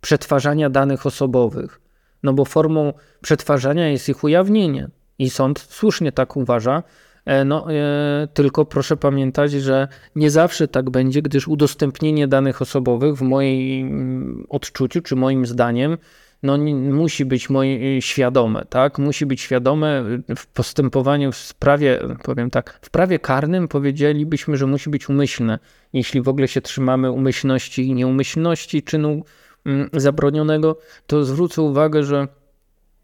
przetwarzania 0.00 0.70
danych 0.70 1.06
osobowych, 1.06 1.80
no 2.22 2.32
bo 2.32 2.44
formą 2.44 2.92
przetwarzania 3.20 3.88
jest 3.88 4.08
ich 4.08 4.24
ujawnienie. 4.24 4.88
I 5.20 5.30
sąd 5.30 5.58
słusznie 5.58 6.12
tak 6.12 6.36
uważa. 6.36 6.82
E, 7.24 7.44
no, 7.44 7.72
e, 7.72 8.28
tylko 8.34 8.64
proszę 8.64 8.96
pamiętać, 8.96 9.52
że 9.52 9.88
nie 10.16 10.30
zawsze 10.30 10.68
tak 10.68 10.90
będzie, 10.90 11.22
gdyż 11.22 11.48
udostępnienie 11.48 12.28
danych 12.28 12.62
osobowych 12.62 13.14
w 13.14 13.22
moim 13.22 14.46
odczuciu, 14.48 15.00
czy 15.00 15.16
moim 15.16 15.46
zdaniem, 15.46 15.96
no, 16.42 16.58
musi 16.92 17.24
być 17.24 17.50
moje 17.50 18.02
świadome, 18.02 18.64
tak? 18.64 18.98
Musi 18.98 19.26
być 19.26 19.40
świadome 19.40 20.04
w 20.36 20.46
postępowaniu 20.46 21.32
w 21.32 21.36
sprawie, 21.36 22.00
powiem 22.22 22.50
tak, 22.50 22.78
w 22.82 22.90
prawie 22.90 23.18
karnym 23.18 23.68
powiedzielibyśmy, 23.68 24.56
że 24.56 24.66
musi 24.66 24.90
być 24.90 25.08
umyślne, 25.08 25.58
jeśli 25.92 26.22
w 26.22 26.28
ogóle 26.28 26.48
się 26.48 26.60
trzymamy 26.60 27.10
umyślności 27.10 27.86
i 27.86 27.94
nieumyślności 27.94 28.82
czynu 28.82 29.24
mm, 29.66 29.90
zabronionego, 29.92 30.78
to 31.06 31.24
zwrócę 31.24 31.62
uwagę, 31.62 32.02
że 32.04 32.28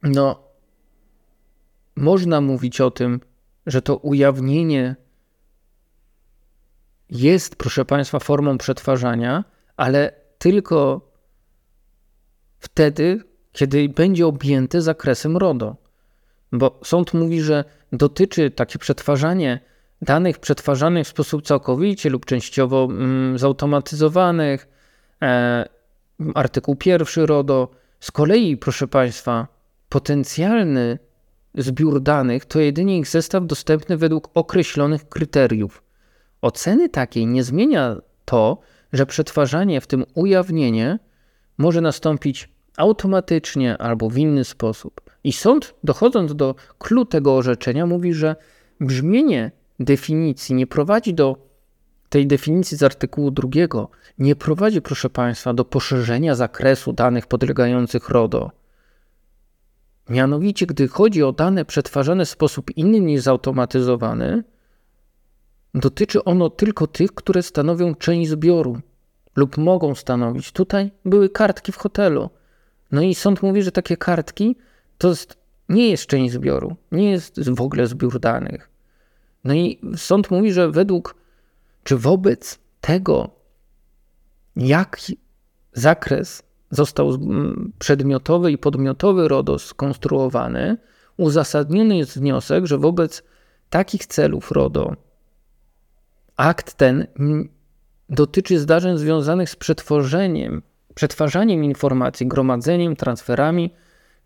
no, 0.02 0.45
można 1.96 2.40
mówić 2.40 2.80
o 2.80 2.90
tym, 2.90 3.20
że 3.66 3.82
to 3.82 3.96
ujawnienie 3.96 4.96
jest, 7.10 7.56
proszę 7.56 7.84
Państwa, 7.84 8.18
formą 8.18 8.58
przetwarzania, 8.58 9.44
ale 9.76 10.12
tylko 10.38 11.10
wtedy, 12.58 13.22
kiedy 13.52 13.88
będzie 13.88 14.26
objęte 14.26 14.82
zakresem 14.82 15.36
RODO. 15.36 15.76
Bo 16.52 16.80
sąd 16.84 17.14
mówi, 17.14 17.40
że 17.40 17.64
dotyczy 17.92 18.50
takie 18.50 18.78
przetwarzanie 18.78 19.60
danych 20.02 20.38
przetwarzanych 20.38 21.06
w 21.06 21.10
sposób 21.10 21.42
całkowicie 21.42 22.10
lub 22.10 22.26
częściowo 22.26 22.84
mm, 22.84 23.38
zautomatyzowanych, 23.38 24.68
e, 25.22 25.68
artykuł 26.34 26.76
pierwszy 26.76 27.26
RODO. 27.26 27.68
Z 28.00 28.10
kolei, 28.10 28.56
proszę 28.56 28.88
Państwa, 28.88 29.46
potencjalny 29.88 30.98
zbiór 31.56 32.00
danych 32.00 32.44
to 32.44 32.60
jedynie 32.60 32.98
ich 32.98 33.08
zestaw 33.08 33.46
dostępny 33.46 33.96
według 33.96 34.30
określonych 34.34 35.08
kryteriów. 35.08 35.82
Oceny 36.42 36.88
takiej 36.88 37.26
nie 37.26 37.44
zmienia 37.44 37.96
to, 38.24 38.58
że 38.92 39.06
przetwarzanie, 39.06 39.80
w 39.80 39.86
tym 39.86 40.04
ujawnienie, 40.14 40.98
może 41.58 41.80
nastąpić 41.80 42.48
automatycznie 42.76 43.78
albo 43.78 44.10
w 44.10 44.18
inny 44.18 44.44
sposób. 44.44 45.00
I 45.24 45.32
sąd, 45.32 45.74
dochodząc 45.84 46.34
do 46.34 46.54
klu 46.78 47.04
tego 47.04 47.36
orzeczenia, 47.36 47.86
mówi, 47.86 48.14
że 48.14 48.36
brzmienie 48.80 49.50
definicji 49.80 50.54
nie 50.54 50.66
prowadzi 50.66 51.14
do 51.14 51.46
tej 52.08 52.26
definicji 52.26 52.76
z 52.76 52.82
artykułu 52.82 53.30
drugiego, 53.30 53.90
nie 54.18 54.36
prowadzi, 54.36 54.82
proszę 54.82 55.10
Państwa, 55.10 55.54
do 55.54 55.64
poszerzenia 55.64 56.34
zakresu 56.34 56.92
danych 56.92 57.26
podlegających 57.26 58.08
RODO. 58.08 58.50
Mianowicie, 60.08 60.66
gdy 60.66 60.88
chodzi 60.88 61.22
o 61.22 61.32
dane 61.32 61.64
przetwarzane 61.64 62.24
w 62.24 62.30
sposób 62.30 62.76
inny 62.76 63.00
niż 63.00 63.22
zautomatyzowany, 63.22 64.44
dotyczy 65.74 66.24
ono 66.24 66.50
tylko 66.50 66.86
tych, 66.86 67.14
które 67.14 67.42
stanowią 67.42 67.94
część 67.94 68.30
zbioru 68.30 68.80
lub 69.36 69.56
mogą 69.56 69.94
stanowić. 69.94 70.52
Tutaj 70.52 70.90
były 71.04 71.28
kartki 71.28 71.72
w 71.72 71.76
hotelu. 71.76 72.30
No 72.92 73.02
i 73.02 73.14
sąd 73.14 73.42
mówi, 73.42 73.62
że 73.62 73.72
takie 73.72 73.96
kartki 73.96 74.56
to 74.98 75.08
jest, 75.08 75.36
nie 75.68 75.90
jest 75.90 76.06
część 76.06 76.34
zbioru, 76.34 76.76
nie 76.92 77.10
jest 77.10 77.50
w 77.50 77.60
ogóle 77.60 77.86
zbiór 77.86 78.20
danych. 78.20 78.70
No 79.44 79.54
i 79.54 79.80
sąd 79.96 80.30
mówi, 80.30 80.52
że 80.52 80.70
według, 80.70 81.14
czy 81.84 81.96
wobec 81.96 82.58
tego, 82.80 83.30
jak 84.56 84.98
zakres 85.72 86.42
został 86.76 87.18
przedmiotowy 87.78 88.52
i 88.52 88.58
podmiotowy 88.58 89.28
RODO 89.28 89.58
skonstruowany, 89.58 90.76
uzasadniony 91.16 91.96
jest 91.96 92.18
wniosek, 92.18 92.66
że 92.66 92.78
wobec 92.78 93.22
takich 93.70 94.06
celów 94.06 94.50
RODO 94.50 94.96
akt 96.36 96.74
ten 96.74 97.06
dotyczy 98.08 98.58
zdarzeń 98.58 98.98
związanych 98.98 99.50
z 99.50 99.56
przetworzeniem, 99.56 100.62
przetwarzaniem 100.94 101.64
informacji, 101.64 102.26
gromadzeniem, 102.26 102.96
transferami, 102.96 103.74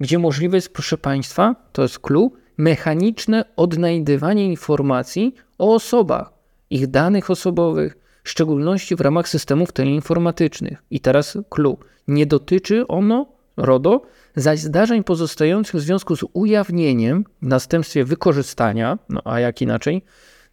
gdzie 0.01 0.19
możliwe 0.19 0.57
jest, 0.57 0.73
proszę 0.73 0.99
Państwa, 0.99 1.55
to 1.73 1.83
jest 1.83 1.99
clue, 1.99 2.31
mechaniczne 2.57 3.45
odnajdywanie 3.57 4.47
informacji 4.47 5.35
o 5.59 5.75
osobach, 5.75 6.33
ich 6.71 6.87
danych 6.87 7.31
osobowych, 7.31 7.99
w 8.25 8.31
szczególności 8.31 8.97
w 8.97 9.01
ramach 9.01 9.29
systemów 9.29 9.73
teleinformatycznych. 9.73 10.83
I 10.91 11.01
teraz 11.01 11.39
clue. 11.49 11.79
Nie 12.09 12.27
dotyczy 12.27 12.87
ono, 12.87 13.27
RODO, 13.57 14.03
zaś 14.37 14.61
zdarzeń 14.61 15.05
pozostających 15.05 15.81
w 15.81 15.85
związku 15.85 16.17
z 16.17 16.25
ujawnieniem 16.33 17.25
w 17.43 17.47
następstwie 17.47 18.05
wykorzystania, 18.05 18.99
no 19.09 19.21
a 19.25 19.41
jak 19.41 19.63
inaczej, 19.63 20.03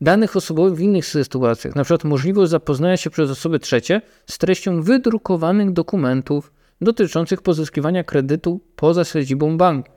danych 0.01 0.35
osobowych 0.35 0.73
w 0.73 0.81
innych 0.81 1.05
sytuacjach, 1.05 1.73
przykład 1.73 2.03
możliwość 2.03 2.51
zapoznania 2.51 2.97
się 2.97 3.09
przez 3.09 3.29
osoby 3.29 3.59
trzecie 3.59 4.01
z 4.25 4.37
treścią 4.37 4.81
wydrukowanych 4.81 5.71
dokumentów 5.71 6.51
dotyczących 6.81 7.41
pozyskiwania 7.41 8.03
kredytu 8.03 8.61
poza 8.75 9.05
siedzibą 9.05 9.57
banku. 9.57 9.91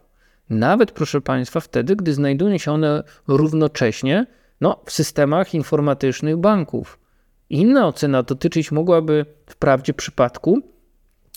Nawet, 0.50 0.92
proszę 0.92 1.20
Państwa, 1.20 1.60
wtedy, 1.60 1.96
gdy 1.96 2.14
znajdują 2.14 2.58
się 2.58 2.72
one 2.72 3.02
równocześnie 3.28 4.26
no, 4.60 4.80
w 4.86 4.92
systemach 4.92 5.54
informatycznych 5.54 6.36
banków. 6.36 6.98
Inna 7.50 7.86
ocena 7.86 8.22
dotyczyć 8.22 8.72
mogłaby 8.72 9.26
wprawdzie 9.46 9.94
przypadku, 9.94 10.62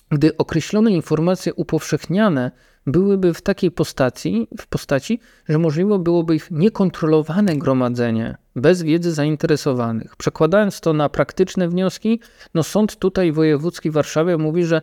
gdy 0.10 0.38
określone 0.38 0.92
informacje 0.92 1.54
upowszechniane 1.54 2.52
byłyby 2.88 3.34
w 3.34 3.42
takiej 3.42 3.72
postaci, 3.72 4.48
w 4.60 4.68
postaci, 4.68 5.20
że 5.50 5.58
możliwe 5.60 6.00
byłoby 6.00 6.36
ich 6.36 6.52
niekontrolowane 6.52 7.56
gromadzenie 7.56 8.38
bez 8.56 8.82
wiedzy 8.82 9.14
zainteresowanych. 9.14 10.16
Przekładając 10.16 10.82
to 10.82 10.94
na 10.94 11.10
praktyczne 11.10 11.70
wnioski, 11.70 12.20
no 12.54 12.64
sąd 12.64 12.96
tutaj 12.96 13.32
wojewódzki 13.32 13.90
w 13.90 13.94
Warszawie 13.94 14.38
mówi, 14.38 14.66
że 14.66 14.82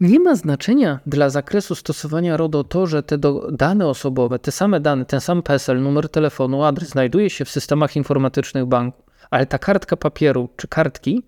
nie 0.00 0.20
ma 0.20 0.34
znaczenia 0.34 1.00
dla 1.06 1.30
zakresu 1.30 1.74
stosowania 1.74 2.36
RODO 2.36 2.64
to, 2.64 2.86
że 2.86 3.02
te 3.02 3.18
dane 3.52 3.86
osobowe, 3.86 4.38
te 4.38 4.52
same 4.52 4.80
dane, 4.80 5.04
ten 5.04 5.20
sam 5.20 5.42
PESEL, 5.42 5.82
numer 5.82 6.08
telefonu, 6.08 6.64
adres 6.64 6.88
znajduje 6.88 7.30
się 7.30 7.44
w 7.44 7.50
systemach 7.50 7.96
informatycznych 7.96 8.66
banku, 8.66 9.02
ale 9.30 9.46
ta 9.46 9.58
kartka 9.58 9.96
papieru 9.96 10.48
czy 10.56 10.68
kartki, 10.68 11.22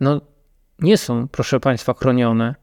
no 0.00 0.20
nie 0.78 0.98
są, 0.98 1.28
proszę 1.28 1.60
Państwa, 1.60 1.94
chronione. 1.94 2.54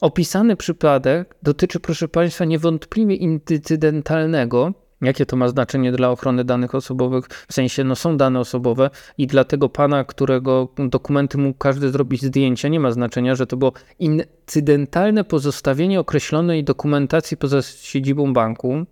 Opisany 0.00 0.56
przypadek 0.56 1.34
dotyczy, 1.42 1.80
proszę 1.80 2.08
Państwa, 2.08 2.44
niewątpliwie 2.44 3.14
incydentalnego, 3.14 4.72
Jakie 5.00 5.26
to 5.26 5.36
ma 5.36 5.48
znaczenie 5.48 5.92
dla 5.92 6.10
ochrony 6.10 6.44
danych 6.44 6.74
osobowych? 6.74 7.26
W 7.48 7.54
sensie, 7.54 7.84
no 7.84 7.96
są 7.96 8.16
dane 8.16 8.40
osobowe 8.40 8.90
i 9.18 9.26
dla 9.26 9.44
tego 9.44 9.68
pana, 9.68 10.04
którego 10.04 10.68
dokumenty 10.78 11.38
mógł 11.38 11.58
każdy 11.58 11.90
zrobić 11.90 12.22
zdjęcia, 12.24 12.68
nie 12.68 12.80
ma 12.80 12.90
znaczenia, 12.90 13.34
że 13.34 13.46
to 13.46 13.56
było 13.56 13.72
incydentalne 13.98 15.24
pozostawienie 15.24 16.00
określonej 16.00 16.64
dokumentacji 16.64 17.36
poza 17.36 17.62
siedzibą 17.62 18.32
banku, 18.32 18.84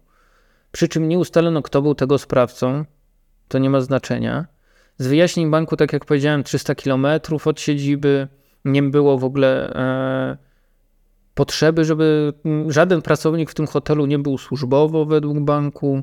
przy 0.72 0.88
czym 0.88 1.08
nie 1.08 1.18
ustalono, 1.18 1.62
kto 1.62 1.82
był 1.82 1.94
tego 1.94 2.18
sprawcą. 2.18 2.84
To 3.48 3.58
nie 3.58 3.70
ma 3.70 3.80
znaczenia. 3.80 4.46
Z 4.98 5.06
wyjaśnień 5.06 5.50
banku, 5.50 5.76
tak 5.76 5.92
jak 5.92 6.04
powiedziałem, 6.04 6.44
300 6.44 6.74
km 6.74 7.06
od 7.44 7.60
siedziby, 7.60 8.28
nie 8.64 8.82
było 8.82 9.18
w 9.18 9.24
ogóle 9.24 9.74
e, 9.74 10.36
potrzeby, 11.34 11.84
żeby 11.84 12.32
żaden 12.68 13.02
pracownik 13.02 13.50
w 13.50 13.54
tym 13.54 13.66
hotelu 13.66 14.06
nie 14.06 14.18
był 14.18 14.38
służbowo 14.38 15.04
według 15.04 15.40
banku. 15.40 16.02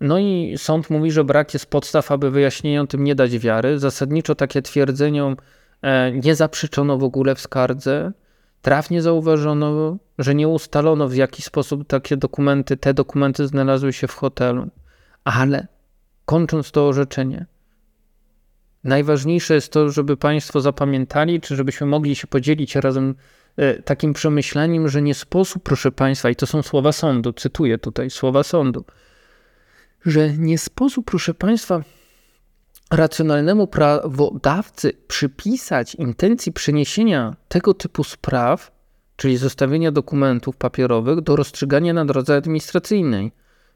No 0.00 0.18
i 0.18 0.54
sąd 0.56 0.90
mówi, 0.90 1.10
że 1.10 1.24
brak 1.24 1.54
jest 1.54 1.66
podstaw, 1.66 2.12
aby 2.12 2.30
wyjaśnieniom 2.30 2.86
tym 2.86 3.04
nie 3.04 3.14
dać 3.14 3.38
wiary. 3.38 3.78
Zasadniczo 3.78 4.34
takie 4.34 4.62
twierdzeniom 4.62 5.36
e, 5.82 6.12
nie 6.12 6.34
zaprzeczono 6.34 6.98
w 6.98 7.04
ogóle 7.04 7.34
w 7.34 7.40
skardze. 7.40 8.12
Trafnie 8.62 9.02
zauważono, 9.02 9.96
że 10.18 10.34
nie 10.34 10.48
ustalono 10.48 11.08
w 11.08 11.14
jaki 11.14 11.42
sposób 11.42 11.86
takie 11.86 12.16
dokumenty, 12.16 12.76
te 12.76 12.94
dokumenty 12.94 13.46
znalazły 13.46 13.92
się 13.92 14.06
w 14.06 14.14
hotelu. 14.14 14.68
Ale 15.24 15.66
kończąc 16.24 16.70
to 16.70 16.88
orzeczenie, 16.88 17.46
najważniejsze 18.84 19.54
jest 19.54 19.72
to, 19.72 19.90
żeby 19.90 20.16
Państwo 20.16 20.60
zapamiętali, 20.60 21.40
czy 21.40 21.56
żebyśmy 21.56 21.86
mogli 21.86 22.14
się 22.14 22.26
podzielić 22.26 22.76
razem 22.76 23.14
E, 23.56 23.82
takim 23.82 24.12
przemyśleniem, 24.12 24.88
że 24.88 25.02
nie 25.02 25.14
sposób, 25.14 25.62
proszę 25.62 25.92
Państwa, 25.92 26.30
i 26.30 26.36
to 26.36 26.46
są 26.46 26.62
słowa 26.62 26.92
sądu, 26.92 27.32
cytuję 27.32 27.78
tutaj 27.78 28.10
słowa 28.10 28.42
sądu, 28.42 28.84
że 30.06 30.32
nie 30.38 30.58
sposób, 30.58 31.06
proszę 31.06 31.34
Państwa, 31.34 31.82
racjonalnemu 32.90 33.66
prawodawcy 33.66 34.92
przypisać 35.08 35.94
intencji 35.94 36.52
przeniesienia 36.52 37.36
tego 37.48 37.74
typu 37.74 38.04
spraw, 38.04 38.72
czyli 39.16 39.36
zostawienia 39.36 39.92
dokumentów 39.92 40.56
papierowych, 40.56 41.20
do 41.20 41.36
rozstrzygania 41.36 41.92
na 41.92 42.04
drodze 42.04 42.36
administracyjnej. 42.36 43.32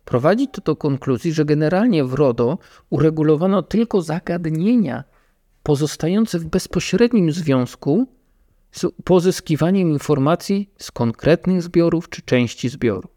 Prowadzi 0.09 0.49
to 0.49 0.61
do 0.61 0.77
konkluzji, 0.77 1.33
że 1.33 1.44
generalnie 1.44 2.05
w 2.05 2.14
RODO 2.14 2.59
uregulowano 2.90 3.62
tylko 3.62 4.03
zagadnienia 4.03 5.05
pozostające 5.62 6.38
w 6.38 6.46
bezpośrednim 6.46 7.33
związku 7.33 8.06
z 8.73 8.87
pozyskiwaniem 9.04 9.90
informacji 9.90 10.71
z 10.79 10.90
konkretnych 10.90 11.63
zbiorów 11.63 12.09
czy 12.09 12.23
części 12.23 12.69
zbioru. 12.69 13.09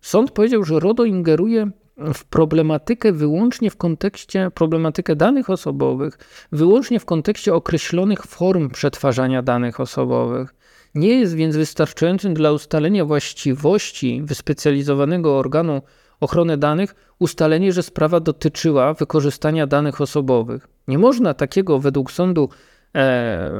Sąd 0.00 0.30
powiedział, 0.30 0.64
że 0.64 0.80
RODO 0.80 1.04
ingeruje 1.04 1.70
w 2.14 2.24
problematykę 2.24 3.12
wyłącznie 3.12 3.70
w 3.70 3.76
kontekście, 3.76 4.50
problematykę 4.54 5.16
danych 5.16 5.50
osobowych, 5.50 6.18
wyłącznie 6.52 7.00
w 7.00 7.04
kontekście 7.04 7.54
określonych 7.54 8.22
form 8.22 8.70
przetwarzania 8.70 9.42
danych 9.42 9.80
osobowych. 9.80 10.57
Nie 10.98 11.20
jest 11.20 11.34
więc 11.34 11.56
wystarczającym 11.56 12.34
dla 12.34 12.52
ustalenia 12.52 13.04
właściwości 13.04 14.22
wyspecjalizowanego 14.24 15.38
organu 15.38 15.82
ochrony 16.20 16.56
danych 16.56 16.94
ustalenie, 17.18 17.72
że 17.72 17.82
sprawa 17.82 18.20
dotyczyła 18.20 18.94
wykorzystania 18.94 19.66
danych 19.66 20.00
osobowych. 20.00 20.68
Nie 20.88 20.98
można 20.98 21.34
takiego 21.34 21.78
według 21.78 22.12
sądu 22.12 22.48
e, 22.94 23.50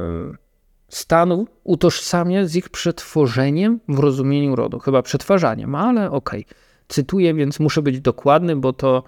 stanu 0.89 1.47
utożsamiać 1.63 2.49
z 2.49 2.55
ich 2.55 2.69
przetworzeniem 2.69 3.79
w 3.87 3.99
rozumieniu 3.99 4.55
RODO. 4.55 4.79
Chyba 4.79 5.01
przetwarzaniem, 5.01 5.75
ale 5.75 6.11
okej. 6.11 6.45
Okay. 6.45 6.55
Cytuję, 6.87 7.33
więc 7.33 7.59
muszę 7.59 7.81
być 7.81 8.01
dokładny, 8.01 8.55
bo 8.55 8.73
to 8.73 9.03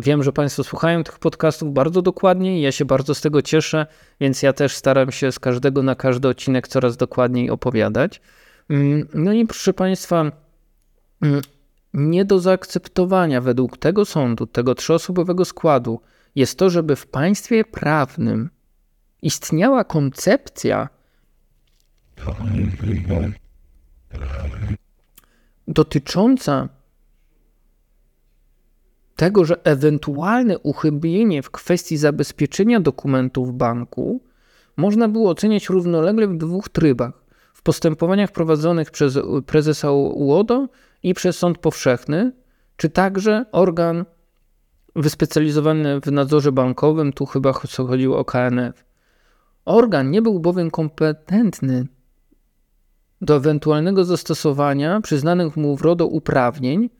wiem, 0.00 0.22
że 0.22 0.32
Państwo 0.32 0.64
słuchają 0.64 1.04
tych 1.04 1.18
podcastów 1.18 1.72
bardzo 1.72 2.02
dokładnie 2.02 2.58
i 2.58 2.62
ja 2.62 2.72
się 2.72 2.84
bardzo 2.84 3.14
z 3.14 3.20
tego 3.20 3.42
cieszę, 3.42 3.86
więc 4.20 4.42
ja 4.42 4.52
też 4.52 4.76
staram 4.76 5.12
się 5.12 5.32
z 5.32 5.38
każdego 5.38 5.82
na 5.82 5.94
każdy 5.94 6.28
odcinek 6.28 6.68
coraz 6.68 6.96
dokładniej 6.96 7.50
opowiadać. 7.50 8.20
Mm, 8.70 9.08
no 9.14 9.32
i 9.32 9.46
proszę 9.46 9.74
Państwa, 9.74 10.32
mm, 11.22 11.42
nie 11.94 12.24
do 12.24 12.40
zaakceptowania 12.40 13.40
według 13.40 13.78
tego 13.78 14.04
sądu, 14.04 14.46
tego 14.46 14.74
trzyosobowego 14.74 15.44
składu 15.44 16.00
jest 16.34 16.58
to, 16.58 16.70
żeby 16.70 16.96
w 16.96 17.06
państwie 17.06 17.64
prawnym 17.64 18.50
istniała 19.22 19.84
koncepcja 19.84 20.88
dotycząca 25.68 26.68
tego, 29.16 29.44
że 29.44 29.64
ewentualne 29.64 30.58
uchybienie 30.58 31.42
w 31.42 31.50
kwestii 31.50 31.96
zabezpieczenia 31.96 32.80
dokumentów 32.80 33.56
banku 33.56 34.20
można 34.76 35.08
było 35.08 35.30
oceniać 35.30 35.68
równolegle 35.68 36.28
w 36.28 36.36
dwóch 36.36 36.68
trybach. 36.68 37.24
W 37.52 37.62
postępowaniach 37.62 38.32
prowadzonych 38.32 38.90
przez 38.90 39.18
prezesa 39.46 39.92
UODO 39.92 40.68
i 41.02 41.14
przez 41.14 41.38
sąd 41.38 41.58
powszechny, 41.58 42.32
czy 42.76 42.90
także 42.90 43.44
organ 43.52 44.04
wyspecjalizowany 44.96 46.00
w 46.00 46.12
nadzorze 46.12 46.52
bankowym, 46.52 47.12
tu 47.12 47.26
chyba 47.26 47.52
chodziło 47.52 48.18
o 48.18 48.24
KNF. 48.24 48.84
Organ 49.64 50.10
nie 50.10 50.22
był 50.22 50.40
bowiem 50.40 50.70
kompetentny 50.70 51.86
do 53.20 53.36
ewentualnego 53.36 54.04
zastosowania 54.04 55.00
przyznanych 55.00 55.56
mu 55.56 55.76
w 55.76 55.82
RODO 55.82 56.06
uprawnień 56.06 56.90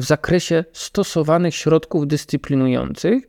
w 0.00 0.04
zakresie 0.04 0.64
stosowanych 0.72 1.54
środków 1.54 2.06
dyscyplinujących, 2.06 3.24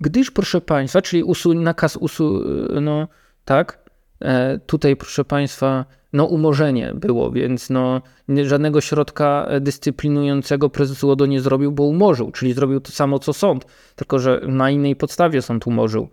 gdyż, 0.00 0.30
proszę 0.30 0.60
Państwa, 0.60 1.02
czyli 1.02 1.22
usu, 1.22 1.54
nakaz 1.54 1.96
usu, 1.96 2.44
no 2.80 3.08
tak, 3.44 3.90
e, 4.20 4.58
tutaj, 4.58 4.96
proszę 4.96 5.24
Państwa, 5.24 5.84
no 6.12 6.24
umorzenie 6.24 6.92
było, 6.94 7.30
więc 7.30 7.70
no 7.70 8.02
żadnego 8.44 8.80
środka 8.80 9.48
dyscyplinującego 9.60 10.70
prezes 10.70 11.04
UODO 11.04 11.26
nie 11.26 11.40
zrobił, 11.40 11.72
bo 11.72 11.82
umorzył, 11.82 12.30
czyli 12.30 12.52
zrobił 12.52 12.80
to 12.80 12.92
samo 12.92 13.18
co 13.18 13.32
sąd, 13.32 13.66
tylko 13.96 14.18
że 14.18 14.40
na 14.46 14.70
innej 14.70 14.96
podstawie 14.96 15.42
sąd 15.42 15.66
umorzył. 15.66 16.08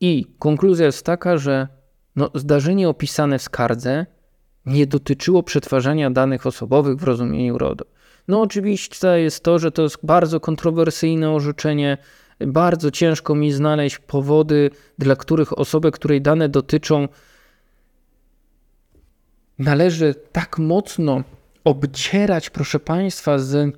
I 0.00 0.26
konkluzja 0.38 0.86
jest 0.86 1.06
taka, 1.06 1.36
że 1.38 1.68
no, 2.16 2.30
zdarzenie 2.34 2.88
opisane 2.88 3.38
w 3.38 3.42
skardze 3.42 4.06
nie 4.66 4.86
dotyczyło 4.86 5.42
przetwarzania 5.42 6.10
danych 6.10 6.46
osobowych 6.46 6.96
w 6.96 7.04
rozumieniu 7.04 7.58
RODO. 7.58 7.84
No 8.32 8.40
oczywiście 8.40 9.08
jest 9.08 9.44
to, 9.44 9.58
że 9.58 9.72
to 9.72 9.82
jest 9.82 9.98
bardzo 10.02 10.40
kontrowersyjne 10.40 11.30
orzeczenie, 11.30 11.98
bardzo 12.40 12.90
ciężko 12.90 13.34
mi 13.34 13.52
znaleźć 13.52 13.98
powody, 13.98 14.70
dla 14.98 15.16
których 15.16 15.58
osobę, 15.58 15.90
której 15.90 16.22
dane 16.22 16.48
dotyczą, 16.48 17.08
należy 19.58 20.14
tak 20.32 20.58
mocno 20.58 21.22
obcierać, 21.64 22.50
proszę 22.50 22.80
Państwa, 22.80 23.38
z 23.38 23.76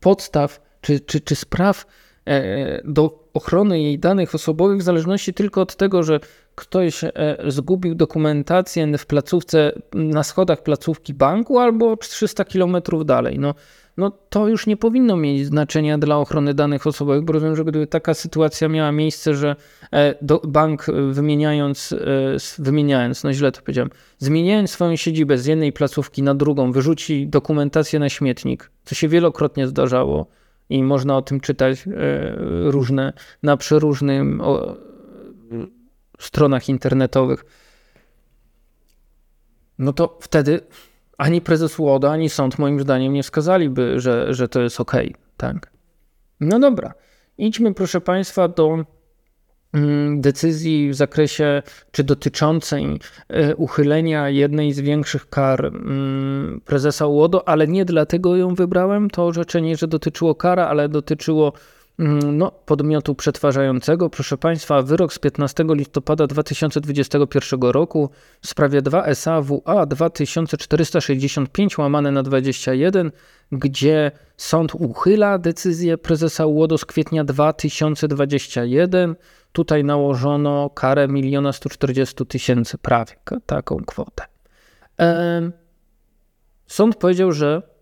podstaw 0.00 0.60
czy, 0.80 1.00
czy, 1.00 1.20
czy 1.20 1.34
spraw 1.34 1.86
e, 2.24 2.82
do 2.84 3.23
ochrony 3.34 3.82
jej 3.82 3.98
danych 3.98 4.34
osobowych 4.34 4.78
w 4.78 4.82
zależności 4.82 5.34
tylko 5.34 5.60
od 5.60 5.76
tego, 5.76 6.02
że 6.02 6.20
ktoś 6.54 7.04
e, 7.04 7.10
zgubił 7.46 7.94
dokumentację 7.94 8.98
w 8.98 9.06
placówce, 9.06 9.72
na 9.94 10.22
schodach 10.22 10.62
placówki 10.62 11.14
banku 11.14 11.58
albo 11.58 11.96
300 11.96 12.44
km 12.44 12.76
dalej. 13.04 13.38
No, 13.38 13.54
no 13.96 14.12
to 14.28 14.48
już 14.48 14.66
nie 14.66 14.76
powinno 14.76 15.16
mieć 15.16 15.46
znaczenia 15.46 15.98
dla 15.98 16.18
ochrony 16.18 16.54
danych 16.54 16.86
osobowych, 16.86 17.24
bo 17.24 17.32
rozumiem, 17.32 17.56
że 17.56 17.64
gdyby 17.64 17.86
taka 17.86 18.14
sytuacja 18.14 18.68
miała 18.68 18.92
miejsce, 18.92 19.34
że 19.34 19.56
e, 19.92 20.14
bank 20.44 20.86
wymieniając, 21.10 21.92
e, 21.92 22.62
wymieniając, 22.62 23.24
no 23.24 23.32
źle 23.32 23.52
to 23.52 23.60
powiedziałem, 23.60 23.90
zmieniając 24.18 24.70
swoją 24.70 24.96
siedzibę 24.96 25.38
z 25.38 25.46
jednej 25.46 25.72
placówki 25.72 26.22
na 26.22 26.34
drugą, 26.34 26.72
wyrzuci 26.72 27.28
dokumentację 27.28 27.98
na 27.98 28.08
śmietnik, 28.08 28.70
co 28.84 28.94
się 28.94 29.08
wielokrotnie 29.08 29.68
zdarzało 29.68 30.26
i 30.68 30.82
można 30.82 31.16
o 31.16 31.22
tym 31.22 31.40
czytać 31.40 31.84
różne, 32.64 33.12
na 33.42 33.56
przeróżnym 33.56 34.42
stronach 36.18 36.68
internetowych, 36.68 37.44
no 39.78 39.92
to 39.92 40.18
wtedy 40.20 40.60
ani 41.18 41.40
prezes 41.40 41.78
UODA, 41.78 42.10
ani 42.10 42.28
sąd 42.28 42.58
moim 42.58 42.80
zdaniem 42.80 43.12
nie 43.12 43.22
wskazaliby, 43.22 44.00
że, 44.00 44.34
że 44.34 44.48
to 44.48 44.60
jest 44.60 44.80
ok. 44.80 44.92
Tak? 45.36 45.72
No 46.40 46.58
dobra, 46.58 46.94
idźmy 47.38 47.74
proszę 47.74 48.00
Państwa 48.00 48.48
do 48.48 48.84
decyzji 50.16 50.90
w 50.90 50.94
zakresie, 50.94 51.62
czy 51.92 52.04
dotyczącej 52.04 53.00
e, 53.28 53.56
uchylenia 53.56 54.28
jednej 54.28 54.72
z 54.72 54.80
większych 54.80 55.28
kar 55.28 55.66
mm, 55.66 56.60
prezesa 56.64 57.06
UODO, 57.06 57.48
ale 57.48 57.68
nie 57.68 57.84
dlatego 57.84 58.36
ją 58.36 58.54
wybrałem, 58.54 59.10
to 59.10 59.26
orzeczenie, 59.26 59.76
że 59.76 59.88
dotyczyło 59.88 60.34
kara, 60.34 60.66
ale 60.66 60.88
dotyczyło 60.88 61.52
Mm, 61.52 61.73
no, 61.98 62.50
podmiotu 62.50 63.14
przetwarzającego. 63.14 64.10
Proszę 64.10 64.38
Państwa, 64.38 64.82
wyrok 64.82 65.12
z 65.12 65.18
15 65.18 65.64
listopada 65.68 66.26
2021 66.26 67.60
roku 67.62 68.10
w 68.40 68.46
sprawie 68.48 68.82
2 68.82 69.14
SAWA 69.14 69.86
2465 69.86 71.78
łamane 71.78 72.10
na 72.10 72.22
21, 72.22 73.12
gdzie 73.52 74.10
sąd 74.36 74.74
uchyla 74.74 75.38
decyzję 75.38 75.98
prezesa 75.98 76.46
UODO 76.46 76.78
z 76.78 76.84
kwietnia 76.84 77.24
2021. 77.24 79.16
Tutaj 79.52 79.84
nałożono 79.84 80.70
karę 80.70 81.08
1 81.14 81.52
140 81.52 82.26
tysięcy 82.26 82.78
prawie, 82.78 83.12
taką 83.46 83.76
kwotę. 83.76 84.24
Sąd 86.66 86.96
powiedział, 86.96 87.32
że 87.32 87.73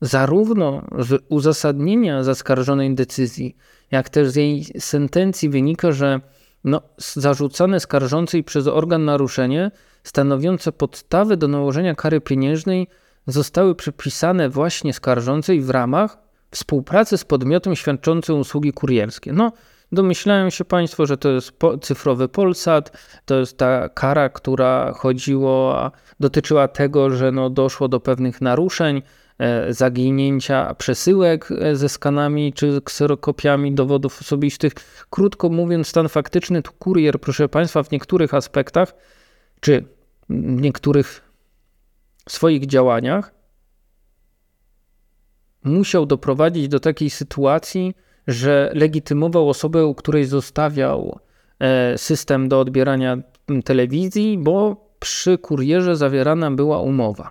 zarówno 0.00 0.82
z 0.98 1.24
uzasadnienia 1.28 2.22
zaskarżonej 2.22 2.94
decyzji, 2.94 3.56
jak 3.90 4.08
też 4.08 4.28
z 4.28 4.36
jej 4.36 4.64
sentencji 4.78 5.48
wynika, 5.48 5.92
że 5.92 6.20
no, 6.64 6.82
zarzucane 6.98 7.80
skarżącej 7.80 8.44
przez 8.44 8.66
organ 8.66 9.04
naruszenie 9.04 9.70
stanowiące 10.04 10.72
podstawy 10.72 11.36
do 11.36 11.48
nałożenia 11.48 11.94
kary 11.94 12.20
pieniężnej 12.20 12.88
zostały 13.26 13.74
przypisane 13.74 14.48
właśnie 14.48 14.92
skarżącej 14.92 15.60
w 15.60 15.70
ramach 15.70 16.18
współpracy 16.50 17.18
z 17.18 17.24
podmiotem 17.24 17.76
świadczącym 17.76 18.38
usługi 18.38 18.72
kurierskie. 18.72 19.32
No, 19.32 19.52
domyślają 19.92 20.50
się 20.50 20.64
Państwo, 20.64 21.06
że 21.06 21.16
to 21.16 21.28
jest 21.30 21.52
cyfrowy 21.82 22.28
Polsat, 22.28 22.92
to 23.24 23.38
jest 23.40 23.58
ta 23.58 23.88
kara, 23.88 24.28
która 24.28 24.92
chodziło, 24.92 25.90
dotyczyła 26.20 26.68
tego, 26.68 27.10
że 27.10 27.32
no, 27.32 27.50
doszło 27.50 27.88
do 27.88 28.00
pewnych 28.00 28.40
naruszeń, 28.40 29.02
zaginięcia 29.68 30.74
przesyłek 30.74 31.48
e, 31.50 31.76
ze 31.76 31.88
skanami 31.88 32.52
czy 32.52 32.80
kserokopiami 32.84 33.74
dowodów 33.74 34.20
osobistych. 34.20 34.72
Krótko 35.10 35.48
mówiąc, 35.48 35.88
stan 35.88 36.08
faktyczny 36.08 36.62
to 36.62 36.70
kurier, 36.78 37.20
proszę 37.20 37.48
Państwa, 37.48 37.82
w 37.82 37.90
niektórych 37.90 38.34
aspektach 38.34 38.94
czy 39.60 39.84
w 40.28 40.60
niektórych 40.60 41.22
swoich 42.28 42.66
działaniach 42.66 43.34
musiał 45.64 46.06
doprowadzić 46.06 46.68
do 46.68 46.80
takiej 46.80 47.10
sytuacji, 47.10 47.94
że 48.26 48.70
legitymował 48.74 49.48
osobę, 49.48 49.86
u 49.86 49.94
której 49.94 50.24
zostawiał 50.24 51.18
e, 51.58 51.98
system 51.98 52.48
do 52.48 52.60
odbierania 52.60 53.16
telewizji, 53.64 54.38
bo 54.38 54.84
przy 55.00 55.38
kurierze 55.38 55.96
zawierana 55.96 56.50
była 56.50 56.80
umowa. 56.80 57.30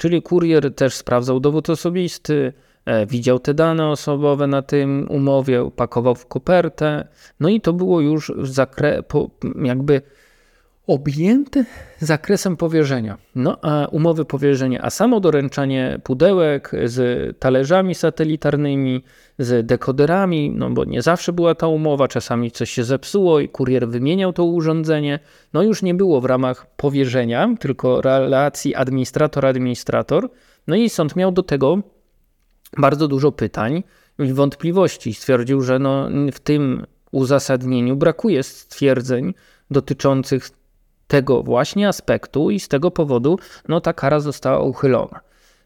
Czyli 0.00 0.22
kurier 0.22 0.74
też 0.74 0.94
sprawdzał 0.94 1.40
dowód 1.40 1.70
osobisty, 1.70 2.52
e, 2.84 3.06
widział 3.06 3.38
te 3.38 3.54
dane 3.54 3.88
osobowe 3.88 4.46
na 4.46 4.62
tym 4.62 5.06
umowie, 5.10 5.70
pakował 5.76 6.14
w 6.14 6.26
kopertę. 6.26 7.08
No 7.40 7.48
i 7.48 7.60
to 7.60 7.72
było 7.72 8.00
już 8.00 8.32
zakre, 8.42 9.02
jakby 9.62 10.02
objęte 10.90 11.64
zakresem 11.98 12.56
powierzenia. 12.56 13.18
No 13.34 13.58
a 13.62 13.86
umowy 13.86 14.24
powierzenia, 14.24 14.80
a 14.82 14.90
samo 14.90 15.20
doręczanie 15.20 16.00
pudełek 16.04 16.72
z 16.84 17.38
talerzami 17.38 17.94
satelitarnymi, 17.94 19.04
z 19.38 19.66
dekoderami, 19.66 20.50
no 20.50 20.70
bo 20.70 20.84
nie 20.84 21.02
zawsze 21.02 21.32
była 21.32 21.54
ta 21.54 21.68
umowa, 21.68 22.08
czasami 22.08 22.50
coś 22.50 22.70
się 22.70 22.84
zepsuło 22.84 23.40
i 23.40 23.48
kurier 23.48 23.88
wymieniał 23.88 24.32
to 24.32 24.44
urządzenie. 24.44 25.18
No 25.52 25.62
już 25.62 25.82
nie 25.82 25.94
było 25.94 26.20
w 26.20 26.24
ramach 26.24 26.66
powierzenia, 26.76 27.54
tylko 27.60 28.00
relacji 28.00 28.74
administrator-administrator. 28.74 30.28
No 30.66 30.76
i 30.76 30.88
sąd 30.88 31.16
miał 31.16 31.32
do 31.32 31.42
tego 31.42 31.78
bardzo 32.78 33.08
dużo 33.08 33.32
pytań 33.32 33.82
i 34.18 34.32
wątpliwości. 34.32 35.14
Stwierdził, 35.14 35.62
że 35.62 35.78
no 35.78 36.08
w 36.32 36.40
tym 36.40 36.86
uzasadnieniu 37.12 37.96
brakuje 37.96 38.42
stwierdzeń 38.42 39.34
dotyczących 39.70 40.50
tego 41.10 41.42
właśnie 41.42 41.88
aspektu 41.88 42.50
i 42.50 42.60
z 42.60 42.68
tego 42.68 42.90
powodu 42.90 43.38
no, 43.68 43.80
ta 43.80 43.92
kara 43.92 44.20
została 44.20 44.60
uchylona. 44.60 45.20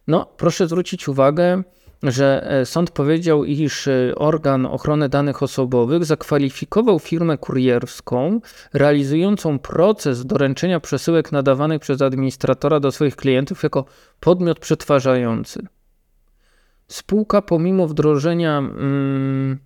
No, 0.06 0.26
proszę 0.36 0.66
zwrócić 0.66 1.08
uwagę, 1.08 1.62
że 2.02 2.50
e, 2.50 2.66
sąd 2.66 2.90
powiedział, 2.90 3.44
iż 3.44 3.88
e, 3.88 4.14
organ 4.16 4.66
ochrony 4.66 5.08
danych 5.08 5.42
osobowych 5.42 6.04
zakwalifikował 6.04 6.98
firmę 6.98 7.38
kurierską 7.38 8.40
realizującą 8.72 9.58
proces 9.58 10.26
doręczenia 10.26 10.80
przesyłek 10.80 11.32
nadawanych 11.32 11.80
przez 11.80 12.02
administratora 12.02 12.80
do 12.80 12.92
swoich 12.92 13.16
klientów 13.16 13.62
jako 13.62 13.84
podmiot 14.20 14.58
przetwarzający. 14.58 15.66
Spółka, 16.88 17.42
pomimo 17.42 17.88
wdrożenia 17.88 18.58
mm, 18.58 19.58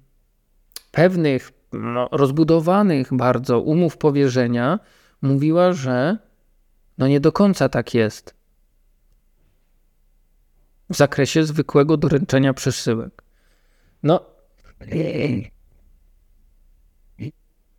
pewnych 0.90 1.52
no, 1.72 2.08
rozbudowanych 2.12 3.08
bardzo 3.14 3.60
umów 3.60 3.96
powierzenia, 3.96 4.78
mówiła, 5.22 5.72
że 5.72 6.18
no 6.98 7.08
nie 7.08 7.20
do 7.20 7.32
końca 7.32 7.68
tak 7.68 7.94
jest 7.94 8.38
w 10.90 10.96
zakresie 10.96 11.44
zwykłego 11.44 11.96
doręczenia 11.96 12.54
przesyłek. 12.54 13.22
No. 14.02 14.20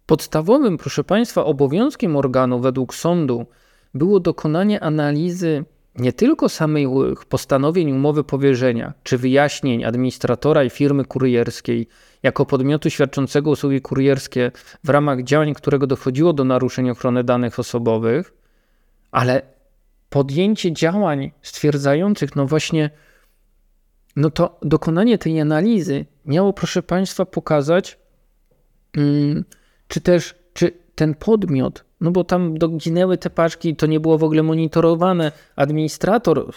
Podstawowym, 0.06 0.78
proszę 0.78 1.04
Państwa, 1.04 1.46
obowiązkiem 1.46 2.16
organu 2.16 2.60
według 2.60 2.96
sądu 2.96 3.46
było 3.94 4.20
dokonanie 4.20 4.84
analizy 4.84 5.66
nie 5.96 6.14
tylko 6.14 6.50
samych 6.50 6.90
postanowień 7.30 7.92
umowy 7.92 8.24
powierzenia, 8.24 8.94
czy 9.04 9.18
wyjaśnień 9.18 9.86
administratora 9.86 10.64
i 10.64 10.70
firmy 10.70 11.06
kurierskiej 11.06 11.88
jako 12.24 12.46
podmiotu 12.46 12.90
świadczącego 12.90 13.50
usługi 13.50 13.82
kurierskie 13.82 14.52
w 14.84 14.90
ramach 14.90 15.24
działań, 15.24 15.54
którego 15.54 15.88
dochodziło 15.88 16.34
do 16.34 16.44
naruszeń 16.44 16.90
ochrony 16.90 17.24
danych 17.24 17.60
osobowych, 17.60 18.34
ale 19.12 19.42
podjęcie 20.10 20.74
działań 20.74 21.32
stwierdzających, 21.42 22.36
no 22.36 22.46
właśnie, 22.46 22.90
no 24.16 24.30
to 24.30 24.60
dokonanie 24.62 25.18
tej 25.18 25.42
analizy 25.42 26.06
miało, 26.26 26.54
proszę 26.54 26.84
Państwa, 26.84 27.26
pokazać, 27.26 28.00
mm, 28.98 29.46
czy 29.88 30.02
też, 30.02 30.36
czy 30.54 30.72
ten 31.00 31.16
podmiot, 31.16 31.86
no 32.02 32.12
bo 32.12 32.24
tam 32.24 32.58
doginęły 32.58 33.18
te 33.18 33.30
paczki, 33.30 33.76
to 33.76 33.86
nie 33.86 34.00
było 34.00 34.18
w 34.18 34.24
ogóle 34.24 34.43
monitorowane. 34.43 35.32
Administrator, 35.56 36.52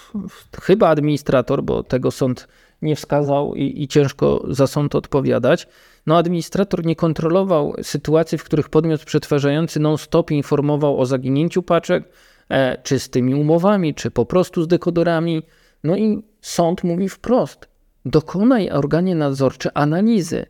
chyba 0.63 0.89
administrator, 0.89 1.63
bo 1.63 1.83
tego 1.83 2.11
sąd 2.11 2.49
nie 2.83 2.97
wskazał 2.97 3.55
i, 3.55 3.83
i 3.83 3.89
ciężko 3.89 4.45
za 4.49 4.67
sąd 4.67 4.95
odpowiadać. 4.95 5.69
No, 6.07 6.17
administrator 6.17 6.85
nie 6.85 6.97
kontrolował 6.97 7.75
sytuacji, 7.83 8.39
w 8.39 8.45
których 8.45 8.69
podmiot 8.69 9.05
przetwarzający 9.05 9.81
non-stop 9.81 10.31
informował 10.31 11.01
o 11.01 11.07
zaginięciu 11.07 11.63
paczek, 11.63 12.05
e, 12.49 12.79
czy 12.83 12.99
z 12.99 13.11
tymi 13.11 13.35
umowami, 13.35 13.95
czy 13.95 14.11
po 14.11 14.27
prostu 14.27 14.63
z 14.63 14.69
dekodorami. 14.69 15.43
No 15.85 15.97
i 15.97 16.23
sąd 16.41 16.85
mówi 16.85 17.09
wprost: 17.09 17.69
dokonaj 18.05 18.71
organie 18.71 19.15
nadzorcze 19.15 19.77
analizy. 19.77 20.47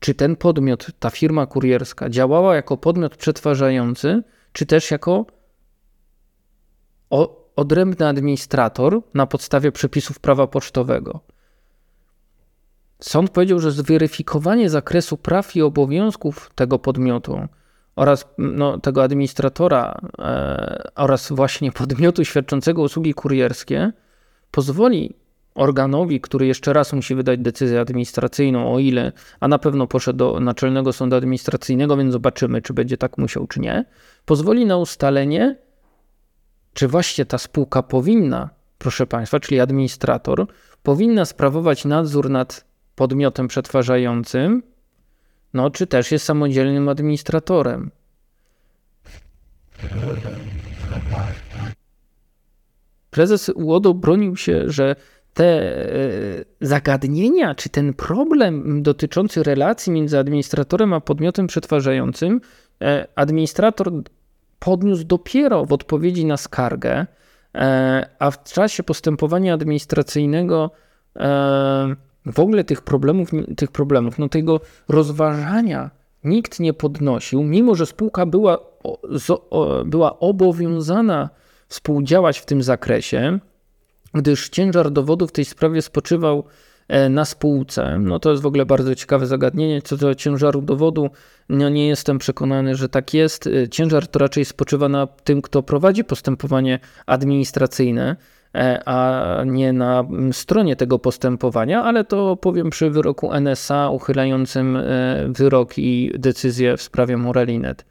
Czy 0.00 0.14
ten 0.14 0.36
podmiot, 0.36 0.86
ta 0.98 1.10
firma 1.10 1.46
kurierska 1.46 2.10
działała 2.10 2.54
jako 2.54 2.76
podmiot 2.76 3.16
przetwarzający, 3.16 4.22
czy 4.52 4.66
też 4.66 4.90
jako 4.90 5.26
odrębny 7.56 8.06
administrator 8.08 9.00
na 9.14 9.26
podstawie 9.26 9.72
przepisów 9.72 10.18
prawa 10.18 10.46
pocztowego. 10.46 11.20
Sąd 13.00 13.30
powiedział, 13.30 13.58
że 13.58 13.72
zweryfikowanie 13.72 14.70
zakresu 14.70 15.16
praw 15.16 15.56
i 15.56 15.62
obowiązków 15.62 16.50
tego 16.54 16.78
podmiotu 16.78 17.40
oraz 17.96 18.28
no, 18.38 18.80
tego 18.80 19.02
administratora 19.02 20.00
e, 20.18 20.90
oraz 20.94 21.32
właśnie 21.32 21.72
podmiotu 21.72 22.24
świadczącego 22.24 22.82
usługi 22.82 23.14
kurierskie 23.14 23.92
pozwoli 24.50 25.14
organowi, 25.56 26.20
który 26.20 26.46
jeszcze 26.46 26.72
raz 26.72 26.92
musi 26.92 27.14
wydać 27.14 27.40
decyzję 27.40 27.80
administracyjną, 27.80 28.74
o 28.74 28.78
ile, 28.78 29.12
a 29.40 29.48
na 29.48 29.58
pewno 29.58 29.86
poszedł 29.86 30.16
do 30.16 30.40
Naczelnego 30.40 30.92
Sądu 30.92 31.16
Administracyjnego, 31.16 31.96
więc 31.96 32.12
zobaczymy, 32.12 32.62
czy 32.62 32.74
będzie 32.74 32.96
tak 32.96 33.18
musiał, 33.18 33.46
czy 33.46 33.60
nie, 33.60 33.84
pozwoli 34.24 34.66
na 34.66 34.76
ustalenie, 34.76 35.56
czy 36.74 36.88
właśnie 36.88 37.24
ta 37.24 37.38
spółka 37.38 37.82
powinna, 37.82 38.50
proszę 38.78 39.06
Państwa, 39.06 39.40
czyli 39.40 39.60
administrator, 39.60 40.46
powinna 40.82 41.24
sprawować 41.24 41.84
nadzór 41.84 42.30
nad 42.30 42.64
podmiotem 42.94 43.48
przetwarzającym, 43.48 44.62
no 45.54 45.70
czy 45.70 45.86
też 45.86 46.12
jest 46.12 46.24
samodzielnym 46.24 46.88
administratorem. 46.88 47.90
Prezes 53.10 53.48
UODO 53.48 53.94
bronił 53.94 54.36
się, 54.36 54.62
że 54.66 54.96
te 55.36 55.44
e, 55.44 56.44
zagadnienia, 56.60 57.54
czy 57.54 57.68
ten 57.68 57.94
problem 57.94 58.82
dotyczący 58.82 59.42
relacji 59.42 59.92
między 59.92 60.18
administratorem 60.18 60.92
a 60.92 61.00
podmiotem 61.00 61.46
przetwarzającym, 61.46 62.40
e, 62.82 63.06
administrator 63.14 63.92
podniósł 64.58 65.04
dopiero 65.04 65.64
w 65.64 65.72
odpowiedzi 65.72 66.24
na 66.26 66.36
skargę, 66.36 67.06
e, 67.54 68.08
a 68.18 68.30
w 68.30 68.42
czasie 68.42 68.82
postępowania 68.82 69.54
administracyjnego 69.54 70.70
w 72.26 72.40
ogóle 72.40 72.64
tych 72.64 72.82
problemów, 72.82 73.30
tych 73.56 73.70
problemów, 73.70 74.18
no 74.18 74.28
tego 74.28 74.60
rozważania 74.88 75.90
nikt 76.24 76.60
nie 76.60 76.74
podnosił, 76.74 77.42
mimo 77.42 77.74
że 77.74 77.86
spółka 77.86 78.26
była, 78.26 78.58
była 79.86 80.18
obowiązana 80.18 81.30
współdziałać 81.68 82.38
w 82.38 82.46
tym 82.46 82.62
zakresie, 82.62 83.38
gdyż 84.14 84.48
ciężar 84.48 84.90
dowodów 84.90 85.30
w 85.30 85.32
tej 85.32 85.44
sprawie 85.44 85.82
spoczywał 85.82 86.44
e, 86.88 87.08
na 87.08 87.24
spółce. 87.24 87.98
No 87.98 88.18
to 88.18 88.30
jest 88.30 88.42
w 88.42 88.46
ogóle 88.46 88.66
bardzo 88.66 88.94
ciekawe 88.94 89.26
zagadnienie. 89.26 89.82
Co 89.82 89.96
do 89.96 90.14
ciężaru 90.14 90.62
dowodu, 90.62 91.10
no 91.48 91.68
nie 91.68 91.88
jestem 91.88 92.18
przekonany, 92.18 92.74
że 92.74 92.88
tak 92.88 93.14
jest. 93.14 93.46
E, 93.46 93.68
ciężar 93.68 94.06
to 94.06 94.18
raczej 94.18 94.44
spoczywa 94.44 94.88
na 94.88 95.06
tym, 95.06 95.42
kto 95.42 95.62
prowadzi 95.62 96.04
postępowanie 96.04 96.78
administracyjne, 97.06 98.16
e, 98.54 98.82
a 98.88 99.44
nie 99.46 99.72
na 99.72 100.04
stronie 100.32 100.76
tego 100.76 100.98
postępowania, 100.98 101.82
ale 101.82 102.04
to 102.04 102.36
powiem 102.36 102.70
przy 102.70 102.90
wyroku 102.90 103.32
NSA 103.32 103.90
uchylającym 103.90 104.78
wyrok 105.28 105.78
i 105.78 106.12
decyzję 106.18 106.76
w 106.76 106.82
sprawie 106.82 107.16
Morelinet. 107.16 107.84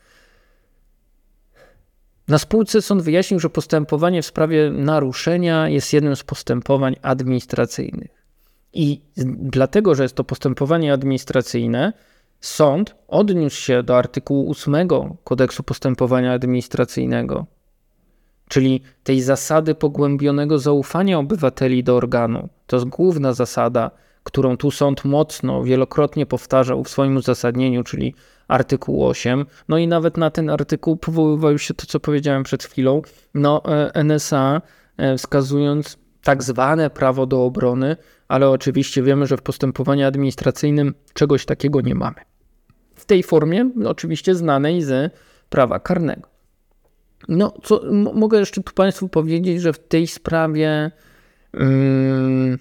Na 2.27 2.37
spółce 2.37 2.81
sąd 2.81 3.01
wyjaśnił, 3.01 3.39
że 3.39 3.49
postępowanie 3.49 4.21
w 4.21 4.25
sprawie 4.25 4.71
naruszenia 4.71 5.69
jest 5.69 5.93
jednym 5.93 6.15
z 6.15 6.23
postępowań 6.23 6.95
administracyjnych. 7.01 8.25
I 8.73 9.01
dlatego, 9.37 9.95
że 9.95 10.03
jest 10.03 10.15
to 10.15 10.23
postępowanie 10.23 10.93
administracyjne, 10.93 11.93
sąd 12.41 12.95
odniósł 13.07 13.61
się 13.61 13.83
do 13.83 13.97
artykułu 13.97 14.51
8 14.51 14.87
kodeksu 15.23 15.63
postępowania 15.63 16.33
administracyjnego, 16.33 17.45
czyli 18.47 18.81
tej 19.03 19.21
zasady 19.21 19.75
pogłębionego 19.75 20.59
zaufania 20.59 21.19
obywateli 21.19 21.83
do 21.83 21.95
organu. 21.95 22.49
To 22.67 22.75
jest 22.75 22.87
główna 22.87 23.33
zasada, 23.33 23.91
którą 24.25 24.57
tu 24.57 24.71
sąd 24.71 25.05
mocno, 25.05 25.63
wielokrotnie 25.63 26.25
powtarzał 26.25 26.83
w 26.83 26.89
swoim 26.89 27.17
uzasadnieniu, 27.17 27.83
czyli 27.83 28.15
artykuł 28.47 29.07
8. 29.07 29.45
No 29.67 29.77
i 29.77 29.87
nawet 29.87 30.17
na 30.17 30.29
ten 30.29 30.49
artykuł 30.49 30.97
powoływał 30.97 31.57
się 31.57 31.73
to, 31.73 31.85
co 31.85 31.99
powiedziałem 31.99 32.43
przed 32.43 32.63
chwilą. 32.63 33.01
No, 33.33 33.61
e, 33.65 33.91
NSA 34.03 34.61
e, 34.97 35.17
wskazując 35.17 35.97
tak 36.23 36.43
zwane 36.43 36.89
prawo 36.89 37.25
do 37.25 37.45
obrony, 37.45 37.95
ale 38.27 38.49
oczywiście 38.49 39.03
wiemy, 39.03 39.27
że 39.27 39.37
w 39.37 39.41
postępowaniu 39.41 40.07
administracyjnym 40.07 40.93
czegoś 41.13 41.45
takiego 41.45 41.81
nie 41.81 41.95
mamy. 41.95 42.17
W 42.95 43.05
tej 43.05 43.23
formie, 43.23 43.69
oczywiście 43.85 44.35
znanej 44.35 44.81
z 44.81 45.13
prawa 45.49 45.79
karnego. 45.79 46.29
No, 47.27 47.53
co 47.63 47.81
mogę 48.13 48.39
jeszcze 48.39 48.63
tu 48.63 48.73
Państwu 48.73 49.09
powiedzieć, 49.09 49.61
że 49.61 49.73
w 49.73 49.79
tej 49.79 50.07
sprawie. 50.07 50.91
Yy, 51.53 52.57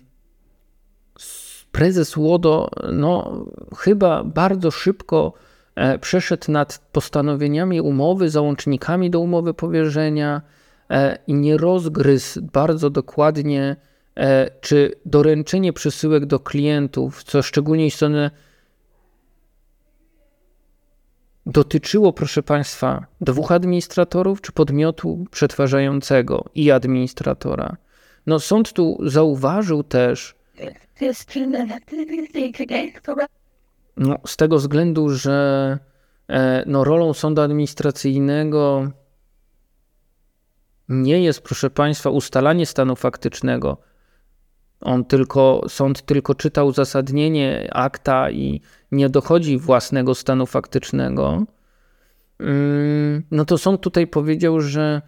prezes 1.75 2.17
Łodo 2.17 2.71
no, 2.93 3.45
chyba 3.79 4.25
bardzo 4.25 4.71
szybko 4.71 5.33
e, 5.75 5.99
przeszedł 5.99 6.53
nad 6.53 6.79
postanowieniami 6.93 7.81
umowy, 7.81 8.31
załącznikami 8.31 9.11
do 9.11 9.21
umowy 9.21 9.55
powierzenia 9.55 10.43
e, 10.91 11.19
i 11.27 11.35
nie 11.35 11.57
rozgryzł 11.57 12.43
bardzo 12.53 12.91
dokładnie, 12.91 13.77
e, 14.17 14.51
czy 14.61 14.93
doręczenie 15.07 15.73
przesyłek 15.73 16.27
do 16.27 16.41
klientów, 16.41 17.25
co 17.25 17.43
szczególnie 17.43 17.87
istotne, 17.87 18.31
dotyczyło, 21.47 22.13
proszę 22.13 22.43
Państwa, 22.43 23.07
dwóch 23.21 23.53
administratorów 23.53 24.41
czy 24.41 24.53
podmiotu 24.53 25.25
przetwarzającego 25.31 26.45
i 26.55 26.71
administratora. 26.71 27.77
No, 28.27 28.41
sąd 28.41 28.73
tu 28.73 28.99
zauważył 29.03 29.83
też, 29.83 30.35
No, 33.97 34.19
z 34.27 34.37
tego 34.37 34.57
względu, 34.57 35.11
że 35.11 35.79
e, 36.29 36.65
no, 36.67 36.85
rolą 36.85 37.13
sądu 37.13 37.43
administracyjnego 37.43 38.91
nie 40.89 41.23
jest, 41.23 41.41
proszę 41.41 41.71
Państwa, 41.71 42.11
ustalanie 42.11 42.67
stanu 42.67 42.97
faktycznego. 42.97 43.79
On 44.81 45.05
tylko, 45.05 45.63
sąd 45.69 46.03
tylko 46.03 46.35
czyta 46.35 46.65
uzasadnienie 46.65 47.71
akta 47.73 48.31
i 48.31 48.61
nie 48.93 49.09
dochodzi 49.09 49.59
własnego 49.59 50.15
stanu 50.15 50.47
faktycznego. 50.47 51.45
Mm, 52.41 53.23
no 53.31 53.45
to 53.45 53.59
sąd 53.59 53.81
tutaj 53.81 54.07
powiedział, 54.07 54.61
że 54.61 55.03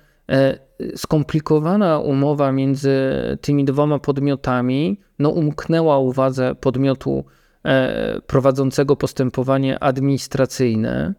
skomplikowana 0.97 1.99
umowa 1.99 2.53
między 2.53 2.99
tymi 3.41 3.65
dwoma 3.65 3.99
podmiotami 3.99 5.01
no, 5.19 5.29
umknęła 5.29 5.99
uwadze 5.99 6.55
podmiotu 6.55 7.25
e, 7.65 8.21
prowadzącego 8.27 8.97
postępowanie 8.97 9.79
administracyjne. 9.79 11.15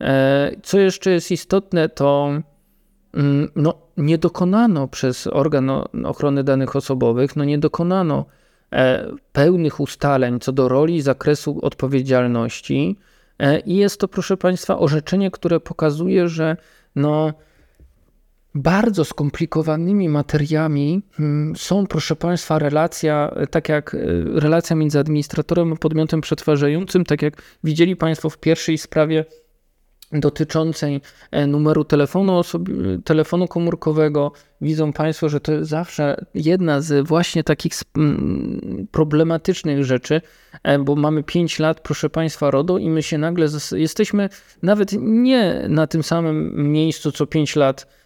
E, 0.00 0.50
co 0.62 0.78
jeszcze 0.78 1.10
jest 1.10 1.30
istotne, 1.30 1.88
to 1.88 2.30
mm, 3.14 3.48
no, 3.56 3.74
nie 3.96 4.18
dokonano 4.18 4.88
przez 4.88 5.26
organ 5.26 5.70
ochrony 6.04 6.44
danych 6.44 6.76
osobowych, 6.76 7.36
no 7.36 7.44
nie 7.44 7.58
dokonano 7.58 8.26
pełnych 9.32 9.80
ustaleń 9.80 10.40
co 10.40 10.52
do 10.52 10.68
roli 10.68 10.96
i 10.96 11.02
zakresu 11.02 11.58
odpowiedzialności. 11.62 12.96
I 13.66 13.76
jest 13.76 14.00
to, 14.00 14.08
proszę 14.08 14.36
Państwa, 14.36 14.78
orzeczenie, 14.78 15.30
które 15.30 15.60
pokazuje, 15.60 16.28
że 16.28 16.56
no, 16.96 17.32
bardzo 18.54 19.04
skomplikowanymi 19.04 20.08
materiami 20.08 21.02
hmm, 21.12 21.56
są, 21.56 21.86
proszę 21.86 22.16
Państwa, 22.16 22.58
relacja, 22.58 23.34
tak 23.50 23.68
jak 23.68 23.94
e, 23.94 23.98
relacja 24.40 24.76
między 24.76 24.98
administratorem 24.98 25.72
a 25.72 25.76
podmiotem 25.76 26.20
przetwarzającym, 26.20 27.04
tak 27.04 27.22
jak 27.22 27.42
widzieli 27.64 27.96
Państwo 27.96 28.30
w 28.30 28.38
pierwszej 28.38 28.78
sprawie 28.78 29.24
dotyczącej 30.12 31.00
e, 31.30 31.46
numeru 31.46 31.84
telefonu, 31.84 32.40
telefonu 33.04 33.48
komórkowego. 33.48 34.32
Widzą 34.60 34.92
Państwo, 34.92 35.28
że 35.28 35.40
to 35.40 35.52
jest 35.52 35.70
zawsze 35.70 36.24
jedna 36.34 36.80
z 36.80 37.06
właśnie 37.06 37.44
takich 37.44 37.72
problematycznych 38.90 39.84
rzeczy, 39.84 40.20
e, 40.62 40.78
bo 40.78 40.96
mamy 40.96 41.22
5 41.22 41.58
lat, 41.58 41.80
proszę 41.80 42.10
Państwa, 42.10 42.50
RODO 42.50 42.78
i 42.78 42.90
my 42.90 43.02
się 43.02 43.18
nagle 43.18 43.46
jesteśmy 43.72 44.28
nawet 44.62 44.92
nie 45.00 45.66
na 45.68 45.86
tym 45.86 46.02
samym 46.02 46.72
miejscu 46.72 47.12
co 47.12 47.26
5 47.26 47.56
lat 47.56 48.03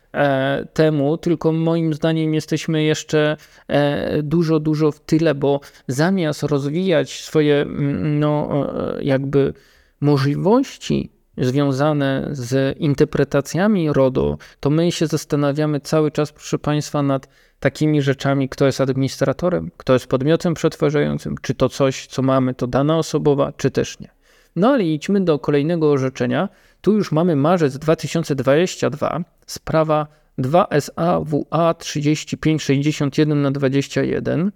temu, 0.73 1.19
tylko 1.19 1.53
moim 1.53 1.95
zdaniem 1.95 2.35
jesteśmy 2.35 2.83
jeszcze 2.83 3.37
e, 3.69 4.23
dużo, 4.23 4.61
dużo 4.61 4.93
w 4.93 5.01
tyle, 5.01 5.35
bo 5.35 5.61
zamiast 5.89 6.43
rozwijać 6.43 7.21
swoje, 7.23 7.63
mm, 7.63 8.19
no, 8.19 8.65
e, 8.97 9.05
jakby 9.05 9.55
możliwości 10.01 11.11
związane 11.37 12.29
z 12.31 12.79
interpretacjami 12.79 13.93
RODO, 13.93 14.39
to 14.61 14.71
my 14.71 14.93
się 14.93 15.07
zastanawiamy 15.07 15.81
cały 15.81 16.11
czas, 16.11 16.33
proszę 16.33 16.59
Państwa, 16.59 17.03
nad 17.03 17.29
takimi 17.61 18.03
rzeczami, 18.03 18.49
kto 18.49 18.67
jest 18.67 18.81
administratorem, 18.81 19.71
kto 19.77 19.93
jest 19.93 20.07
podmiotem 20.07 20.55
przetwarzającym, 20.55 21.35
czy 21.43 21.55
to 21.55 21.69
coś, 21.69 22.07
co 22.07 22.23
mamy, 22.23 22.55
to 22.55 22.67
dana 22.67 22.99
osobowa, 22.99 23.53
czy 23.53 23.71
też 23.71 24.01
nie. 24.01 24.11
No 24.57 24.69
ale 24.69 24.85
idźmy 24.85 25.21
do 25.21 25.39
kolejnego 25.39 25.91
orzeczenia. 25.91 26.49
Tu 26.89 26.95
już 26.95 27.12
mamy 27.12 27.36
marzec 27.36 27.78
2022, 27.78 29.24
sprawa 29.47 30.07
2SA 30.39 31.24
WA 31.24 31.74
3561 31.74 33.43
na 33.43 33.51
21 33.51 34.53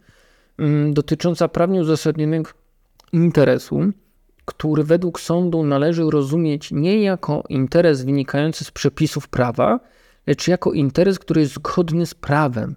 mm, 0.59 0.95
dotycząca 0.95 1.49
prawnie 1.49 1.81
uzasadnionego 1.81 2.51
interesu, 3.13 3.81
który 4.45 4.85
według 4.85 5.21
sądu 5.21 5.63
należy 5.63 6.03
rozumieć 6.11 6.71
nie 6.71 7.03
jako 7.03 7.45
interes 7.49 8.05
wynikający 8.05 8.65
z 8.65 8.71
przepisów 8.71 9.29
prawa, 9.29 9.81
lecz 10.27 10.49
jako 10.49 10.73
interes, 10.73 11.19
który 11.19 11.41
jest 11.41 11.55
zgodny 11.55 12.07
z 12.07 12.15
prawem. 12.15 12.77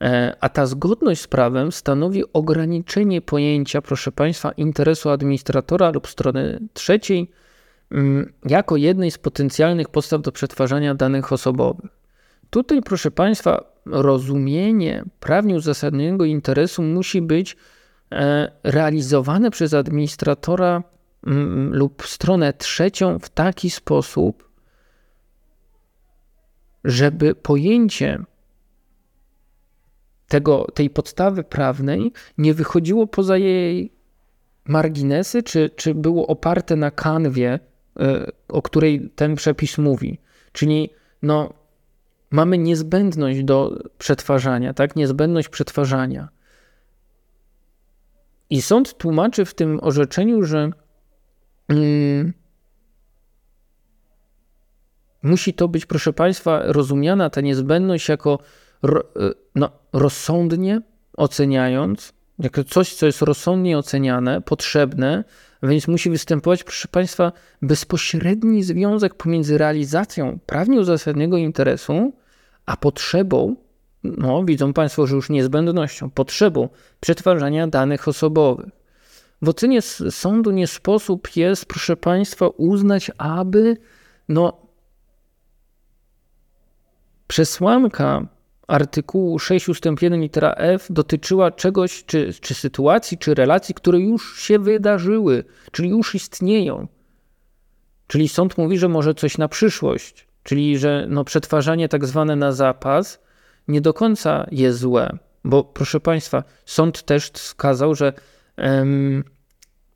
E, 0.00 0.36
a 0.40 0.48
ta 0.48 0.66
zgodność 0.66 1.20
z 1.20 1.28
prawem 1.28 1.72
stanowi 1.72 2.22
ograniczenie 2.32 3.20
pojęcia, 3.20 3.82
proszę 3.82 4.12
Państwa, 4.12 4.52
interesu 4.52 5.10
administratora 5.10 5.90
lub 5.90 6.08
strony 6.08 6.60
trzeciej 6.72 7.30
jako 8.44 8.76
jednej 8.76 9.10
z 9.10 9.18
potencjalnych 9.18 9.88
podstaw 9.88 10.22
do 10.22 10.32
przetwarzania 10.32 10.94
danych 10.94 11.32
osobowych. 11.32 11.90
Tutaj, 12.50 12.82
proszę 12.82 13.10
Państwa, 13.10 13.64
rozumienie 13.86 15.04
prawnie 15.20 15.54
uzasadnionego 15.54 16.24
interesu 16.24 16.82
musi 16.82 17.22
być 17.22 17.56
e, 18.12 18.52
realizowane 18.62 19.50
przez 19.50 19.74
administratora 19.74 20.82
mm, 21.26 21.74
lub 21.74 22.06
stronę 22.06 22.52
trzecią 22.52 23.18
w 23.18 23.28
taki 23.28 23.70
sposób, 23.70 24.50
żeby 26.84 27.34
pojęcie 27.34 28.18
tego, 30.28 30.66
tej 30.74 30.90
podstawy 30.90 31.44
prawnej 31.44 32.12
nie 32.38 32.54
wychodziło 32.54 33.06
poza 33.06 33.36
jej 33.38 33.92
marginesy, 34.64 35.42
czy, 35.42 35.70
czy 35.76 35.94
było 35.94 36.26
oparte 36.26 36.76
na 36.76 36.90
kanwie, 36.90 37.58
o 38.48 38.62
której 38.62 39.10
ten 39.16 39.34
przepis 39.34 39.78
mówi. 39.78 40.20
Czyli 40.52 40.90
no, 41.22 41.52
mamy 42.30 42.58
niezbędność 42.58 43.44
do 43.44 43.78
przetwarzania, 43.98 44.74
tak? 44.74 44.96
Niezbędność 44.96 45.48
przetwarzania. 45.48 46.28
I 48.50 48.62
sąd 48.62 48.98
tłumaczy 48.98 49.44
w 49.44 49.54
tym 49.54 49.78
orzeczeniu, 49.82 50.42
że 50.42 50.70
mm, 51.68 52.32
musi 55.22 55.54
to 55.54 55.68
być, 55.68 55.86
proszę 55.86 56.12
Państwa, 56.12 56.62
rozumiana 56.64 57.30
ta 57.30 57.40
niezbędność 57.40 58.08
jako 58.08 58.38
Y, 58.84 59.34
no, 59.54 59.70
rozsądnie 59.92 60.80
oceniając, 61.16 62.12
coś, 62.68 62.94
co 62.94 63.06
jest 63.06 63.22
rozsądnie 63.22 63.78
oceniane, 63.78 64.40
potrzebne, 64.40 65.24
więc 65.62 65.88
musi 65.88 66.10
występować, 66.10 66.64
proszę 66.64 66.88
Państwa, 66.88 67.32
bezpośredni 67.62 68.62
związek 68.62 69.14
pomiędzy 69.14 69.58
realizacją 69.58 70.38
prawnie 70.46 70.80
uzasadnionego 70.80 71.36
interesu, 71.36 72.12
a 72.66 72.76
potrzebą, 72.76 73.56
no 74.04 74.44
widzą 74.44 74.72
Państwo, 74.72 75.06
że 75.06 75.16
już 75.16 75.30
niezbędnością, 75.30 76.10
potrzebą 76.10 76.68
przetwarzania 77.00 77.66
danych 77.66 78.08
osobowych. 78.08 78.70
W 79.42 79.48
ocenie 79.48 79.82
sądu 80.10 80.50
nie 80.50 80.66
sposób 80.66 81.36
jest, 81.36 81.66
proszę 81.66 81.96
Państwa, 81.96 82.48
uznać, 82.48 83.10
aby 83.18 83.76
no, 84.28 84.66
przesłanka 87.26 88.26
artykułu 88.68 89.38
6 89.38 89.68
ust. 89.68 89.84
1 90.02 90.20
litera 90.20 90.54
F 90.56 90.86
dotyczyła 90.90 91.50
czegoś, 91.50 92.04
czy, 92.04 92.32
czy 92.40 92.54
sytuacji, 92.54 93.18
czy 93.18 93.34
relacji, 93.34 93.74
które 93.74 94.00
już 94.00 94.40
się 94.40 94.58
wydarzyły, 94.58 95.44
czyli 95.72 95.88
już 95.88 96.14
istnieją. 96.14 96.86
Czyli 98.06 98.28
sąd 98.28 98.58
mówi, 98.58 98.78
że 98.78 98.88
może 98.88 99.14
coś 99.14 99.38
na 99.38 99.48
przyszłość, 99.48 100.26
czyli 100.42 100.78
że 100.78 101.06
no, 101.08 101.24
przetwarzanie 101.24 101.88
tak 101.88 102.06
zwane 102.06 102.36
na 102.36 102.52
zapas 102.52 103.18
nie 103.68 103.80
do 103.80 103.94
końca 103.94 104.46
jest 104.50 104.78
złe, 104.78 105.18
bo 105.44 105.64
proszę 105.64 106.00
Państwa, 106.00 106.44
sąd 106.66 107.02
też 107.02 107.30
wskazał, 107.30 107.94
że 107.94 108.12
em, 108.56 109.24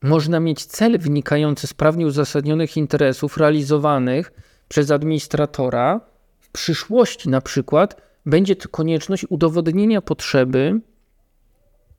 można 0.03 0.41
mieć 0.41 0.65
cel 0.65 0.99
wynikający 0.99 1.67
z 1.67 1.75
prawnie 1.75 2.07
uzasadnionych 2.07 2.77
interesów 2.77 3.37
realizowanych 3.37 4.33
przez 4.69 4.91
administratora 4.91 6.01
w 6.41 6.51
przyszłości, 6.51 7.29
na 7.29 7.41
przykład 7.41 8.06
będzie 8.27 8.57
konieczność 8.57 9.27
udowodnienia 9.29 10.03
potrzeby, 10.03 10.81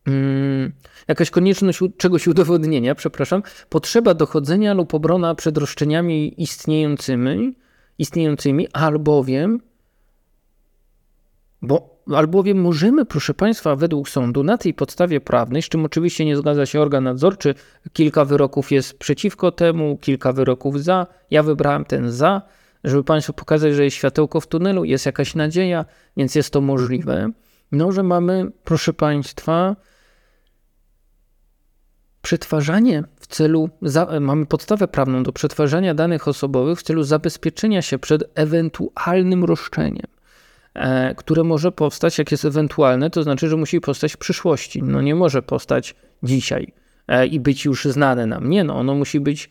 hmm, 0.06 0.72
jakaś 1.08 1.30
konieczność 1.30 1.80
czegoś 1.98 2.28
udowodnienia, 2.28 2.96
przepraszam, 2.96 3.44
potrzeba 3.70 4.14
dochodzenia 4.14 4.74
lub 4.74 4.94
obrona 4.94 5.36
przed 5.36 5.58
roszczeniami 5.58 6.42
istniejącymi, 6.42 7.56
istniejącymi 7.98 8.68
albowiem, 8.74 9.62
bo 11.62 11.98
albowiem 12.16 12.62
możemy, 12.62 13.06
proszę 13.06 13.34
Państwa, 13.34 13.76
według 13.76 14.10
sądu 14.10 14.44
na 14.44 14.58
tej 14.58 14.74
podstawie 14.74 15.22
prawnej, 15.22 15.62
z 15.62 15.70
czym 15.70 15.86
oczywiście 15.86 16.26
nie 16.26 16.38
zgadza 16.38 16.66
się 16.66 16.82
organ 16.82 17.04
nadzorczy, 17.04 17.56
kilka 17.94 18.26
wyroków 18.26 18.72
jest 18.72 19.00
przeciwko 19.00 19.52
temu, 19.52 19.98
kilka 20.02 20.34
wyroków 20.34 20.84
za, 20.84 21.08
ja 21.32 21.44
wybrałem 21.44 21.86
ten 21.86 22.12
za, 22.12 22.42
żeby 22.84 23.04
Państwu 23.04 23.34
pokazać, 23.34 23.74
że 23.74 23.84
jest 23.84 23.96
światełko 23.98 24.42
w 24.42 24.48
tunelu, 24.48 24.84
jest 24.84 25.06
jakaś 25.06 25.36
nadzieja, 25.36 25.86
więc 26.18 26.36
jest 26.36 26.54
to 26.54 26.62
możliwe. 26.62 27.32
No, 27.72 27.92
że 27.92 28.04
mamy, 28.04 28.52
proszę 28.64 28.94
Państwa, 28.94 29.76
przetwarzanie 32.22 33.04
w 33.20 33.28
celu, 33.28 33.70
za, 33.82 34.20
mamy 34.20 34.46
podstawę 34.46 34.88
prawną 34.88 35.24
do 35.24 35.34
przetwarzania 35.34 35.94
danych 35.94 36.28
osobowych 36.28 36.80
w 36.80 36.84
celu 36.84 37.04
zabezpieczenia 37.04 37.82
się 37.82 38.00
przed 38.00 38.24
ewentualnym 38.36 39.44
roszczeniem. 39.44 40.08
e, 40.74 41.16
które 41.16 41.44
może 41.44 41.72
powstać, 41.72 42.18
jak 42.18 42.32
jest 42.32 42.46
ewentualne, 42.46 43.10
to 43.10 43.24
znaczy, 43.24 43.50
że 43.50 43.58
musi 43.58 43.82
powstać 43.82 44.14
w 44.14 44.18
przyszłości. 44.18 44.84
No 44.84 45.02
nie 45.02 45.16
może 45.16 45.42
powstać 45.42 45.96
dzisiaj 46.24 46.74
e, 47.08 47.28
i 47.28 47.40
być 47.40 47.66
już 47.66 47.86
znane 47.86 48.26
nam. 48.26 48.50
Nie, 48.50 48.64
no 48.64 48.76
ono 48.76 48.96
musi 48.96 49.20
być, 49.20 49.50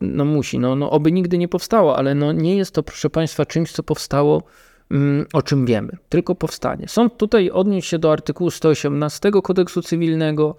no 0.00 0.24
musi, 0.24 0.58
no, 0.58 0.76
no 0.76 0.90
oby 0.90 1.12
nigdy 1.12 1.38
nie 1.38 1.48
powstało, 1.48 1.96
ale 1.96 2.14
no 2.14 2.32
nie 2.32 2.56
jest 2.56 2.74
to, 2.74 2.82
proszę 2.82 3.10
Państwa, 3.10 3.46
czymś, 3.46 3.72
co 3.72 3.82
powstało 3.82 4.42
mm, 4.90 5.26
o 5.32 5.42
czym 5.42 5.66
wiemy, 5.66 5.92
tylko 6.08 6.34
powstanie. 6.34 6.88
Sąd 6.88 7.16
tutaj 7.16 7.50
odniósł 7.50 7.88
się 7.88 7.98
do 7.98 8.12
artykułu 8.12 8.50
118 8.50 9.30
kodeksu 9.44 9.82
cywilnego, 9.82 10.56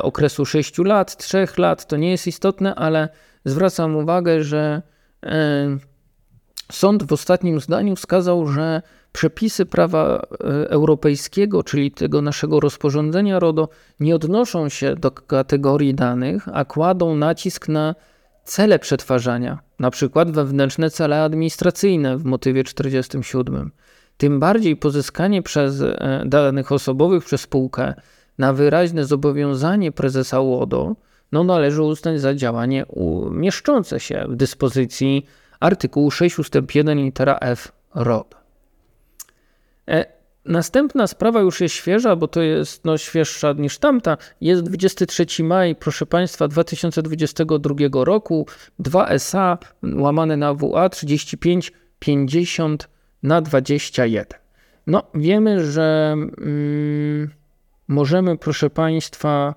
okresu 0.00 0.46
6 0.46 0.78
lat, 0.78 1.16
3 1.16 1.46
lat, 1.58 1.86
to 1.86 1.96
nie 1.96 2.10
jest 2.10 2.26
istotne, 2.26 2.74
ale 2.74 3.08
zwracam 3.44 3.96
uwagę, 3.96 4.44
że 4.44 4.82
Sąd 6.72 7.02
w 7.02 7.12
ostatnim 7.12 7.60
zdaniu 7.60 7.96
wskazał, 7.96 8.46
że 8.46 8.82
przepisy 9.12 9.66
prawa 9.66 10.16
e, 10.16 10.46
europejskiego, 10.70 11.62
czyli 11.62 11.90
tego 11.90 12.22
naszego 12.22 12.60
rozporządzenia 12.60 13.38
RODO, 13.38 13.68
nie 14.00 14.14
odnoszą 14.14 14.68
się 14.68 14.94
do 14.94 15.10
kategorii 15.10 15.94
danych, 15.94 16.48
a 16.52 16.64
kładą 16.64 17.16
nacisk 17.16 17.68
na 17.68 17.94
cele 18.44 18.78
przetwarzania, 18.78 19.58
na 19.78 19.90
przykład 19.90 20.30
wewnętrzne 20.30 20.90
cele 20.90 21.22
administracyjne 21.22 22.18
w 22.18 22.24
motywie 22.24 22.64
47. 22.64 23.70
Tym 24.16 24.40
bardziej 24.40 24.76
pozyskanie 24.76 25.42
przez 25.42 25.80
e, 25.82 26.22
danych 26.26 26.72
osobowych 26.72 27.24
przez 27.24 27.40
spółkę 27.40 27.94
na 28.38 28.52
wyraźne 28.52 29.04
zobowiązanie 29.04 29.92
prezesa 29.92 30.40
UODO 30.40 30.96
no 31.32 31.44
należy 31.44 31.82
uznać 31.82 32.20
za 32.20 32.34
działanie 32.34 32.86
mieszczące 33.30 34.00
się 34.00 34.24
w 34.28 34.36
dyspozycji 34.36 35.26
artykułu 35.60 36.10
6 36.10 36.38
ust. 36.38 36.54
1 36.74 36.98
litera 36.98 37.38
F 37.40 37.72
ROD. 37.94 38.39
E, 39.90 40.04
następna 40.44 41.06
sprawa 41.06 41.40
już 41.40 41.60
jest 41.60 41.74
świeża, 41.74 42.16
bo 42.16 42.28
to 42.28 42.42
jest 42.42 42.84
no, 42.84 42.98
świeższa 42.98 43.52
niż 43.52 43.78
tamta. 43.78 44.16
Jest 44.40 44.62
23 44.62 45.44
maj, 45.44 45.76
proszę 45.76 46.06
Państwa, 46.06 46.48
2022 46.48 48.04
roku, 48.04 48.46
2 48.78 49.08
SA 49.08 49.58
łamane 49.82 50.36
na 50.36 50.54
WA 50.54 50.88
35 50.88 51.72
50 51.98 52.88
na 53.22 53.40
21. 53.42 54.40
No, 54.86 55.02
wiemy, 55.14 55.72
że 55.72 56.12
mm, 56.12 57.30
możemy, 57.88 58.36
proszę 58.36 58.70
Państwa, 58.70 59.54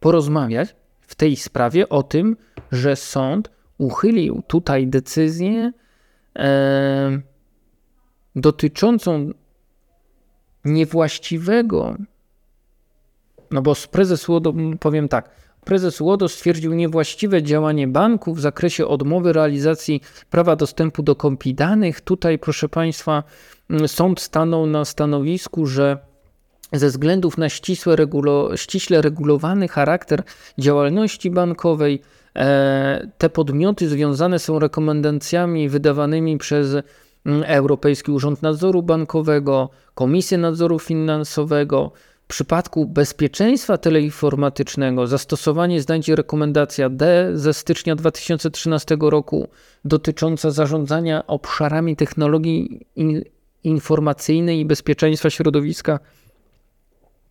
porozmawiać 0.00 0.76
w 1.00 1.14
tej 1.14 1.36
sprawie 1.36 1.88
o 1.88 2.02
tym, 2.02 2.36
że 2.72 2.96
sąd 2.96 3.50
uchylił 3.78 4.42
tutaj 4.46 4.86
decyzję 4.86 5.72
e, 6.36 7.20
dotyczącą 8.36 9.30
niewłaściwego, 10.64 11.96
no 13.50 13.62
bo 13.62 13.74
prezes 13.90 14.28
Łodo, 14.28 14.54
powiem 14.80 15.08
tak, 15.08 15.30
prezes 15.64 16.00
Łodo 16.00 16.28
stwierdził 16.28 16.74
niewłaściwe 16.74 17.42
działanie 17.42 17.88
banku 17.88 18.34
w 18.34 18.40
zakresie 18.40 18.86
odmowy 18.86 19.32
realizacji 19.32 20.00
prawa 20.30 20.56
dostępu 20.56 21.02
do 21.02 21.16
kopii 21.16 21.54
danych. 21.54 22.00
Tutaj, 22.00 22.38
proszę 22.38 22.68
Państwa, 22.68 23.22
sąd 23.86 24.20
stanął 24.20 24.66
na 24.66 24.84
stanowisku, 24.84 25.66
że 25.66 25.98
ze 26.72 26.86
względów 26.86 27.38
na 27.38 27.48
ścisłe 27.48 27.96
regulo, 27.96 28.56
ściśle 28.56 29.02
regulowany 29.02 29.68
charakter 29.68 30.22
działalności 30.58 31.30
bankowej, 31.30 32.02
te 33.18 33.30
podmioty 33.30 33.88
związane 33.88 34.38
są 34.38 34.58
rekomendacjami 34.58 35.68
wydawanymi 35.68 36.38
przez 36.38 36.74
mm, 37.26 37.44
Europejski 37.46 38.10
Urząd 38.10 38.42
Nadzoru 38.42 38.82
Bankowego, 38.82 39.70
Komisję 39.94 40.38
Nadzoru 40.38 40.78
Finansowego. 40.78 41.92
W 42.24 42.30
przypadku 42.30 42.86
bezpieczeństwa 42.86 43.78
teleinformatycznego 43.78 45.06
zastosowanie 45.06 45.82
znajdzie 45.82 46.16
rekomendacja 46.16 46.90
D 46.90 47.30
ze 47.34 47.54
stycznia 47.54 47.96
2013 47.96 48.96
roku 49.00 49.48
dotycząca 49.84 50.50
zarządzania 50.50 51.26
obszarami 51.26 51.96
technologii 51.96 52.86
informacyjnej 53.64 54.60
i 54.60 54.64
bezpieczeństwa 54.64 55.30
środowiska 55.30 55.98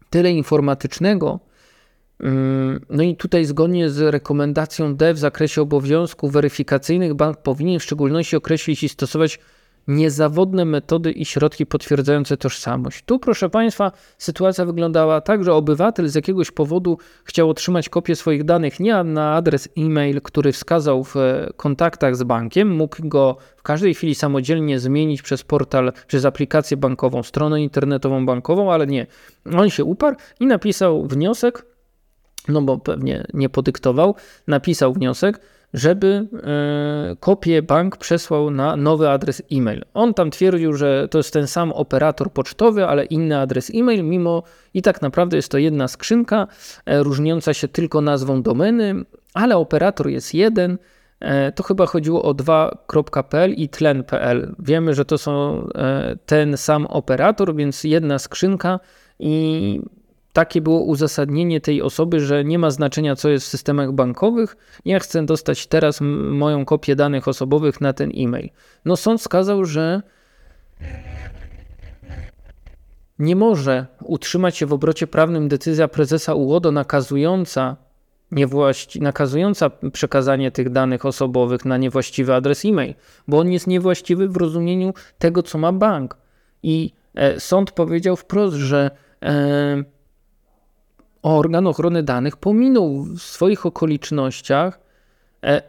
teleinformatycznego. 0.09 1.39
No 2.89 3.03
i 3.03 3.15
tutaj 3.15 3.45
zgodnie 3.45 3.89
z 3.89 3.99
rekomendacją 3.99 4.95
D 4.95 5.13
w 5.13 5.18
zakresie 5.18 5.61
obowiązków 5.61 6.32
weryfikacyjnych 6.32 7.13
bank 7.13 7.38
powinien 7.38 7.80
w 7.80 7.84
szczególności 7.84 8.36
określić 8.36 8.84
i 8.84 8.89
stosować 8.89 9.39
niezawodne 9.88 10.65
metody 10.65 11.11
i 11.11 11.26
środki 11.26 11.65
potwierdzające 11.65 12.38
tożsamość. 12.38 13.03
Tu, 13.05 13.20
proszę 13.20 13.49
Państwa, 13.49 13.91
sytuacja 14.18 14.65
wyglądała 14.65 15.22
tak, 15.22 15.43
że 15.43 15.53
obywatel 15.53 16.07
z 16.07 16.15
jakiegoś 16.15 16.51
powodu 16.51 16.97
chciał 17.24 17.49
otrzymać 17.49 17.89
kopię 17.89 18.15
swoich 18.15 18.43
danych 18.43 18.80
nie 18.80 19.03
na 19.03 19.36
adres 19.36 19.70
e-mail, 19.78 20.22
który 20.22 20.51
wskazał 20.51 21.03
w 21.03 21.15
kontaktach 21.55 22.15
z 22.15 22.24
bankiem, 22.24 22.76
mógł 22.76 22.95
go 22.99 23.38
w 23.57 23.63
każdej 23.63 23.93
chwili 23.93 24.15
samodzielnie 24.15 24.80
zmienić 24.80 25.22
przez 25.22 25.43
portal, 25.43 25.91
przez 26.07 26.26
aplikację 26.26 26.78
bankową, 26.78 27.24
stronę 27.24 27.61
internetową 27.61 28.26
bankową, 28.26 28.72
ale 28.72 28.88
nie. 28.88 29.07
On 29.57 29.70
się 29.70 29.84
uparł 29.84 30.15
i 30.39 30.45
napisał 30.45 31.07
wniosek, 31.07 31.76
no 32.47 32.61
bo 32.61 32.77
pewnie 32.77 33.23
nie 33.33 33.49
podyktował, 33.49 34.15
napisał 34.47 34.93
wniosek, 34.93 35.39
żeby 35.73 36.27
e, 36.43 37.15
kopię 37.19 37.61
bank 37.61 37.97
przesłał 37.97 38.51
na 38.51 38.75
nowy 38.75 39.09
adres 39.09 39.41
e-mail. 39.51 39.85
On 39.93 40.13
tam 40.13 40.31
twierdził, 40.31 40.73
że 40.73 41.07
to 41.11 41.17
jest 41.17 41.33
ten 41.33 41.47
sam 41.47 41.71
operator 41.71 42.31
pocztowy, 42.31 42.85
ale 42.85 43.05
inny 43.05 43.39
adres 43.39 43.71
e-mail, 43.75 44.03
mimo 44.03 44.43
i 44.73 44.81
tak 44.81 45.01
naprawdę 45.01 45.35
jest 45.35 45.51
to 45.51 45.57
jedna 45.57 45.87
skrzynka, 45.87 46.47
e, 46.85 47.03
różniąca 47.03 47.53
się 47.53 47.67
tylko 47.67 48.01
nazwą 48.01 48.41
domeny, 48.41 48.95
ale 49.33 49.57
operator 49.57 50.07
jest 50.07 50.33
jeden. 50.33 50.77
E, 51.19 51.51
to 51.51 51.63
chyba 51.63 51.85
chodziło 51.85 52.23
o 52.23 52.33
2.pl 52.33 53.53
i 53.53 53.69
tlen.pl. 53.69 54.55
Wiemy, 54.59 54.93
że 54.93 55.05
to 55.05 55.17
są 55.17 55.67
ten 56.25 56.57
sam 56.57 56.85
operator, 56.85 57.55
więc 57.55 57.83
jedna 57.83 58.19
skrzynka 58.19 58.79
i 59.19 59.81
takie 60.38 60.61
było 60.61 60.81
uzasadnienie 60.81 61.61
tej 61.61 61.81
osoby, 61.81 62.19
że 62.19 62.43
nie 62.43 62.59
ma 62.59 62.69
znaczenia, 62.69 63.15
co 63.15 63.29
jest 63.29 63.45
w 63.45 63.49
systemach 63.49 63.91
bankowych. 63.91 64.57
Ja 64.85 64.99
chcę 64.99 65.25
dostać 65.25 65.67
teraz 65.67 66.01
moją 66.31 66.65
kopię 66.65 66.95
danych 66.95 67.27
osobowych 67.27 67.81
na 67.81 67.93
ten 67.93 68.11
e-mail. 68.17 68.49
No, 68.85 68.95
sąd 68.95 69.21
wskazał, 69.21 69.65
że 69.65 70.01
nie 73.19 73.35
może 73.35 73.85
utrzymać 74.03 74.57
się 74.57 74.65
w 74.65 74.73
obrocie 74.73 75.07
prawnym 75.07 75.47
decyzja 75.47 75.88
prezesa 75.88 76.33
UODO 76.33 76.71
nakazująca, 76.71 77.75
niewłaści, 78.31 79.01
nakazująca 79.01 79.69
przekazanie 79.69 80.51
tych 80.51 80.69
danych 80.69 81.05
osobowych 81.05 81.65
na 81.65 81.77
niewłaściwy 81.77 82.33
adres 82.33 82.65
e-mail, 82.65 82.93
bo 83.27 83.39
on 83.39 83.51
jest 83.51 83.67
niewłaściwy 83.67 84.27
w 84.27 84.38
rozumieniu 84.38 84.93
tego, 85.17 85.43
co 85.43 85.57
ma 85.57 85.71
bank. 85.71 86.17
I 86.63 86.91
e, 87.15 87.39
sąd 87.39 87.71
powiedział 87.71 88.15
wprost, 88.15 88.55
że 88.55 88.91
e, 89.23 89.96
organ 91.22 91.68
ochrony 91.68 92.03
danych 92.03 92.38
pominął 92.38 93.03
w 93.03 93.20
swoich 93.20 93.65
okolicznościach 93.65 94.80
e, 95.43 95.61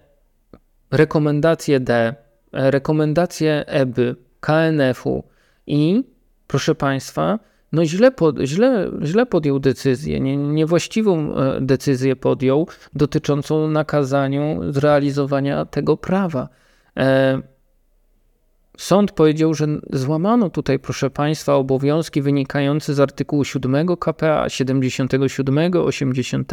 rekomendacje 0.90 1.80
D, 1.80 2.14
e, 2.52 2.70
rekomendacje 2.70 3.64
EBY, 3.66 4.16
KNF-u 4.40 5.24
i 5.66 6.04
proszę 6.46 6.74
Państwa, 6.74 7.38
no 7.72 7.84
źle, 7.84 8.10
pod, 8.10 8.38
źle, 8.38 8.90
źle 9.04 9.26
podjął 9.26 9.58
decyzję, 9.58 10.20
nie, 10.20 10.36
niewłaściwą 10.36 11.36
e, 11.36 11.60
decyzję 11.60 12.16
podjął 12.16 12.66
dotyczącą 12.92 13.68
nakazaniu 13.68 14.72
zrealizowania 14.72 15.64
tego 15.64 15.96
prawa. 15.96 16.48
Sąd 18.78 19.12
powiedział, 19.12 19.54
że 19.54 19.66
złamano 19.92 20.50
tutaj, 20.50 20.78
proszę 20.78 21.10
Państwa, 21.10 21.54
obowiązki 21.54 22.22
wynikające 22.22 22.94
z 22.94 23.00
artykułu 23.00 23.44
7 23.44 23.96
KPA, 23.96 24.48
77, 24.48 25.72
80, 25.76 26.52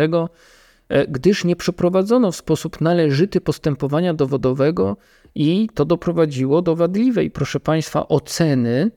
gdyż 1.08 1.46
nie 1.46 1.56
przeprowadzono 1.56 2.32
w 2.32 2.36
sposób 2.36 2.82
należyty 2.82 3.42
postępowania 3.42 4.14
dowodowego 4.14 4.98
i 5.36 5.70
to 5.74 5.86
doprowadziło 5.86 6.62
do 6.62 6.76
wadliwej, 6.76 7.32
proszę 7.32 7.60
Państwa, 7.60 8.08
oceny 8.08 8.92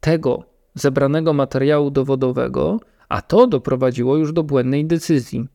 tego 0.00 0.42
zebranego 0.74 1.32
materiału 1.32 1.90
dowodowego, 1.90 2.80
a 3.08 3.22
to 3.22 3.46
doprowadziło 3.46 4.16
już 4.16 4.32
do 4.32 4.42
błędnej 4.42 4.86
decyzji. 4.86 5.48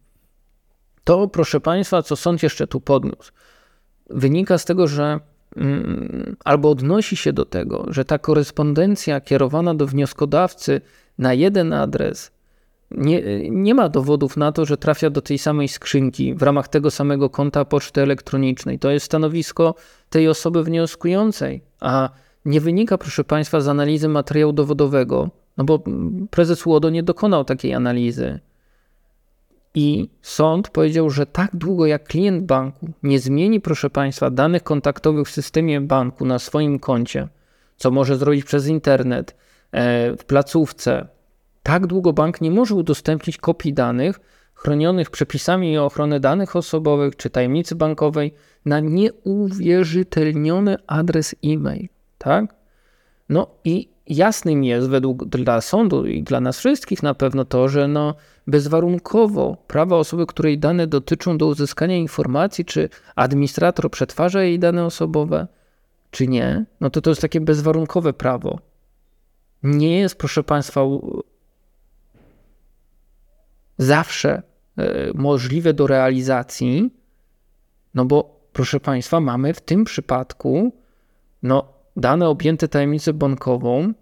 To, 1.03 1.27
proszę 1.27 1.59
Państwa, 1.59 2.01
co 2.01 2.15
sąd 2.15 2.43
jeszcze 2.43 2.67
tu 2.67 2.81
podniósł, 2.81 3.31
wynika 4.09 4.57
z 4.57 4.65
tego, 4.65 4.87
że 4.87 5.19
albo 6.43 6.69
odnosi 6.69 7.15
się 7.15 7.33
do 7.33 7.45
tego, 7.45 7.85
że 7.87 8.05
ta 8.05 8.19
korespondencja 8.19 9.21
kierowana 9.21 9.75
do 9.75 9.87
wnioskodawcy 9.87 10.81
na 11.17 11.33
jeden 11.33 11.73
adres 11.73 12.31
nie, 12.91 13.49
nie 13.49 13.75
ma 13.75 13.89
dowodów 13.89 14.37
na 14.37 14.51
to, 14.51 14.65
że 14.65 14.77
trafia 14.77 15.09
do 15.09 15.21
tej 15.21 15.37
samej 15.37 15.67
skrzynki 15.67 16.35
w 16.35 16.41
ramach 16.41 16.67
tego 16.67 16.91
samego 16.91 17.29
konta 17.29 17.65
poczty 17.65 18.01
elektronicznej. 18.01 18.79
To 18.79 18.91
jest 18.91 19.05
stanowisko 19.05 19.75
tej 20.09 20.27
osoby 20.27 20.63
wnioskującej, 20.63 21.61
a 21.79 22.09
nie 22.45 22.61
wynika, 22.61 22.97
proszę 22.97 23.23
Państwa, 23.23 23.61
z 23.61 23.67
analizy 23.67 24.09
materiału 24.09 24.53
dowodowego, 24.53 25.29
no 25.57 25.63
bo 25.63 25.83
prezes 26.29 26.65
Łodo 26.65 26.89
nie 26.89 27.03
dokonał 27.03 27.45
takiej 27.45 27.73
analizy. 27.73 28.39
I 29.75 30.09
sąd 30.21 30.69
powiedział, 30.69 31.09
że 31.09 31.25
tak 31.25 31.55
długo 31.55 31.85
jak 31.85 32.03
klient 32.03 32.45
banku 32.45 32.89
nie 33.03 33.19
zmieni, 33.19 33.61
proszę 33.61 33.89
Państwa, 33.89 34.29
danych 34.29 34.63
kontaktowych 34.63 35.27
w 35.27 35.31
systemie 35.31 35.81
banku 35.81 36.25
na 36.25 36.39
swoim 36.39 36.79
koncie, 36.79 37.27
co 37.77 37.91
może 37.91 38.17
zrobić 38.17 38.45
przez 38.45 38.67
internet, 38.67 39.35
e, 39.71 40.17
w 40.17 40.25
placówce, 40.25 41.07
tak 41.63 41.87
długo 41.87 42.13
bank 42.13 42.41
nie 42.41 42.51
może 42.51 42.75
udostępnić 42.75 43.37
kopii 43.37 43.73
danych 43.73 44.19
chronionych 44.53 45.09
przepisami 45.09 45.77
o 45.77 45.85
ochronę 45.85 46.19
danych 46.19 46.55
osobowych 46.55 47.15
czy 47.15 47.29
tajemnicy 47.29 47.75
bankowej 47.75 48.33
na 48.65 48.79
nieuwierzytelniony 48.79 50.77
adres 50.87 51.35
e-mail. 51.45 51.87
Tak? 52.17 52.55
No 53.29 53.47
i 53.63 53.89
jasnym 54.15 54.63
jest 54.63 54.89
według 54.89 55.25
dla 55.25 55.61
sądu 55.61 56.05
i 56.05 56.23
dla 56.23 56.41
nas 56.41 56.57
wszystkich 56.57 57.03
na 57.03 57.13
pewno 57.13 57.45
to, 57.45 57.69
że 57.69 57.87
no 57.87 58.15
bezwarunkowo 58.47 59.57
prawa 59.67 59.97
osoby, 59.97 60.25
której 60.25 60.59
dane 60.59 60.87
dotyczą 60.87 61.37
do 61.37 61.47
uzyskania 61.47 61.95
informacji, 61.95 62.65
czy 62.65 62.89
administrator 63.15 63.91
przetwarza 63.91 64.43
jej 64.43 64.59
dane 64.59 64.85
osobowe, 64.85 65.47
czy 66.11 66.27
nie, 66.27 66.65
no 66.81 66.89
to 66.89 67.01
to 67.01 67.09
jest 67.09 67.21
takie 67.21 67.41
bezwarunkowe 67.41 68.13
prawo. 68.13 68.59
Nie 69.63 69.99
jest, 69.99 70.15
proszę 70.15 70.43
Państwa, 70.43 70.81
zawsze 73.77 74.41
e, 74.77 75.11
możliwe 75.13 75.73
do 75.73 75.87
realizacji, 75.87 76.89
no 77.93 78.05
bo 78.05 78.41
proszę 78.53 78.79
Państwa, 78.79 79.19
mamy 79.19 79.53
w 79.53 79.61
tym 79.61 79.83
przypadku 79.83 80.73
no, 81.43 81.73
dane 81.95 82.29
objęte 82.29 82.67
tajemnicą 82.67 83.13
bankową, 83.13 83.93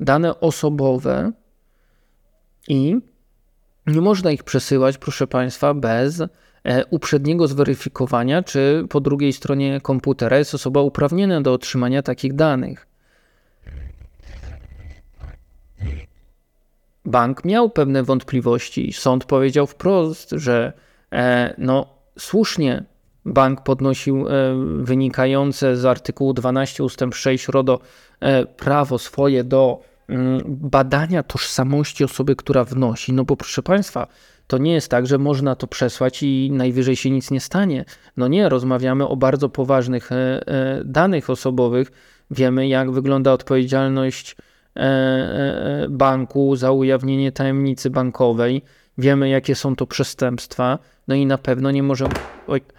dane 0.00 0.40
osobowe 0.40 1.32
i 2.68 2.96
nie 3.86 4.00
można 4.00 4.30
ich 4.30 4.42
przesyłać, 4.42 4.98
proszę 4.98 5.26
Państwa, 5.26 5.74
bez 5.74 6.20
e, 6.64 6.84
uprzedniego 6.90 7.48
zweryfikowania, 7.48 8.42
czy 8.42 8.84
po 8.88 9.00
drugiej 9.00 9.32
stronie 9.32 9.80
komputera 9.80 10.38
jest 10.38 10.54
osoba 10.54 10.80
uprawniona 10.80 11.40
do 11.40 11.52
otrzymania 11.52 12.02
takich 12.02 12.34
danych. 12.34 12.86
Bank 17.04 17.44
miał 17.44 17.70
pewne 17.70 18.02
wątpliwości. 18.02 18.92
Sąd 18.92 19.24
powiedział 19.24 19.66
wprost, 19.66 20.30
że 20.30 20.72
e, 21.12 21.54
no, 21.58 21.86
słusznie 22.18 22.84
bank 23.24 23.62
podnosił 23.62 24.28
e, 24.28 24.32
wynikające 24.82 25.76
z 25.76 25.84
artykułu 25.84 26.32
12 26.32 26.84
ust. 26.84 27.00
6 27.12 27.48
RODO 27.48 27.80
prawo 28.56 28.98
swoje 28.98 29.44
do 29.44 29.80
badania 30.46 31.22
tożsamości 31.22 32.04
osoby, 32.04 32.36
która 32.36 32.64
wnosi. 32.64 33.12
No 33.12 33.24
bo 33.24 33.36
proszę 33.36 33.62
Państwa, 33.62 34.06
to 34.46 34.58
nie 34.58 34.72
jest 34.72 34.90
tak, 34.90 35.06
że 35.06 35.18
można 35.18 35.56
to 35.56 35.66
przesłać 35.66 36.22
i 36.22 36.50
najwyżej 36.52 36.96
się 36.96 37.10
nic 37.10 37.30
nie 37.30 37.40
stanie. 37.40 37.84
No 38.16 38.28
nie, 38.28 38.48
rozmawiamy 38.48 39.08
o 39.08 39.16
bardzo 39.16 39.48
poważnych 39.48 40.12
e, 40.12 40.40
danych 40.84 41.30
osobowych. 41.30 41.92
Wiemy, 42.30 42.68
jak 42.68 42.90
wygląda 42.90 43.32
odpowiedzialność 43.32 44.36
banku 45.88 46.56
za 46.56 46.72
ujawnienie 46.72 47.32
tajemnicy 47.32 47.90
bankowej. 47.90 48.62
Wiemy, 48.98 49.28
jakie 49.28 49.54
są 49.54 49.76
to 49.76 49.86
przestępstwa. 49.86 50.78
No 51.08 51.14
i 51.14 51.26
na 51.26 51.38
pewno 51.38 51.70
nie 51.70 51.82
możemy, 51.82 52.14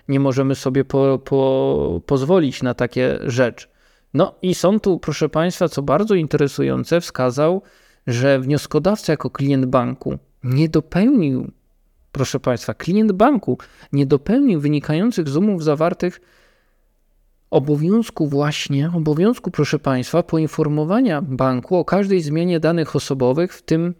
nie 0.07 0.19
możemy 0.19 0.55
sobie 0.55 0.86
po, 0.86 1.19
po, 1.25 2.01
pozwolić 2.05 2.63
na 2.63 2.73
takie 2.73 3.19
rzeczy. 3.23 3.67
No 4.14 4.36
i 4.41 4.55
sąd 4.55 4.84
tu, 4.84 4.99
proszę 4.99 5.30
Państwa, 5.30 5.70
co 5.70 5.82
bardzo 5.82 6.16
interesujące, 6.16 7.01
wskazał, 7.01 7.62
że 8.07 8.39
wnioskodawca 8.39 9.14
jako 9.14 9.30
klient 9.30 9.66
banku 9.66 10.18
nie 10.43 10.70
dopełnił, 10.70 11.51
proszę 12.12 12.39
Państwa, 12.39 12.74
klient 12.74 13.12
banku 13.12 13.57
nie 13.93 14.05
dopełnił 14.05 14.60
wynikających 14.60 15.30
z 15.30 15.38
umów 15.38 15.64
zawartych 15.64 16.22
obowiązku 17.51 18.28
właśnie, 18.28 18.91
obowiązku, 18.95 19.51
proszę 19.51 19.80
Państwa, 19.80 20.24
poinformowania 20.24 21.22
banku 21.22 21.76
o 21.78 21.86
każdej 21.86 22.22
zmianie 22.22 22.60
danych 22.60 22.95
osobowych, 22.95 23.53
w 23.53 23.62
tym 23.62 23.93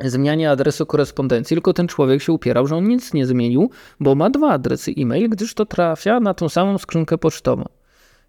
zmianie 0.00 0.50
adresu 0.50 0.86
korespondencji, 0.86 1.54
tylko 1.54 1.72
ten 1.72 1.88
człowiek 1.88 2.22
się 2.22 2.32
upierał, 2.32 2.66
że 2.66 2.76
on 2.76 2.88
nic 2.88 3.14
nie 3.14 3.26
zmienił, 3.26 3.70
bo 4.00 4.14
ma 4.14 4.30
dwa 4.30 4.50
adresy 4.50 4.94
e-mail, 4.98 5.28
gdyż 5.28 5.54
to 5.54 5.66
trafia 5.66 6.20
na 6.20 6.34
tą 6.34 6.48
samą 6.48 6.78
skrzynkę 6.78 7.18
pocztową. 7.18 7.64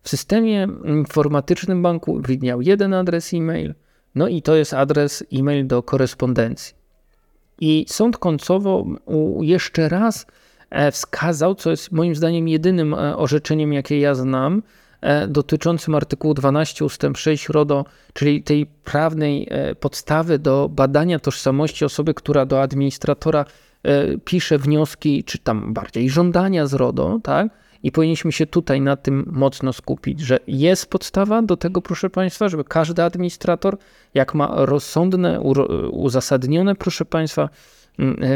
W 0.04 0.10
systemie 0.10 0.68
informatycznym 0.86 1.82
banku 1.82 2.22
widniał 2.22 2.62
jeden 2.62 2.94
adres 2.94 3.34
e-mail, 3.34 3.74
no 4.16 4.28
i 4.28 4.42
to 4.42 4.56
jest 4.56 4.74
adres 4.74 5.24
e-mail 5.34 5.68
do 5.68 5.84
korespondencji. 5.84 6.76
I 7.60 7.86
sąd 7.90 8.18
końcowo 8.18 8.86
jeszcze 9.42 9.90
raz 9.90 10.26
e, 10.70 10.92
wskazał, 10.92 11.56
co 11.56 11.72
jest 11.72 11.92
moim 11.92 12.16
zdaniem 12.16 12.48
jedynym 12.48 12.94
e, 12.94 13.18
orzeczeniem, 13.18 13.74
jakie 13.74 14.00
ja 14.00 14.16
znam, 14.16 14.62
E, 15.02 15.28
dotyczącym 15.28 15.96
artykułu 15.96 16.34
12 16.34 16.86
ust. 16.86 17.04
6 17.16 17.50
RODO, 17.50 17.86
czyli 18.14 18.44
tej 18.44 18.66
prawnej 18.66 19.50
podstawy 19.80 20.40
do 20.40 20.70
badania 20.70 21.20
tożsamości 21.20 21.86
osoby, 21.86 22.14
która 22.14 22.46
do 22.46 22.62
administratora 22.62 23.46
pisze 24.26 24.58
wnioski, 24.58 25.24
czy 25.24 25.38
tam 25.38 25.74
bardziej 25.74 26.10
żądania 26.10 26.68
z 26.68 26.74
RODO, 26.74 27.20
tak? 27.24 27.48
I 27.84 27.92
powinniśmy 27.92 28.32
się 28.32 28.46
tutaj 28.46 28.82
na 28.82 28.96
tym 28.96 29.26
mocno 29.32 29.74
skupić, 29.74 30.20
że 30.20 30.40
jest 30.48 30.90
podstawa 30.90 31.42
do 31.42 31.58
tego, 31.58 31.82
proszę 31.82 32.10
Państwa, 32.10 32.50
żeby 32.50 32.64
każdy 32.64 33.04
administrator, 33.04 33.78
jak 34.14 34.34
ma 34.34 34.66
rozsądne, 34.66 35.42
uzasadnione, 35.92 36.76
proszę 36.76 37.06
Państwa, 37.06 37.50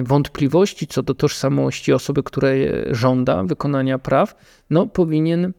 wątpliwości 0.03 0.87
co 0.87 1.03
do 1.03 1.13
tożsamości 1.13 1.93
osoby, 1.93 2.23
której 2.23 2.67
żąda 2.91 3.43
wykonania 3.43 3.99
praw, 3.99 4.35
no 4.69 4.87
powinien 4.87 5.53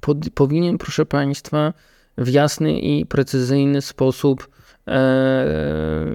pod, 0.00 0.18
powinien, 0.34 0.78
proszę 0.78 1.06
Państwa, 1.06 1.72
w 2.18 2.28
jasny 2.28 2.78
i 2.78 3.06
precyzyjny 3.06 3.82
sposób 3.82 4.48
e, 4.86 5.46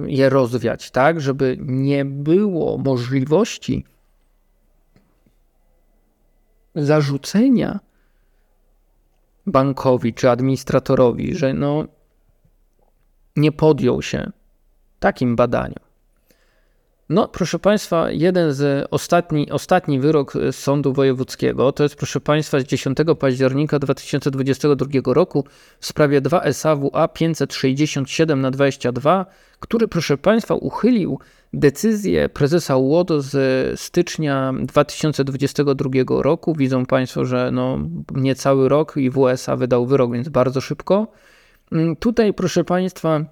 je 0.07 0.29
rozwiać, 0.29 0.91
tak, 0.91 1.21
żeby 1.21 1.57
nie 1.61 2.05
było 2.05 2.77
możliwości 2.77 3.85
zarzucenia 6.75 7.79
bankowi 9.45 10.13
czy 10.13 10.29
administratorowi, 10.29 11.35
że 11.35 11.53
no, 11.53 11.85
nie 13.35 13.51
podjął 13.51 14.01
się 14.01 14.31
takim 14.99 15.35
badaniom. 15.35 15.92
No, 17.09 17.27
proszę 17.27 17.59
Państwa, 17.59 18.11
jeden 18.11 18.53
z 18.53 18.87
ostatni, 18.91 19.51
ostatni 19.51 19.99
wyrok 19.99 20.33
z 20.33 20.55
Sądu 20.55 20.93
Wojewódzkiego 20.93 21.71
to 21.71 21.83
jest, 21.83 21.95
proszę 21.95 22.21
Państwa, 22.21 22.59
z 22.59 22.63
10 22.63 22.97
października 23.19 23.79
2022 23.79 25.13
roku 25.13 25.45
w 25.79 25.85
sprawie 25.85 26.21
2 26.21 26.53
SAWA 26.53 27.07
567 27.07 28.41
na 28.41 28.51
22, 28.51 29.25
który, 29.59 29.87
proszę 29.87 30.17
Państwa, 30.17 30.55
uchylił 30.55 31.19
decyzję 31.53 32.29
prezesa 32.29 32.77
UODO 32.77 33.21
z 33.21 33.79
stycznia 33.79 34.53
2022 34.61 35.89
roku. 36.21 36.55
Widzą 36.55 36.85
Państwo, 36.85 37.25
że 37.25 37.49
no, 37.51 37.79
niecały 38.15 38.69
rok 38.69 38.97
i 38.97 39.09
WSA 39.09 39.55
wydał 39.55 39.85
wyrok, 39.85 40.13
więc 40.13 40.29
bardzo 40.29 40.61
szybko. 40.61 41.07
Mm, 41.71 41.95
tutaj, 41.95 42.33
proszę 42.33 42.63
Państwa, 42.63 43.25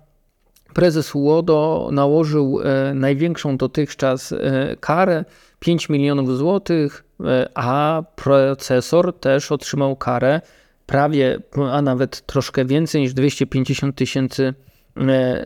prezes 0.73 1.15
UODO 1.15 1.89
nałożył 1.91 2.59
e, 2.61 2.93
największą 2.93 3.57
dotychczas 3.57 4.31
e, 4.31 4.37
karę 4.79 5.25
5 5.59 5.89
milionów 5.89 6.37
złotych, 6.37 7.03
e, 7.25 7.49
a 7.55 8.03
procesor 8.15 9.19
też 9.19 9.51
otrzymał 9.51 9.95
karę 9.95 10.41
prawie, 10.85 11.39
a 11.71 11.81
nawet 11.81 12.25
troszkę 12.25 12.65
więcej 12.65 13.01
niż 13.01 13.13
250 13.13 13.95
tysięcy 13.95 14.53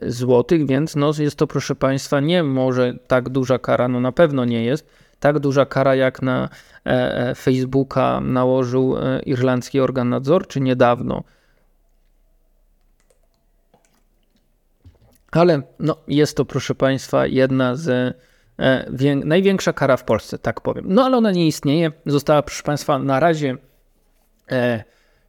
złotych, 0.08 0.68
więc 0.68 0.96
no 0.96 1.12
jest 1.20 1.36
to 1.36 1.48
proszę 1.48 1.76
Państwa 1.76 2.20
nie 2.20 2.44
może 2.44 2.94
tak 3.08 3.30
duża 3.30 3.60
kara, 3.60 3.88
no 3.88 4.00
na 4.00 4.12
pewno 4.12 4.46
nie 4.46 4.64
jest, 4.64 4.88
tak 5.20 5.40
duża 5.40 5.66
kara 5.66 5.96
jak 5.96 6.22
na 6.22 6.50
Facebooka 7.38 8.22
nałożył 8.22 8.96
irlandzki 9.26 9.80
organ 9.80 10.10
nadzorczy 10.10 10.62
niedawno. 10.62 11.24
Ale 15.36 15.62
no, 15.80 15.98
jest 16.08 16.38
to, 16.38 16.46
proszę 16.46 16.76
Państwa, 16.76 17.28
jedna 17.28 17.76
z 17.76 18.16
e, 18.60 19.16
największa 19.16 19.74
kara 19.74 19.98
w 19.98 20.04
Polsce, 20.04 20.40
tak 20.40 20.62
powiem. 20.62 20.86
No 20.88 21.06
ale 21.06 21.18
ona 21.18 21.32
nie 21.32 21.48
istnieje. 21.48 21.92
Została, 22.06 22.42
proszę 22.42 22.64
Państwa, 22.64 23.00
na 23.00 23.20
razie 23.20 23.58
e, 24.52 24.84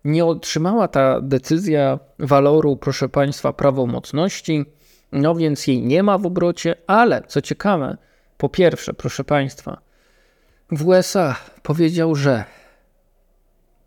nie 0.04 0.24
otrzymała 0.24 0.88
ta 0.88 1.20
decyzja 1.20 1.98
waloru, 2.18 2.76
proszę 2.76 3.08
Państwa, 3.08 3.52
prawomocności. 3.52 4.64
no 5.12 5.34
więc 5.34 5.66
jej 5.66 5.82
nie 5.82 6.02
ma 6.02 6.18
w 6.18 6.26
obrocie, 6.26 6.74
ale 6.86 7.22
co 7.26 7.42
ciekawe, 7.42 7.96
po 8.38 8.48
pierwsze, 8.48 8.94
proszę 8.94 9.24
Państwa, 9.24 9.78
w 10.70 10.86
USA 10.86 11.36
powiedział, 11.62 12.14
że 12.14 12.44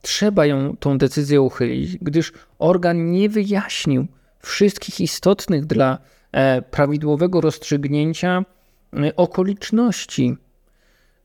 trzeba 0.02 0.46
ją, 0.46 0.78
tą 0.78 0.98
decyzję 0.98 1.42
uchylić, 1.42 1.98
gdyż 1.98 2.34
organ 2.60 3.12
nie 3.12 3.30
wyjaśnił 3.30 4.08
wszystkich 4.40 5.02
istotnych 5.02 5.66
dla 5.66 5.98
e, 6.32 6.62
prawidłowego 6.62 7.42
rozstrzygnięcia 7.42 8.46
e, 8.94 9.16
okoliczności. 9.16 10.38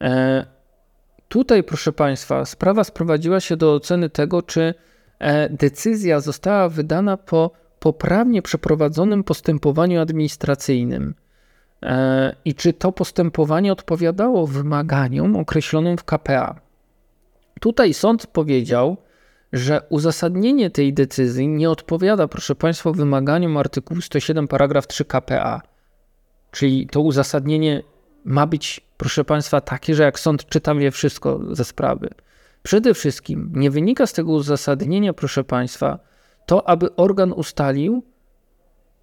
E, 0.00 0.46
tutaj, 1.28 1.62
proszę 1.62 1.92
Państwa, 1.92 2.44
sprawa 2.44 2.84
sprowadziła 2.84 3.40
się 3.40 3.56
do 3.56 3.74
oceny 3.74 4.10
tego, 4.10 4.42
czy 4.42 4.74
decyzja 5.50 6.20
została 6.20 6.68
wydana 6.68 7.16
po 7.16 7.50
poprawnie 7.78 8.42
przeprowadzonym 8.42 9.24
postępowaniu 9.24 10.00
administracyjnym 10.00 11.14
i 12.44 12.54
czy 12.54 12.72
to 12.72 12.92
postępowanie 12.92 13.72
odpowiadało 13.72 14.46
wymaganiom 14.46 15.36
określonym 15.36 15.98
w 15.98 16.04
KPA. 16.04 16.60
Tutaj 17.60 17.94
sąd 17.94 18.26
powiedział, 18.26 18.96
że 19.54 19.80
uzasadnienie 19.88 20.70
tej 20.70 20.94
decyzji 20.94 21.48
nie 21.48 21.70
odpowiada, 21.70 22.28
proszę 22.28 22.54
Państwa, 22.54 22.92
wymaganiom 22.92 23.56
artykułu 23.56 24.00
107 24.00 24.48
paragraf 24.48 24.86
3 24.86 25.04
KPA. 25.04 25.60
Czyli 26.50 26.86
to 26.86 27.00
uzasadnienie 27.00 27.82
ma 28.24 28.46
być, 28.46 28.80
proszę 28.96 29.24
Państwa, 29.24 29.60
takie, 29.60 29.94
że 29.94 30.02
jak 30.02 30.20
sąd 30.20 30.46
czyta 30.46 30.74
wie 30.74 30.90
wszystko 30.90 31.40
ze 31.50 31.64
sprawy. 31.64 32.10
Przede 32.62 32.94
wszystkim 32.94 33.52
nie 33.54 33.70
wynika 33.70 34.06
z 34.06 34.12
tego 34.12 34.32
uzasadnienia, 34.32 35.12
proszę 35.12 35.44
Państwa, 35.44 35.98
to, 36.46 36.68
aby 36.68 36.96
organ 36.96 37.32
ustalił 37.32 38.02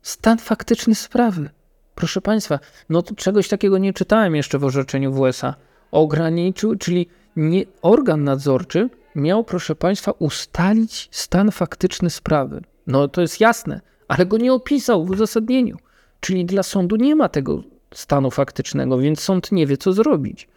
stan 0.01 0.37
faktyczny 0.37 0.95
sprawy. 0.95 1.49
Proszę 1.95 2.21
Państwa, 2.21 2.59
no 2.89 3.03
czegoś 3.15 3.47
takiego 3.47 3.77
nie 3.77 3.93
czytałem 3.93 4.35
jeszcze 4.35 4.59
w 4.59 4.63
orzeczeniu 4.63 5.11
w 5.11 5.19
USA. 5.19 5.55
Ograniczył, 5.91 6.75
czyli 6.75 7.07
nie, 7.35 7.63
organ 7.81 8.23
nadzorczy 8.23 8.89
miał, 9.15 9.43
proszę 9.43 9.75
Państwa, 9.75 10.11
ustalić 10.11 11.09
stan 11.11 11.51
faktyczny 11.51 12.09
sprawy. 12.09 12.61
No 12.87 13.07
to 13.07 13.21
jest 13.21 13.39
jasne, 13.39 13.81
ale 14.07 14.25
go 14.25 14.37
nie 14.37 14.53
opisał 14.53 15.05
w 15.05 15.09
uzasadnieniu. 15.09 15.77
Czyli 16.19 16.45
dla 16.45 16.63
sądu 16.63 16.95
nie 16.95 17.15
ma 17.15 17.29
tego 17.29 17.63
stanu 17.93 18.31
faktycznego, 18.31 18.97
więc 18.97 19.19
sąd 19.19 19.51
nie 19.51 19.67
wie, 19.67 19.77
co 19.77 19.93
zrobić. 19.93 20.47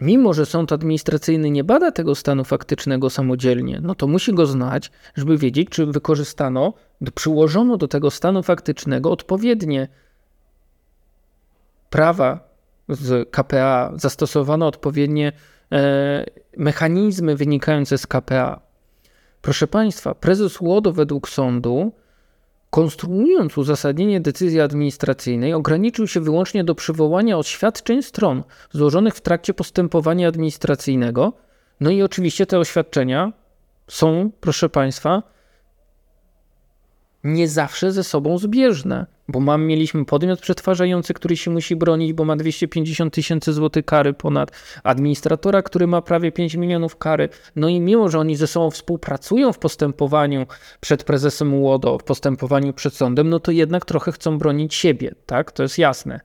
Mimo, 0.00 0.34
że 0.34 0.46
sąd 0.46 0.72
administracyjny 0.72 1.50
nie 1.50 1.64
bada 1.64 1.92
tego 1.92 2.14
stanu 2.14 2.44
faktycznego 2.44 3.10
samodzielnie, 3.10 3.80
no 3.82 3.94
to 3.94 4.06
musi 4.06 4.34
go 4.34 4.46
znać, 4.46 4.90
żeby 5.14 5.38
wiedzieć, 5.38 5.68
czy 5.68 5.86
wykorzystano, 5.86 6.72
przyłożono 7.14 7.76
do 7.76 7.88
tego 7.88 8.10
stanu 8.10 8.42
faktycznego 8.42 9.10
odpowiednie 9.10 9.88
prawa 11.90 12.48
z 12.88 13.30
KPA, 13.30 13.92
zastosowano 13.96 14.66
odpowiednie 14.66 15.32
mechanizmy 16.56 17.36
wynikające 17.36 17.98
z 17.98 18.06
KPA. 18.06 18.60
Proszę 19.42 19.66
Państwa, 19.66 20.14
prezes 20.14 20.60
Łodo 20.60 20.92
według 20.92 21.28
sądu, 21.28 21.92
konstruując 22.70 23.58
uzasadnienie 23.58 24.20
decyzji 24.20 24.60
administracyjnej, 24.60 25.54
ograniczył 25.54 26.06
się 26.06 26.20
wyłącznie 26.20 26.64
do 26.64 26.74
przywołania 26.74 27.38
oświadczeń 27.38 28.02
stron 28.02 28.42
złożonych 28.70 29.14
w 29.14 29.20
trakcie 29.20 29.54
postępowania 29.54 30.28
administracyjnego. 30.28 31.32
No 31.80 31.90
i 31.90 32.02
oczywiście 32.02 32.46
te 32.46 32.58
oświadczenia 32.58 33.32
są, 33.88 34.30
proszę 34.40 34.68
Państwa, 34.68 35.22
nie 37.24 37.48
zawsze 37.48 37.92
ze 37.92 38.04
sobą 38.04 38.38
zbieżne, 38.38 39.06
bo 39.28 39.40
mam, 39.40 39.66
mieliśmy 39.66 40.04
podmiot 40.04 40.40
przetwarzający, 40.40 41.14
który 41.14 41.36
się 41.36 41.50
musi 41.50 41.76
bronić, 41.76 42.12
bo 42.12 42.24
ma 42.24 42.36
250 42.36 43.14
tysięcy 43.14 43.52
złotych 43.52 43.84
kary 43.84 44.12
ponad, 44.12 44.50
administratora, 44.82 45.62
który 45.62 45.86
ma 45.86 46.02
prawie 46.02 46.32
5 46.32 46.54
milionów 46.54 46.96
kary. 46.96 47.28
No 47.56 47.68
i 47.68 47.80
mimo, 47.80 48.08
że 48.08 48.18
oni 48.18 48.36
ze 48.36 48.46
sobą 48.46 48.70
współpracują 48.70 49.52
w 49.52 49.58
postępowaniu 49.58 50.46
przed 50.80 51.04
prezesem 51.04 51.54
UODO, 51.54 51.98
w 51.98 52.04
postępowaniu 52.04 52.72
przed 52.72 52.94
sądem, 52.94 53.28
no 53.28 53.40
to 53.40 53.52
jednak 53.52 53.84
trochę 53.84 54.12
chcą 54.12 54.38
bronić 54.38 54.74
siebie, 54.74 55.14
tak? 55.26 55.52
To 55.52 55.62
jest 55.62 55.78
jasne. 55.78 56.20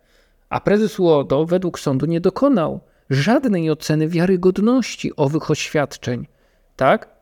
A 0.50 0.60
prezes 0.60 1.00
UODO 1.00 1.46
według 1.46 1.80
sądu 1.80 2.06
nie 2.06 2.22
dokonał 2.22 2.80
żadnej 3.10 3.72
oceny 3.72 4.08
wiarygodności 4.08 5.16
owych 5.16 5.52
oświadczeń, 5.52 6.28
tak? 6.76 7.20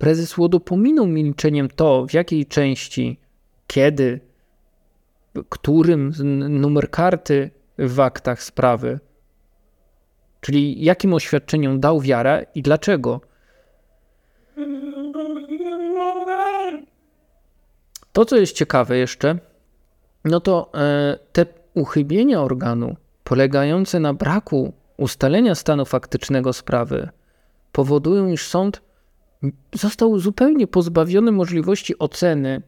Prezes 0.00 0.38
Łodo 0.38 0.60
pominął 0.60 1.06
milczeniem 1.06 1.68
to, 1.68 2.06
w 2.06 2.12
jakiej 2.12 2.46
części, 2.46 3.20
kiedy, 3.66 4.20
którym 5.48 6.12
numer 6.48 6.90
karty 6.90 7.50
w 7.78 8.00
aktach 8.00 8.42
sprawy, 8.42 9.00
czyli 10.40 10.84
jakim 10.84 11.14
oświadczeniom 11.14 11.80
dał 11.80 12.00
wiarę 12.00 12.46
i 12.54 12.62
dlaczego. 12.62 13.20
To, 18.12 18.24
co 18.24 18.36
jest 18.36 18.52
ciekawe 18.52 18.98
jeszcze, 18.98 19.38
no 20.24 20.40
to 20.40 20.70
e, 20.74 21.18
te 21.32 21.46
uchybienia 21.74 22.40
organu 22.40 22.96
polegające 23.24 24.00
na 24.00 24.14
braku 24.14 24.72
ustalenia 24.96 25.54
stanu 25.54 25.84
faktycznego 25.84 26.52
sprawy 26.52 27.08
powodują, 27.72 28.28
iż 28.28 28.48
sąd 28.48 28.82
został 29.74 30.18
zupełnie 30.18 30.66
pozbawiony 30.66 31.32
możliwości 31.32 31.98
oceny 31.98 32.62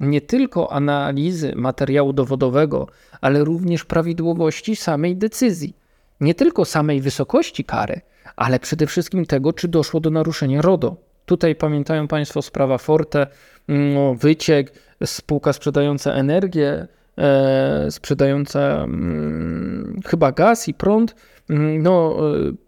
nie 0.00 0.20
tylko 0.20 0.72
analizy 0.72 1.52
materiału 1.56 2.12
dowodowego, 2.12 2.86
ale 3.20 3.44
również 3.44 3.84
prawidłowości 3.84 4.76
samej 4.76 5.16
decyzji. 5.16 5.76
Nie 6.20 6.34
tylko 6.34 6.64
samej 6.64 7.00
wysokości 7.00 7.64
kary, 7.64 8.00
ale 8.36 8.58
przede 8.58 8.86
wszystkim 8.86 9.26
tego, 9.26 9.52
czy 9.52 9.68
doszło 9.68 10.00
do 10.00 10.10
naruszenia 10.10 10.62
RODO. 10.62 10.96
Tutaj 11.26 11.54
pamiętają 11.54 12.08
Państwo 12.08 12.42
sprawa 12.42 12.78
Forte, 12.78 13.26
no, 13.68 14.14
wyciek, 14.14 14.72
spółka 15.04 15.52
sprzedająca 15.52 16.12
energię, 16.12 16.86
e, 17.18 17.90
sprzedająca 17.90 18.60
mm, 18.60 20.00
chyba 20.06 20.32
gaz 20.32 20.68
i 20.68 20.74
prąd, 20.74 21.14
Mm, 21.50 21.82
no, 21.82 22.16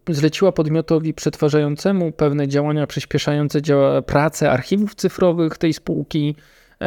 e, 0.09 0.15
zleciła 0.15 0.53
podmiotowi 0.53 1.15
przetwarzającemu 1.15 2.13
pewne 2.13 2.49
działania 2.49 2.87
przyspieszające 2.87 3.63
działa, 3.63 4.03
pracę 4.03 4.51
archiwów 4.51 4.95
cyfrowych 4.95 5.59
tej 5.59 5.73
spółki, 5.73 6.37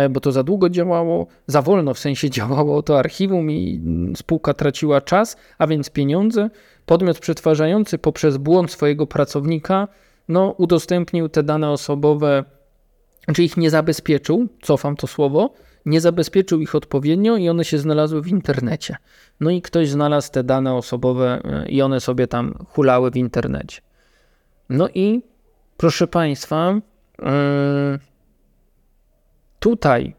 bo 0.09 0.19
to 0.19 0.31
za 0.31 0.43
długo 0.43 0.69
działało, 0.69 1.27
za 1.47 1.61
wolno 1.61 1.93
w 1.93 1.99
sensie 1.99 2.29
działało 2.39 2.83
to 2.83 2.99
archiwum 2.99 3.51
i 3.51 3.81
spółka 4.15 4.53
traciła 4.53 5.01
czas, 5.01 5.37
a 5.57 5.67
więc 5.67 5.89
pieniądze. 5.89 6.49
Podmiot 6.85 7.19
przetwarzający 7.19 7.97
poprzez 7.97 8.37
błąd 8.37 8.71
swojego 8.71 9.07
pracownika 9.07 9.87
no, 10.27 10.55
udostępnił 10.57 11.29
te 11.29 11.43
dane 11.43 11.69
osobowe, 11.69 12.43
czy 13.33 13.43
ich 13.43 13.57
nie 13.57 13.69
zabezpieczył, 13.69 14.47
cofam 14.61 14.95
to 14.95 15.07
słowo, 15.07 15.53
nie 15.85 16.01
zabezpieczył 16.01 16.61
ich 16.61 16.75
odpowiednio 16.75 17.37
i 17.37 17.49
one 17.49 17.65
się 17.65 17.77
znalazły 17.77 18.21
w 18.21 18.27
internecie. 18.27 18.95
No 19.39 19.49
i 19.49 19.61
ktoś 19.61 19.89
znalazł 19.89 20.31
te 20.31 20.43
dane 20.43 20.73
osobowe 20.73 21.41
e, 21.43 21.69
i 21.69 21.81
one 21.81 21.99
sobie 21.99 22.27
tam 22.27 22.65
hulały 22.69 23.11
w 23.11 23.17
internecie. 23.17 23.81
No 24.69 24.89
i 24.93 25.21
proszę 25.77 26.07
Państwa, 26.07 26.73
e, 27.21 27.99
tutaj 29.65 30.15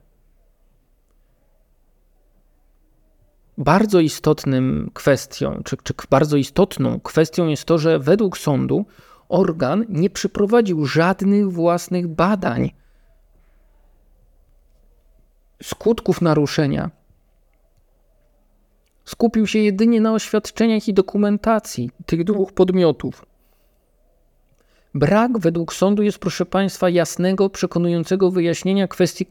bardzo 3.59 4.01
istotnym 4.01 4.90
kwestią, 4.94 5.62
czy, 5.64 5.76
czy 5.76 5.94
bardzo 6.11 6.36
istotną 6.36 7.01
kwestią 7.01 7.47
jest 7.47 7.64
to, 7.64 7.78
że 7.78 7.99
według 7.99 8.38
sądu 8.38 8.86
organ 9.28 9.84
nie 9.88 10.11
przeprowadził 10.11 10.86
żadnych 10.86 11.53
własnych 11.53 12.09
badań 12.09 12.70
skutków 15.62 16.20
naruszenia. 16.20 16.90
Skupił 19.05 19.47
się 19.47 19.59
jedynie 19.59 20.01
na 20.01 20.12
oświadczeniach 20.12 20.88
i 20.88 20.94
dokumentacji 20.94 21.90
tych 22.07 22.24
dwóch 22.24 22.53
podmiotów. 22.53 23.26
Brak 24.97 25.38
według 25.38 25.74
sądu 25.74 26.03
jest, 26.03 26.18
proszę 26.18 26.47
Państwa, 26.47 26.90
jasnego, 26.90 27.51
przekonującego 27.51 28.30
wyjaśnienia 28.30 28.88
kwestii 28.88 29.26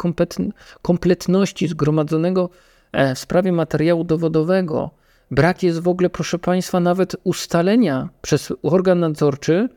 kompletności 0.81 1.67
zgromadzonego 1.67 2.49
e, 2.91 3.15
w 3.15 3.19
sprawie 3.19 3.51
materiału 3.51 4.03
dowodowego. 4.03 4.91
Brak 5.31 5.63
jest 5.63 5.79
w 5.79 5.87
ogóle, 5.87 6.09
proszę 6.09 6.39
Państwa, 6.39 6.79
nawet 6.79 7.15
ustalenia 7.23 8.09
przez 8.21 8.53
organ 8.63 8.99
nadzorczy, 8.99 9.69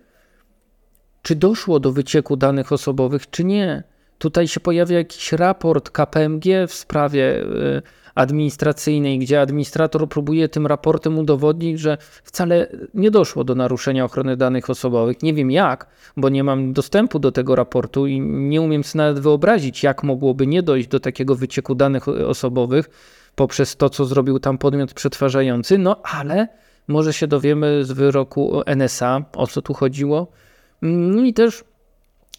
czy 1.22 1.34
doszło 1.36 1.80
do 1.80 1.92
wycieku 1.92 2.36
danych 2.36 2.72
osobowych, 2.72 3.30
czy 3.30 3.44
nie. 3.44 3.82
Tutaj 4.18 4.48
się 4.48 4.60
pojawia 4.60 4.98
jakiś 4.98 5.32
raport 5.32 5.90
KPMG 5.90 6.66
w 6.68 6.74
sprawie 6.74 7.42
y, 7.42 7.82
administracyjnej, 8.18 9.18
gdzie 9.18 9.40
administrator 9.40 10.08
próbuje 10.08 10.48
tym 10.48 10.66
raportem 10.66 11.18
udowodnić, 11.18 11.80
że 11.80 11.98
wcale 12.22 12.66
nie 12.94 13.10
doszło 13.10 13.44
do 13.44 13.54
naruszenia 13.54 14.04
ochrony 14.04 14.36
danych 14.36 14.70
osobowych. 14.70 15.22
Nie 15.22 15.34
wiem 15.34 15.50
jak, 15.50 15.86
bo 16.16 16.28
nie 16.28 16.44
mam 16.44 16.72
dostępu 16.72 17.18
do 17.18 17.32
tego 17.32 17.56
raportu 17.56 18.06
i 18.06 18.20
nie 18.20 18.60
umiem 18.60 18.84
sobie 18.84 19.02
nawet 19.04 19.18
wyobrazić, 19.18 19.82
jak 19.82 20.02
mogłoby 20.02 20.46
nie 20.46 20.62
dojść 20.62 20.88
do 20.88 21.00
takiego 21.00 21.34
wycieku 21.34 21.74
danych 21.74 22.08
osobowych 22.08 22.90
poprzez 23.34 23.76
to, 23.76 23.90
co 23.90 24.04
zrobił 24.04 24.38
tam 24.38 24.58
podmiot 24.58 24.94
przetwarzający, 24.94 25.78
no 25.78 26.02
ale 26.02 26.48
może 26.88 27.12
się 27.12 27.26
dowiemy 27.26 27.84
z 27.84 27.92
wyroku 27.92 28.62
NSA, 28.66 29.24
o 29.36 29.46
co 29.46 29.62
tu 29.62 29.74
chodziło. 29.74 30.26
No 30.82 31.22
i 31.22 31.34
też 31.34 31.64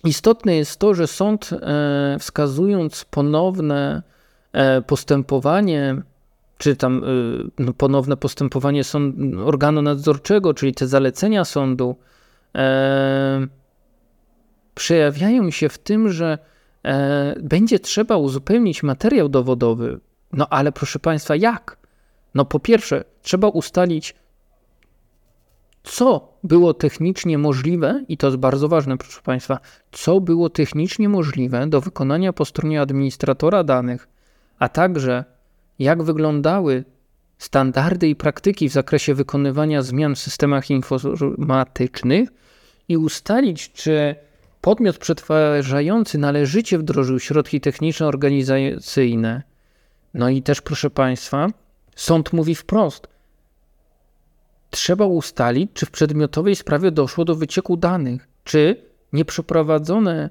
istotne 0.03 0.55
jest 0.55 0.79
to, 0.79 0.93
że 0.93 1.07
sąd 1.07 1.49
e, 1.53 2.17
wskazując 2.19 3.05
ponowne 3.05 4.01
postępowanie, 4.87 6.01
czy 6.57 6.75
tam 6.75 7.03
e, 7.03 7.63
no, 7.63 7.73
ponowne 7.73 8.17
postępowanie 8.17 8.83
sąd, 8.83 9.15
organu 9.45 9.81
nadzorczego, 9.81 10.53
czyli 10.53 10.73
te 10.73 10.87
zalecenia 10.87 11.45
sądu, 11.45 11.95
przejawiają 14.75 15.51
się 15.51 15.69
w 15.69 15.77
tym, 15.77 16.09
że 16.09 16.37
będzie 17.41 17.79
trzeba 17.79 18.17
uzupełnić 18.17 18.83
materiał 18.83 19.29
dowodowy. 19.29 19.99
No 20.33 20.47
ale 20.49 20.71
proszę 20.71 20.99
Państwa, 20.99 21.35
jak? 21.35 21.77
No 22.35 22.45
po 22.45 22.59
pierwsze, 22.59 23.03
trzeba 23.21 23.47
ustalić 23.47 24.15
co 25.83 26.33
było 26.43 26.73
technicznie 26.73 27.37
możliwe, 27.37 28.03
i 28.07 28.17
to 28.17 28.27
jest 28.27 28.37
bardzo 28.37 28.67
ważne, 28.67 28.97
proszę 28.97 29.21
Państwa, 29.23 29.59
co 29.91 30.21
było 30.21 30.49
technicznie 30.49 31.09
możliwe 31.09 31.67
do 31.67 31.81
wykonania 31.81 32.33
po 32.33 32.45
stronie 32.45 32.81
administratora 32.81 33.63
danych, 33.63 34.07
a 34.59 34.69
także 34.69 35.25
jak 35.79 36.03
wyglądały 36.03 36.83
standardy 37.37 38.07
i 38.07 38.15
praktyki 38.15 38.69
w 38.69 38.73
zakresie 38.73 39.13
wykonywania 39.13 39.81
zmian 39.81 40.15
w 40.15 40.19
systemach 40.19 40.69
informatycznych 40.69 42.29
i 42.87 42.97
ustalić, 42.97 43.71
czy 43.71 44.15
podmiot 44.61 44.97
przetwarzający 44.97 46.17
należycie 46.17 46.77
wdrożył 46.77 47.19
środki 47.19 47.61
techniczne 47.61 48.07
organizacyjne. 48.07 49.43
No 50.13 50.29
i 50.29 50.41
też, 50.41 50.61
proszę 50.61 50.89
Państwa, 50.89 51.47
sąd 51.95 52.33
mówi 52.33 52.55
wprost, 52.55 53.07
trzeba 54.69 55.05
ustalić, 55.05 55.71
czy 55.73 55.85
w 55.85 55.91
przedmiotowej 55.91 56.55
sprawie 56.55 56.91
doszło 56.91 57.25
do 57.25 57.35
wycieku 57.35 57.77
danych, 57.77 58.27
czy 58.43 58.75
nie 59.13 59.25
przeprowadzone 59.25 60.29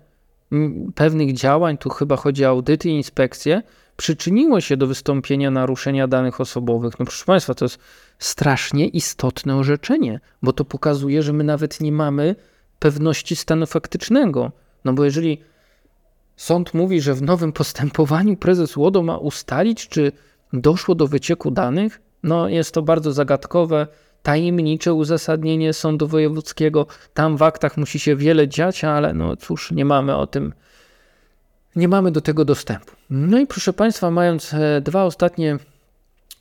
mm, 0.52 0.92
pewnych 0.92 1.32
działań, 1.32 1.78
tu 1.78 1.90
chyba 1.90 2.16
chodzi 2.16 2.44
o 2.44 2.48
audyty 2.48 2.88
i 2.88 2.92
inspekcje, 2.92 3.62
przyczyniło 3.98 4.60
się 4.60 4.76
do 4.76 4.86
wystąpienia 4.86 5.50
naruszenia 5.50 6.08
danych 6.08 6.40
osobowych. 6.40 6.98
No 6.98 7.04
proszę 7.04 7.24
Państwa, 7.24 7.54
to 7.54 7.64
jest 7.64 7.78
strasznie 8.18 8.88
istotne 8.88 9.56
orzeczenie, 9.56 10.20
bo 10.42 10.52
to 10.52 10.64
pokazuje, 10.64 11.22
że 11.22 11.32
my 11.32 11.44
nawet 11.44 11.80
nie 11.80 11.92
mamy 11.92 12.36
pewności 12.78 13.36
stanu 13.36 13.66
faktycznego. 13.66 14.52
No 14.84 14.92
bo 14.92 15.04
jeżeli 15.04 15.40
sąd 16.36 16.74
mówi, 16.74 17.00
że 17.00 17.14
w 17.14 17.22
nowym 17.22 17.52
postępowaniu 17.52 18.36
prezes 18.36 18.76
łodo 18.76 19.02
ma 19.02 19.16
ustalić, 19.16 19.88
czy 19.88 20.12
doszło 20.52 20.94
do 20.94 21.06
wycieku 21.06 21.50
danych, 21.50 22.00
no 22.22 22.48
jest 22.48 22.74
to 22.74 22.82
bardzo 22.82 23.12
zagadkowe 23.12 23.86
tajemnicze 24.22 24.94
uzasadnienie 24.94 25.72
sądu 25.72 26.08
wojewódzkiego. 26.08 26.86
Tam 27.14 27.36
w 27.36 27.42
aktach 27.42 27.76
musi 27.76 27.98
się 27.98 28.16
wiele 28.16 28.48
dziać, 28.48 28.84
ale 28.84 29.14
no 29.14 29.36
cóż, 29.36 29.72
nie 29.72 29.84
mamy 29.84 30.16
o 30.16 30.26
tym, 30.26 30.52
nie 31.78 31.88
mamy 31.88 32.10
do 32.10 32.20
tego 32.20 32.44
dostępu. 32.44 32.92
No 33.10 33.38
i 33.38 33.46
proszę 33.46 33.72
Państwa, 33.72 34.10
mając 34.10 34.54
e, 34.54 34.80
dwa 34.80 35.04
ostatnie 35.04 35.58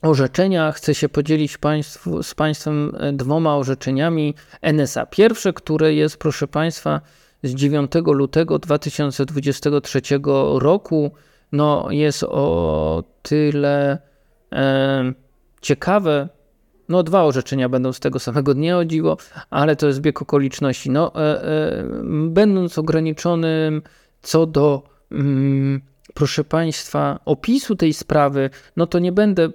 orzeczenia, 0.01 0.71
chcę 0.71 0.95
się 0.95 1.09
podzielić 1.09 1.57
państwu, 1.57 2.23
z 2.23 2.33
Państwem 2.35 2.95
e, 2.99 3.13
dwoma 3.13 3.57
orzeczeniami 3.57 4.33
NSA. 4.61 5.05
Pierwsze, 5.05 5.53
które 5.53 5.93
jest, 5.93 6.17
proszę 6.17 6.47
Państwa, 6.47 7.01
z 7.43 7.55
9 7.55 7.91
lutego 8.05 8.59
2023 8.59 10.01
roku, 10.55 11.11
no 11.51 11.87
jest 11.91 12.23
o 12.23 13.03
tyle 13.21 13.97
e, 14.51 15.13
ciekawe, 15.61 16.29
no, 16.89 17.03
dwa 17.03 17.23
orzeczenia 17.23 17.69
będą 17.69 17.93
z 17.93 17.99
tego 17.99 18.19
samego 18.19 18.53
dnia 18.53 18.77
o 18.77 18.85
dziwo, 18.85 19.17
ale 19.49 19.75
to 19.75 19.87
jest 19.87 20.01
bieg 20.01 20.21
okoliczności. 20.21 20.89
No, 20.89 21.15
e, 21.15 21.43
e, 21.43 21.83
będąc 22.27 22.77
ograniczonym 22.77 23.81
co 24.21 24.45
do, 24.45 24.96
mm, 25.11 25.81
proszę 26.13 26.43
Państwa, 26.43 27.19
opisu 27.25 27.75
tej 27.75 27.93
sprawy, 27.93 28.49
no 28.75 28.87
to 28.87 28.99
nie 28.99 29.11
będę 29.11 29.49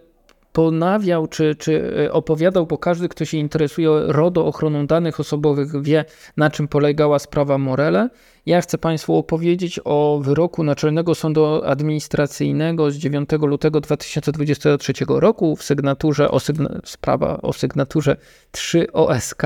ponawiał 0.53 1.27
czy, 1.27 1.55
czy 1.55 1.95
e, 2.05 2.13
opowiadał, 2.13 2.67
bo 2.67 2.79
każdy, 2.79 3.09
kto 3.09 3.25
się 3.25 3.39
interesuje 3.39 3.91
RODO, 4.07 4.47
ochroną 4.47 4.87
danych 4.87 5.21
osobowych, 5.21 5.83
wie, 5.83 6.05
na 6.37 6.51
czym 6.51 6.69
polegała 6.69 7.19
sprawa 7.19 7.59
Morele. 7.59 8.09
Ja 8.47 8.61
chcę 8.61 8.79
Państwu 8.79 9.17
opowiedzieć 9.17 9.81
o 9.85 10.21
wyroku 10.25 10.65
Naczelnego 10.65 11.15
Sądu 11.15 11.45
Administracyjnego 11.65 12.91
z 12.91 12.97
9 12.97 13.29
lutego 13.41 13.81
2023 13.81 14.93
roku 15.09 15.57
w 15.57 15.63
sygnaturze, 15.63 16.31
o 16.31 16.41
sygna, 16.41 16.81
sprawa 16.85 17.43
o 17.43 17.53
sygnaturze 17.53 18.17
3 18.51 18.93
OSK 18.93 19.43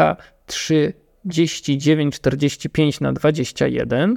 3945 0.46 3.00
na 3.00 3.12
21. 3.12 4.16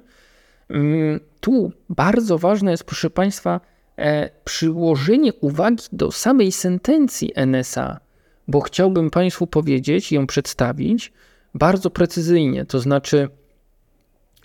Mm, 0.69 1.19
tu 1.39 1.71
bardzo 1.89 2.37
ważne 2.37 2.71
jest, 2.71 2.83
proszę 2.83 3.09
Państwa, 3.09 3.59
E, 3.99 4.29
przyłożenie 4.45 5.33
uwagi 5.33 5.83
do 5.91 6.11
samej 6.11 6.51
sentencji 6.51 7.31
NSA, 7.35 7.99
bo 8.47 8.61
chciałbym 8.61 9.09
Państwu 9.09 9.47
powiedzieć, 9.47 10.11
ją 10.11 10.27
przedstawić 10.27 11.13
bardzo 11.53 11.89
precyzyjnie. 11.89 12.65
To 12.65 12.79
znaczy, 12.79 13.29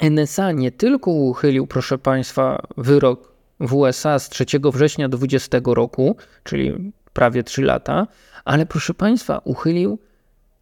NSA 0.01 0.53
nie 0.53 0.73
tylko 0.73 1.11
uchylił, 1.11 1.67
proszę 1.67 1.99
Państwa, 1.99 2.67
wyrok 2.77 3.33
w 3.61 3.75
USA 3.75 4.19
z 4.19 4.29
3 4.29 4.45
września 4.73 5.09
2020 5.09 5.75
roku, 5.75 6.17
czyli 6.45 6.93
prawie 7.13 7.43
3 7.45 7.63
lata, 7.63 8.07
ale 8.45 8.67
proszę 8.67 8.95
Państwa, 8.95 9.41
uchylił 9.45 9.99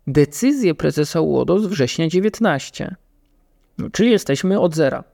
decyzję 0.06 0.74
prezesa 0.74 1.20
UODO 1.20 1.58
z 1.58 1.66
września 1.66 2.08
19. 2.08 2.96
No, 3.78 3.90
czyli 3.90 4.10
jesteśmy 4.10 4.60
od 4.60 4.74
zera. 4.74 5.04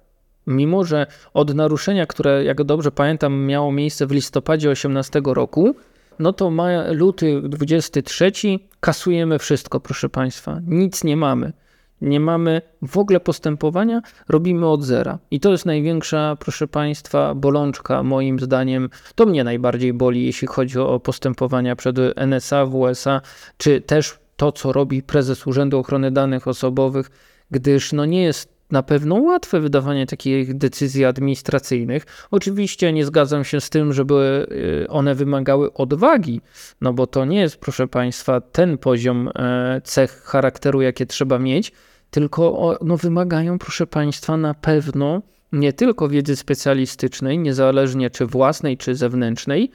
Mimo, 0.49 0.85
że 0.85 1.07
od 1.35 1.55
naruszenia, 1.55 2.07
które, 2.07 2.45
jak 2.45 2.65
dobrze 2.65 2.91
pamiętam, 2.91 3.47
miało 3.47 3.73
miejsce 3.73 4.07
w 4.07 4.13
listopadzie 4.13 4.71
18 4.71 5.21
roku, 5.25 5.75
no 6.19 6.33
to 6.33 6.53
luty 6.93 7.43
23, 7.43 8.33
kasujemy 8.81 9.39
wszystko, 9.39 9.81
proszę 9.81 10.09
Państwa. 10.09 10.61
Nic 10.67 11.05
nie 11.05 11.17
mamy. 11.17 11.53
Nie 12.01 12.21
mamy 12.21 12.63
w 12.83 12.99
ogóle 12.99 13.21
postępowania, 13.21 14.03
robimy 14.29 14.69
od 14.69 14.85
zera. 14.85 15.19
I 15.31 15.41
to 15.41 15.51
jest 15.51 15.67
największa, 15.67 16.37
proszę 16.41 16.69
Państwa, 16.69 17.35
bolączka, 17.35 18.03
moim 18.03 18.41
zdaniem. 18.41 18.91
To 19.15 19.27
mnie 19.27 19.45
najbardziej 19.45 19.93
boli, 19.93 20.27
jeśli 20.27 20.49
chodzi 20.49 20.79
o 20.79 21.01
postępowania 21.01 21.77
przed 21.77 21.97
NSA 22.17 22.67
w 22.67 22.75
USA, 22.75 23.21
czy 23.57 23.81
też 23.81 24.19
to, 24.37 24.53
co 24.53 24.73
robi 24.73 25.03
prezes 25.03 25.47
Urzędu 25.47 25.79
Ochrony 25.79 26.11
Danych 26.11 26.49
Osobowych, 26.49 27.11
gdyż 27.51 27.93
no 27.93 28.05
nie 28.05 28.23
jest 28.23 28.58
na 28.71 28.83
pewno 28.83 29.15
łatwe 29.15 29.61
wydawanie 29.61 30.07
takich 30.07 30.55
decyzji 30.55 31.05
administracyjnych. 31.05 32.07
Oczywiście 32.31 32.93
nie 32.93 33.05
zgadzam 33.05 33.45
się 33.45 33.61
z 33.61 33.71
tym, 33.71 33.93
żeby 33.93 34.47
y, 34.85 34.89
one 34.89 35.15
wymagały 35.15 35.73
odwagi, 35.73 36.41
no 36.81 36.93
bo 36.93 37.07
to 37.07 37.25
nie 37.25 37.41
jest, 37.41 37.57
proszę 37.57 37.89
Państwa, 37.89 38.41
ten 38.41 38.79
poziom 38.79 39.29
e, 39.35 39.81
cech 39.85 40.23
charakteru, 40.23 40.83
jakie 40.83 41.07
trzeba 41.07 41.39
mieć, 41.39 41.73
tylko 42.11 42.79
no, 42.83 42.97
wymagają, 42.97 43.59
proszę 43.59 43.87
Państwa, 43.87 44.37
na 44.37 44.55
pewno 44.55 45.23
nie 45.53 45.73
tylko 45.73 46.09
wiedzy 46.09 46.37
specjalistycznej, 46.37 47.39
niezależnie 47.39 48.11
czy 48.11 48.27
własnej, 48.27 48.77
czy 48.77 48.95
zewnętrznej, 48.95 49.71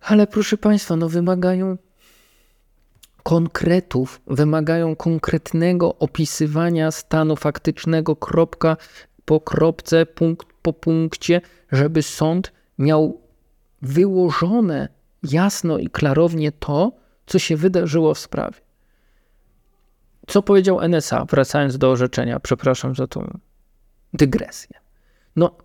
ale 0.00 0.26
proszę 0.26 0.56
Państwa, 0.58 0.96
no 0.96 1.08
wymagają 1.08 1.76
konkretów, 3.22 4.20
wymagają 4.26 4.96
konkretnego 4.96 5.94
opisywania 5.94 6.90
stanu 6.90 7.36
faktycznego, 7.36 8.16
kropka 8.16 8.76
po 9.24 9.40
kropce, 9.40 10.06
punkt 10.06 10.46
po 10.62 10.72
punkcie, 10.72 11.40
żeby 11.72 12.02
sąd 12.02 12.52
miał 12.78 13.20
wyłożone 13.82 14.88
jasno 15.22 15.78
i 15.78 15.88
klarownie 15.88 16.52
to, 16.52 16.92
co 17.26 17.38
się 17.38 17.56
wydarzyło 17.56 18.14
w 18.14 18.18
sprawie. 18.18 18.60
Co 20.26 20.42
powiedział 20.42 20.80
NSA, 20.88 21.24
wracając 21.24 21.78
do 21.78 21.90
orzeczenia? 21.90 22.40
Przepraszam 22.40 22.94
za 22.94 23.06
tą 23.06 23.38
dygresję. 24.12 24.76
No, 25.36 25.56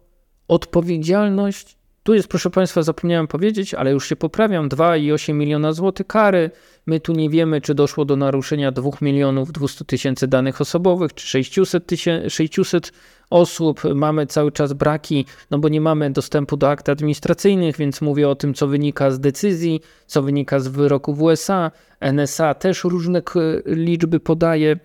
odpowiedzialność 0.47 1.77
Tu 2.07 2.13
jest, 2.13 2.27
proszę 2.27 2.49
Państwa, 2.49 2.83
zapomniałem 2.83 3.27
powiedzieć, 3.27 3.73
ale 3.73 3.91
już 3.91 4.09
się 4.09 4.15
poprawiam, 4.15 4.69
2,8 4.69 5.33
miliona 5.33 5.73
złotych 5.73 6.07
kary. 6.07 6.51
My 6.85 6.99
tu 6.99 7.13
nie 7.13 7.29
wiemy, 7.29 7.61
czy 7.61 7.75
doszło 7.75 8.05
do 8.05 8.15
naruszenia 8.15 8.71
2 8.71 8.89
milionów 9.01 9.51
200 9.51 9.85
tysięcy 9.85 10.27
danych 10.27 10.61
osobowych, 10.61 11.13
czy 11.13 11.27
600, 11.27 11.85
tysięcy, 11.85 12.29
600 12.29 12.91
osób. 13.29 13.81
Mamy 13.95 14.25
cały 14.25 14.51
czas 14.51 14.73
braki, 14.73 15.25
no 15.51 15.59
bo 15.59 15.69
nie 15.69 15.81
mamy 15.81 16.11
dostępu 16.11 16.57
do 16.57 16.69
akt 16.69 16.89
administracyjnych, 16.89 17.77
więc 17.77 18.01
mówię 18.01 18.29
o 18.29 18.35
tym, 18.35 18.53
co 18.53 18.67
wynika 18.67 19.11
z 19.11 19.19
decyzji, 19.19 19.81
co 20.05 20.21
wynika 20.21 20.59
z 20.59 20.67
wyroku 20.67 21.13
w 21.13 21.21
USA. 21.21 21.71
NSA 22.13 22.53
też 22.53 22.83
różne 22.83 23.21
liczby 23.65 24.19
podaje 24.19 24.79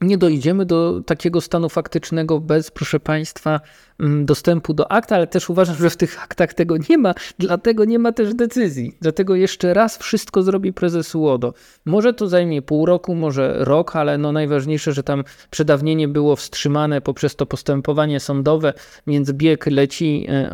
nie 0.00 0.18
dojdziemy 0.18 0.66
do 0.66 1.00
takiego 1.06 1.40
stanu 1.40 1.68
faktycznego 1.68 2.40
bez, 2.40 2.70
proszę 2.70 3.00
Państwa, 3.00 3.60
mm, 4.00 4.26
dostępu 4.26 4.74
do 4.74 4.92
akta, 4.92 5.16
ale 5.16 5.26
też 5.26 5.50
uważam, 5.50 5.76
że 5.76 5.90
w 5.90 5.96
tych 5.96 6.22
aktach 6.22 6.54
tego 6.54 6.76
nie 6.90 6.98
ma, 6.98 7.14
dlatego 7.38 7.84
nie 7.84 7.98
ma 7.98 8.12
też 8.12 8.34
decyzji. 8.34 8.96
Dlatego 9.00 9.34
jeszcze 9.34 9.74
raz 9.74 9.98
wszystko 9.98 10.42
zrobi 10.42 10.72
prezes 10.72 11.14
UODO. 11.14 11.54
Może 11.84 12.14
to 12.14 12.28
zajmie 12.28 12.62
pół 12.62 12.86
roku, 12.86 13.14
może 13.14 13.56
rok, 13.58 13.96
ale 13.96 14.18
no 14.18 14.32
najważniejsze, 14.32 14.92
że 14.92 15.02
tam 15.02 15.24
przedawnienie 15.50 16.08
było 16.08 16.36
wstrzymane 16.36 17.00
poprzez 17.00 17.36
to 17.36 17.46
postępowanie 17.46 18.20
sądowe, 18.20 18.72
więc 19.06 19.32
bieg 19.32 19.66
leci 19.66 20.26
e, 20.28 20.50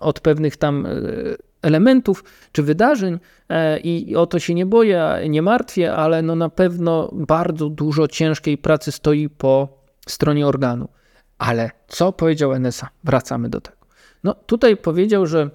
od 0.00 0.20
pewnych 0.20 0.56
tam 0.56 0.86
e, 0.86 0.90
elementów 1.66 2.24
czy 2.52 2.62
wydarzeń 2.62 3.18
e, 3.48 3.78
i 3.78 4.16
o 4.16 4.26
to 4.26 4.38
się 4.38 4.54
nie 4.54 4.66
boję, 4.66 5.20
nie 5.28 5.42
martwię, 5.42 5.94
ale 5.94 6.22
no 6.22 6.36
na 6.36 6.48
pewno 6.48 7.10
bardzo 7.12 7.68
dużo 7.70 8.08
ciężkiej 8.08 8.58
pracy 8.58 8.92
stoi 8.92 9.28
po 9.28 9.68
stronie 10.08 10.46
organu. 10.46 10.88
Ale 11.38 11.70
co 11.88 12.12
powiedział 12.12 12.54
NSA? 12.54 12.88
Wracamy 13.04 13.48
do 13.48 13.60
tego. 13.60 13.76
No 14.24 14.34
tutaj 14.34 14.76
powiedział, 14.76 15.26
że 15.26 15.50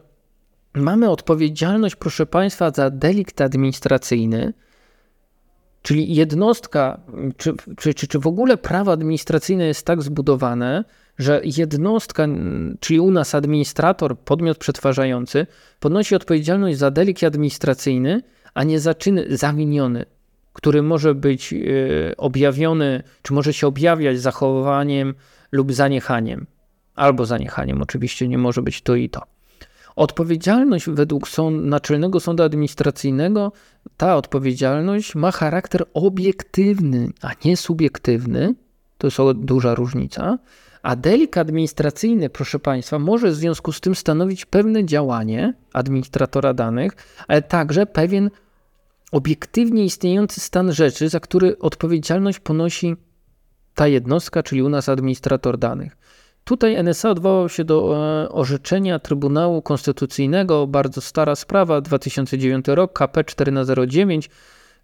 mamy 0.73 1.09
odpowiedzialność, 1.09 1.95
proszę 1.95 2.25
Państwa, 2.25 2.71
za 2.71 2.89
delikt 2.89 3.41
administracyjny, 3.41 4.53
czyli 5.81 6.15
jednostka, 6.15 6.99
czy, 7.37 7.53
czy, 7.77 7.93
czy, 7.93 8.07
czy 8.07 8.19
w 8.19 8.27
ogóle 8.27 8.57
prawo 8.57 8.91
administracyjne 8.91 9.65
jest 9.65 9.85
tak 9.85 10.01
zbudowane, 10.01 10.83
że 11.17 11.41
jednostka, 11.43 12.27
czyli 12.79 12.99
u 12.99 13.11
nas 13.11 13.35
administrator, 13.35 14.19
podmiot 14.19 14.57
przetwarzający, 14.57 15.47
ponosi 15.79 16.15
odpowiedzialność 16.15 16.77
za 16.77 16.91
delikt 16.91 17.23
administracyjny, 17.23 18.21
a 18.53 18.63
nie 18.63 18.79
za 18.79 18.93
czyn 18.93 19.19
zawiniony, 19.29 20.05
który 20.53 20.81
może 20.81 21.15
być 21.15 21.53
e, 21.53 21.57
objawiony, 22.17 23.03
czy 23.21 23.33
może 23.33 23.53
się 23.53 23.67
objawiać 23.67 24.19
zachowaniem 24.19 25.13
lub 25.51 25.73
zaniechaniem. 25.73 26.47
Albo 26.95 27.25
zaniechaniem, 27.25 27.81
oczywiście 27.81 28.27
nie 28.27 28.37
może 28.37 28.61
być 28.61 28.81
to 28.81 28.95
i 28.95 29.09
to. 29.09 29.21
Odpowiedzialność 29.95 30.89
według 30.89 31.27
sąd, 31.27 31.65
Naczelnego 31.65 32.19
Sądu 32.19 32.43
Administracyjnego, 32.43 33.51
ta 33.97 34.15
odpowiedzialność 34.15 35.15
ma 35.15 35.31
charakter 35.31 35.85
obiektywny, 35.93 37.09
a 37.21 37.31
nie 37.45 37.57
subiektywny. 37.57 38.55
To 38.97 39.07
jest 39.07 39.17
duża 39.33 39.75
różnica. 39.75 40.37
A 40.83 40.95
delik 40.95 41.37
administracyjny, 41.37 42.29
proszę 42.29 42.59
Państwa, 42.59 42.99
może 42.99 43.31
w 43.31 43.35
związku 43.35 43.71
z 43.71 43.81
tym 43.81 43.95
stanowić 43.95 44.45
pewne 44.45 44.85
działanie 44.85 45.53
administratora 45.73 46.53
danych, 46.53 46.91
ale 47.27 47.41
także 47.41 47.85
pewien 47.85 48.29
obiektywnie 49.11 49.85
istniejący 49.85 50.41
stan 50.41 50.73
rzeczy, 50.73 51.09
za 51.09 51.19
który 51.19 51.59
odpowiedzialność 51.59 52.39
ponosi 52.39 52.95
ta 53.75 53.87
jednostka, 53.87 54.43
czyli 54.43 54.63
u 54.63 54.69
nas 54.69 54.89
administrator 54.89 55.57
danych. 55.57 55.97
Tutaj 56.43 56.83
NSA 56.83 57.09
odwołał 57.09 57.49
się 57.49 57.63
do 57.63 57.95
e, 57.95 58.29
orzeczenia 58.29 58.99
Trybunału 58.99 59.61
Konstytucyjnego, 59.61 60.67
bardzo 60.67 61.01
stara 61.01 61.35
sprawa, 61.35 61.81
2009 61.81 62.65
rok, 62.67 62.93
KP 62.93 63.23
409, 63.23 64.29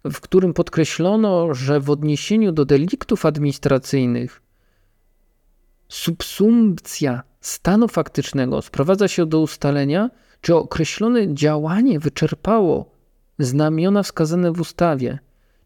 w 0.04 0.20
którym 0.20 0.54
podkreślono, 0.54 1.54
że 1.54 1.80
w 1.80 1.90
odniesieniu 1.90 2.52
do 2.52 2.64
deliktów 2.64 3.26
administracyjnych 3.26 4.47
subsumpcja 5.88 7.22
stanu 7.40 7.88
faktycznego 7.88 8.62
sprowadza 8.62 9.08
się 9.08 9.26
do 9.26 9.40
ustalenia, 9.40 10.10
czy 10.40 10.54
określone 10.54 11.34
działanie 11.34 12.00
wyczerpało 12.00 12.90
znamiona 13.38 14.02
wskazane 14.02 14.52
w 14.52 14.60
ustawie. 14.60 15.18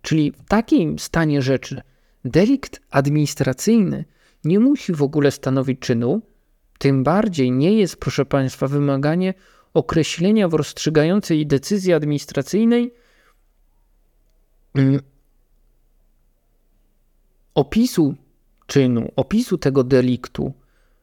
Czyli 0.03 0.33
w 0.33 0.49
takim 0.49 0.99
stanie 0.99 1.43
rzeczy 1.43 1.83
delikt 2.25 2.81
administracyjny 2.91 4.05
nie 4.45 4.61
musi 4.61 4.93
w 4.93 5.03
ogóle 5.03 5.31
stanowić 5.31 5.81
czynu, 5.81 6.23
tym 6.79 7.05
bardziej 7.05 7.53
nie 7.53 7.73
jest, 7.73 7.97
proszę 7.97 8.27
Państwa, 8.27 8.69
wymaganie 8.69 9.35
określenia 9.75 10.49
w 10.49 10.55
rozstrzygającej 10.55 11.47
decyzji 11.47 11.93
administracyjnej 11.93 12.95
mm, 14.75 15.01
opisu 17.55 18.15
czynu, 18.67 19.13
opisu 19.17 19.59
tego 19.59 19.85
deliktu, 19.85 20.53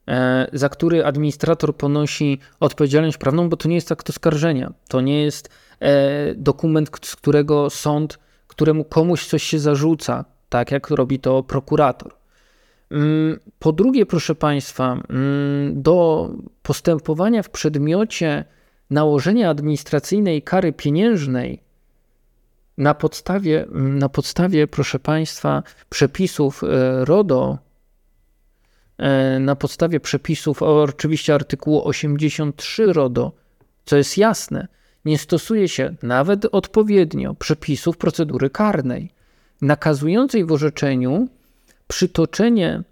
e, 0.07 0.47
za 0.53 0.69
który 0.69 1.05
administrator 1.05 1.75
ponosi 1.75 2.39
odpowiedzialność 2.59 3.17
prawną, 3.17 3.49
bo 3.49 3.57
to 3.57 3.69
nie 3.69 3.75
jest 3.75 3.91
akt 3.91 4.09
oskarżenia. 4.09 4.73
To 4.87 5.01
nie 5.01 5.23
jest 5.23 5.49
e, 5.79 6.35
dokument, 6.35 6.89
z 7.03 7.15
którego 7.15 7.69
sąd, 7.69 8.19
któremu 8.47 8.83
komuś 8.83 9.27
coś 9.27 9.43
się 9.43 9.59
zarzuca, 9.59 10.25
tak 10.49 10.71
jak 10.71 10.89
robi 10.89 11.19
to 11.19 11.43
prokurator. 11.43 12.19
Mm, 12.91 13.39
po 13.59 13.71
drugie, 13.71 14.05
proszę 14.05 14.35
Państwa, 14.35 15.03
mm, 15.09 15.81
do 15.81 16.29
postępowania 16.63 17.43
w 17.43 17.49
przedmiocie 17.49 18.45
nałożenia 18.89 19.49
administracyjnej 19.49 20.41
kary 20.41 20.73
pieniężnej 20.73 21.63
na 22.79 22.93
podstawie, 22.93 23.65
na 23.71 24.09
podstawie, 24.09 24.67
proszę 24.67 24.99
Państwa, 24.99 25.63
przepisów 25.89 26.63
e, 26.63 27.05
RODO, 27.05 27.57
e, 28.97 29.39
na 29.39 29.55
podstawie 29.55 29.99
przepisów, 29.99 30.61
oczywiście 30.61 31.33
artykułu 31.33 31.87
83 31.87 32.93
RODO, 32.93 33.31
co 33.85 33.97
jest 33.97 34.17
jasne, 34.17 34.67
nie 35.05 35.17
stosuje 35.17 35.67
się 35.67 35.95
nawet 36.03 36.45
odpowiednio 36.51 37.33
przepisów 37.33 37.97
procedury 37.97 38.49
karnej, 38.49 39.09
nakazującej 39.61 40.45
w 40.45 40.51
orzeczeniu 40.51 41.27
przytoczenie 41.87 42.83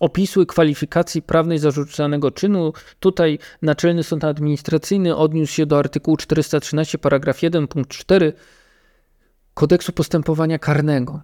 opisu 0.00 0.42
i 0.42 0.46
kwalifikacji 0.46 1.22
prawnej 1.22 1.58
zarzucanego 1.58 2.30
czynu. 2.30 2.72
Tutaj 3.00 3.38
Naczelny 3.62 4.02
Sąd 4.02 4.24
Administracyjny 4.24 5.16
odniósł 5.16 5.52
się 5.52 5.66
do 5.66 5.78
artykułu 5.78 6.16
413 6.16 6.98
paragraf 6.98 7.42
1 7.42 7.68
punkt 7.68 7.90
4 7.90 8.32
Kodeksu 9.54 9.92
Postępowania 9.92 10.58
Karnego. 10.58 11.20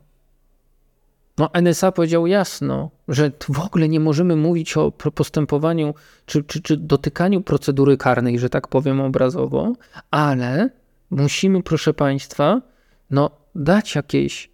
No, 1.39 1.51
NSA 1.63 1.93
powiedział 1.93 2.27
jasno, 2.27 2.91
że 3.09 3.33
w 3.49 3.61
ogóle 3.61 3.89
nie 3.89 4.01
możemy 4.01 4.37
mówić 4.37 4.77
o 4.77 4.91
postępowaniu 4.91 5.95
czy, 6.27 6.45
czy, 6.45 6.63
czy 6.63 6.77
dotykaniu 6.77 7.43
procedury 7.43 7.97
karnej, 7.97 8.39
że 8.39 8.51
tak 8.51 8.69
powiem 8.69 9.01
obrazowo, 9.01 9.73
ale 10.11 10.71
musimy, 11.11 11.63
proszę 11.63 11.95
Państwa, 11.95 12.63
no, 13.11 13.31
dać 13.55 13.95
jakieś 13.95 14.51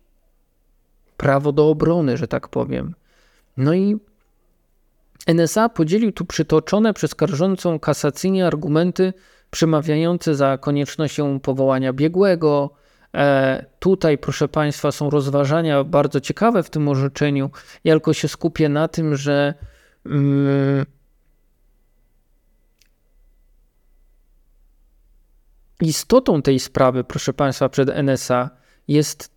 prawo 1.17 1.53
do 1.53 1.69
obrony, 1.69 2.17
że 2.17 2.29
tak 2.29 2.49
powiem. 2.49 2.95
No 3.57 3.75
i 3.75 3.97
NSA 5.27 5.69
podzielił 5.69 6.13
tu 6.13 6.25
przytoczone 6.25 6.95
przez 6.95 7.11
skarżącą 7.11 7.79
kasacyjnie 7.79 8.47
argumenty 8.47 9.13
przemawiające 9.51 10.35
za 10.35 10.59
koniecznością 10.59 11.41
powołania 11.41 11.93
biegłego. 11.93 12.71
E, 13.15 13.67
tutaj, 13.79 14.19
proszę 14.19 14.49
Państwa, 14.49 14.93
są 14.93 15.11
rozważania 15.11 15.85
bardzo 15.85 16.21
ciekawe 16.21 16.63
w 16.63 16.71
tym 16.71 16.89
orzeczeniu. 16.89 17.51
Ja 17.85 17.95
tylko 17.95 18.13
się 18.13 18.29
skupię 18.29 18.69
na 18.69 18.89
tym, 18.89 19.17
że. 19.17 19.55
Mm, 20.07 20.87
istotą 25.81 26.43
tej 26.43 26.59
sprawy, 26.59 27.05
proszę 27.05 27.33
Państwa, 27.33 27.69
przed 27.69 27.89
NSA 27.89 28.51
jest 28.89 29.31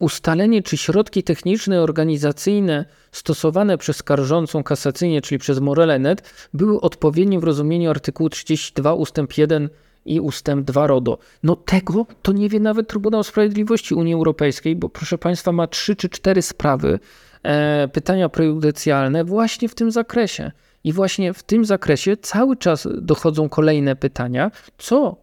ustalenie, 0.00 0.62
czy 0.62 0.76
środki 0.76 1.22
techniczne 1.22 1.82
organizacyjne 1.82 2.84
stosowane 3.12 3.78
przez 3.78 3.96
skarżącą 3.96 4.62
kasacyjnie, 4.62 5.22
czyli 5.22 5.38
przez 5.38 5.58
Morele.net, 5.58 6.48
były 6.54 6.80
odpowiednie 6.80 7.40
w 7.40 7.44
rozumieniu 7.44 7.90
artykułu 7.90 8.30
32 8.30 8.94
ust. 8.94 9.16
1 9.36 9.68
i 10.04 10.20
ustęp 10.20 10.66
2 10.66 10.86
RODO. 10.86 11.18
No 11.42 11.56
tego 11.56 12.06
to 12.22 12.32
nie 12.32 12.48
wie 12.48 12.60
nawet 12.60 12.88
Trybunał 12.88 13.22
Sprawiedliwości 13.22 13.94
Unii 13.94 14.14
Europejskiej, 14.14 14.76
bo 14.76 14.88
proszę 14.88 15.18
Państwa 15.18 15.52
ma 15.52 15.66
trzy 15.66 15.96
czy 15.96 16.08
cztery 16.08 16.42
sprawy, 16.42 16.98
e, 17.42 17.88
pytania 17.88 18.28
prejudycjalne 18.28 19.24
właśnie 19.24 19.68
w 19.68 19.74
tym 19.74 19.90
zakresie. 19.90 20.52
I 20.84 20.92
właśnie 20.92 21.34
w 21.34 21.42
tym 21.42 21.64
zakresie 21.64 22.16
cały 22.16 22.56
czas 22.56 22.88
dochodzą 23.00 23.48
kolejne 23.48 23.96
pytania, 23.96 24.50
co 24.78 25.16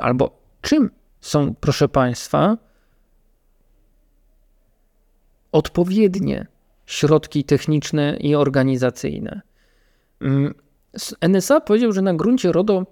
albo 0.00 0.38
czym 0.60 0.90
są, 1.20 1.54
proszę 1.60 1.88
Państwa, 1.88 2.56
odpowiednie 5.54 6.46
środki 6.86 7.44
techniczne 7.44 8.16
i 8.20 8.34
organizacyjne. 8.34 9.40
Mm, 10.20 10.54
NSA 11.20 11.60
powiedział, 11.60 11.92
że 11.92 12.02
na 12.02 12.14
gruncie 12.14 12.52
RODO 12.52 12.86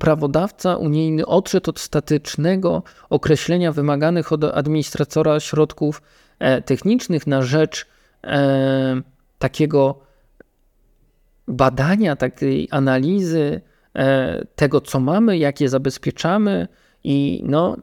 prawodawca 0.00 0.76
unijny 0.76 1.26
odszedł 1.26 1.70
od 1.70 1.80
statycznego 1.80 2.82
określenia 3.10 3.72
wymaganych 3.72 4.32
od 4.32 4.44
administratora 4.44 5.40
środków 5.40 6.02
e, 6.38 6.62
technicznych 6.62 7.26
na 7.26 7.42
rzecz 7.42 7.86
e, 8.24 9.02
takiego 9.38 10.00
badania, 11.48 12.16
takiej 12.16 12.68
analizy 12.70 13.60
e, 13.94 14.46
tego, 14.56 14.80
co 14.80 15.00
mamy, 15.00 15.38
jakie 15.38 15.68
zabezpieczamy 15.68 16.68
i 17.04 17.42
no, 17.46 17.76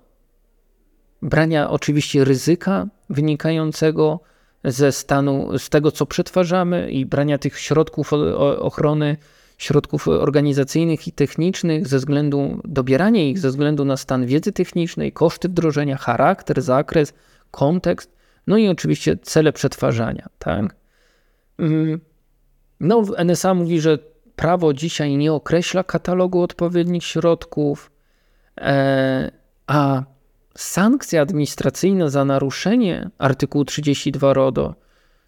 brania 1.22 1.70
oczywiście 1.70 2.24
ryzyka 2.24 2.88
wynikającego 3.10 4.20
ze 4.64 4.91
stanu, 4.91 5.58
z 5.58 5.70
tego, 5.70 5.91
co 5.91 6.06
przetwarzamy 6.06 6.91
i 6.91 7.06
brania 7.06 7.38
tych 7.38 7.60
środków 7.60 8.14
ochrony, 8.60 9.18
środków 9.58 10.08
organizacyjnych 10.08 11.08
i 11.08 11.12
technicznych 11.12 11.88
ze 11.88 11.98
względu, 11.98 12.62
dobieranie 12.66 13.30
ich 13.30 13.40
ze 13.40 13.50
względu 13.50 13.86
na 13.86 13.98
stan 13.98 14.26
wiedzy 14.26 14.52
technicznej, 14.52 15.12
koszty 15.12 15.50
wdrożenia, 15.50 15.98
charakter, 15.98 16.62
zakres, 16.62 17.14
kontekst, 17.52 18.16
no 18.48 18.58
i 18.58 18.68
oczywiście 18.68 19.18
cele 19.18 19.54
przetwarzania, 19.54 20.30
tak? 20.40 20.76
Mm, 21.60 22.00
no, 22.80 23.04
NSA 23.26 23.54
mówi, 23.54 23.82
że 23.82 23.98
prawo 24.36 24.74
dzisiaj 24.74 25.18
nie 25.18 25.34
określa 25.34 25.84
katalogu 25.84 26.41
odpowiednich 26.41 27.04
środków, 27.04 27.91
e, 28.58 29.32
a 29.68 30.04
sankcja 30.60 31.22
administracyjna 31.22 32.10
za 32.10 32.26
naruszenie 32.26 33.10
artykułu 33.18 33.65
32 33.65 34.34
RODO, 34.34 34.76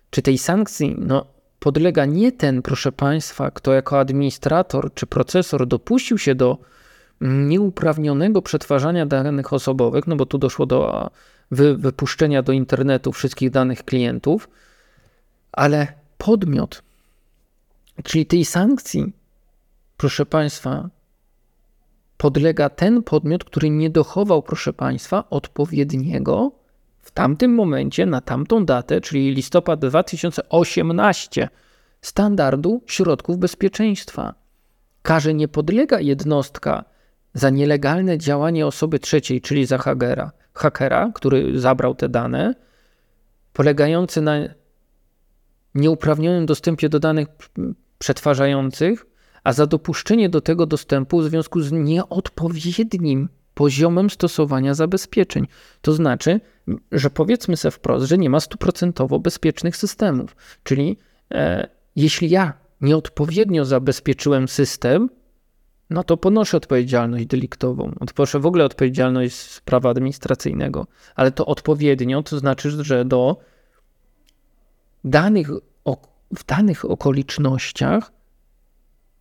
czy 0.09 0.21
tej 0.21 0.37
sankcji, 0.37 0.95
no, 0.99 1.25
podlega 1.59 2.05
nie 2.05 2.31
ten, 2.31 2.61
proszę 2.61 2.91
Państwa, 2.91 3.51
kto 3.51 3.73
jako 3.73 3.99
administrator 3.99 4.93
czy 4.93 5.07
procesor 5.07 5.67
dopuścił 5.67 6.17
się 6.17 6.35
do 6.35 6.57
nieuprawnionego 7.21 8.41
przetwarzania 8.41 9.05
danych 9.05 9.53
osobowych, 9.53 10.07
no 10.07 10.15
bo 10.15 10.25
tu 10.25 10.37
doszło 10.37 10.65
do 10.65 11.09
wy, 11.51 11.77
wypuszczenia 11.77 12.43
do 12.43 12.51
internetu 12.51 13.11
wszystkich 13.11 13.49
danych 13.49 13.83
klientów, 13.83 14.49
ale 15.51 15.87
podmiot, 16.17 16.83
czyli 18.03 18.25
tej 18.25 18.45
sankcji, 18.45 19.13
proszę 19.97 20.25
Państwa, 20.25 20.89
podlega 22.21 22.69
ten 22.69 23.03
podmiot, 23.03 23.43
który 23.43 23.69
nie 23.69 23.89
dochował, 23.89 24.43
proszę 24.43 24.73
Państwa, 24.73 25.29
odpowiedniego 25.29 26.51
w 26.99 27.11
tamtym 27.11 27.55
momencie, 27.55 28.05
na 28.05 28.21
tamtą 28.21 28.65
datę, 28.65 29.01
czyli 29.01 29.33
listopad 29.33 29.79
2018, 29.79 31.49
standardu 32.01 32.81
środków 32.85 33.37
bezpieczeństwa. 33.37 34.33
Karze 35.01 35.33
nie 35.33 35.47
podlega 35.47 35.99
jednostka 35.99 36.83
za 37.33 37.49
nielegalne 37.49 38.17
działanie 38.17 38.67
osoby 38.67 38.99
trzeciej, 38.99 39.41
czyli 39.41 39.65
za 39.65 39.77
hakera, 39.77 40.31
hakera, 40.53 41.11
który 41.15 41.59
zabrał 41.59 41.95
te 41.95 42.09
dane, 42.09 42.55
polegające 43.53 44.21
na 44.21 44.33
nieuprawnionym 45.75 46.45
dostępie 46.45 46.89
do 46.89 46.99
danych 46.99 47.27
przetwarzających, 47.99 49.05
a 49.43 49.53
za 49.53 49.65
dopuszczenie 49.65 50.29
do 50.29 50.41
tego 50.41 50.65
dostępu 50.65 51.19
w 51.19 51.23
związku 51.23 51.61
z 51.61 51.71
nieodpowiednim 51.71 53.29
poziomem 53.53 54.09
stosowania 54.09 54.73
zabezpieczeń. 54.73 55.47
To 55.81 55.93
znaczy, 55.93 56.39
że 56.91 57.09
powiedzmy 57.09 57.57
sobie 57.57 57.71
wprost, 57.71 58.05
że 58.05 58.17
nie 58.17 58.29
ma 58.29 58.39
stuprocentowo 58.39 59.19
bezpiecznych 59.19 59.77
systemów. 59.77 60.35
Czyli 60.63 60.97
e, 61.31 61.69
jeśli 61.95 62.29
ja 62.29 62.53
nieodpowiednio 62.81 63.65
zabezpieczyłem 63.65 64.47
system, 64.47 65.09
no 65.89 66.03
to 66.03 66.17
ponoszę 66.17 66.57
odpowiedzialność 66.57 67.25
deliktową. 67.25 67.95
Ponoszę 68.15 68.39
w 68.39 68.45
ogóle 68.45 68.65
odpowiedzialność 68.65 69.35
z 69.35 69.61
prawa 69.61 69.89
administracyjnego, 69.89 70.87
ale 71.15 71.31
to 71.31 71.45
odpowiednio 71.45 72.23
to 72.23 72.39
znaczy, 72.39 72.83
że 72.83 73.05
do 73.05 73.37
danych, 75.03 75.49
w 76.37 76.45
danych 76.45 76.85
okolicznościach 76.85 78.11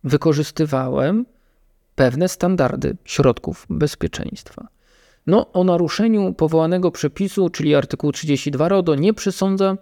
wykorzystywałem 0.03 1.25
pewne 1.95 2.29
standardy 2.29 2.97
środków 3.05 3.65
bezpieczeństwa. 3.69 4.67
No, 5.27 5.51
o 5.51 5.63
naruszeniu 5.63 6.33
powołanego 6.33 6.91
przepisu, 6.91 7.49
czyli 7.49 7.75
artykuł 7.75 8.11
32 8.11 8.69
RODO, 8.69 8.95
nie 8.95 9.13
przesądza 9.13 9.77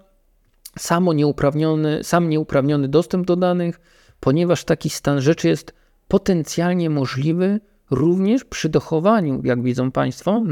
samo 0.80 1.14
nieuprawniony, 1.14 2.04
sam 2.04 2.30
nieuprawniony 2.30 2.88
dostęp 2.88 3.26
do 3.26 3.36
danych, 3.36 3.80
ponieważ 4.20 4.64
taki 4.64 4.90
stan 4.90 5.22
rzeczy 5.22 5.48
jest 5.48 5.74
potencjalnie 6.08 6.90
możliwy 6.90 7.60
również 7.92 8.44
przy 8.44 8.70
dochowaniu, 8.70 9.42
jak 9.44 9.64
widzą 9.64 9.92
Państwo, 9.92 10.44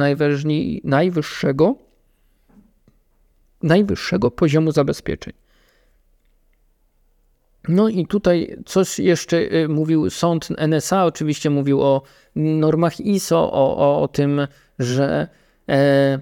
najwyższego, 0.84 1.76
najwyższego 3.64 4.32
poziomu 4.32 4.72
zabezpieczeń. 4.72 5.34
No 7.68 7.90
i 7.90 8.08
tutaj 8.08 8.58
coś 8.66 9.00
jeszcze 9.00 9.38
y, 9.38 9.68
mówił 9.68 10.10
sąd 10.10 10.50
NSA, 10.68 11.06
oczywiście 11.06 11.50
mówił 11.50 11.82
o 11.82 12.02
normach 12.36 13.00
ISO, 13.00 13.52
o, 13.52 13.78
o, 13.78 14.02
o 14.02 14.08
tym, 14.08 14.48
że 14.80 15.28
e, 15.70 16.20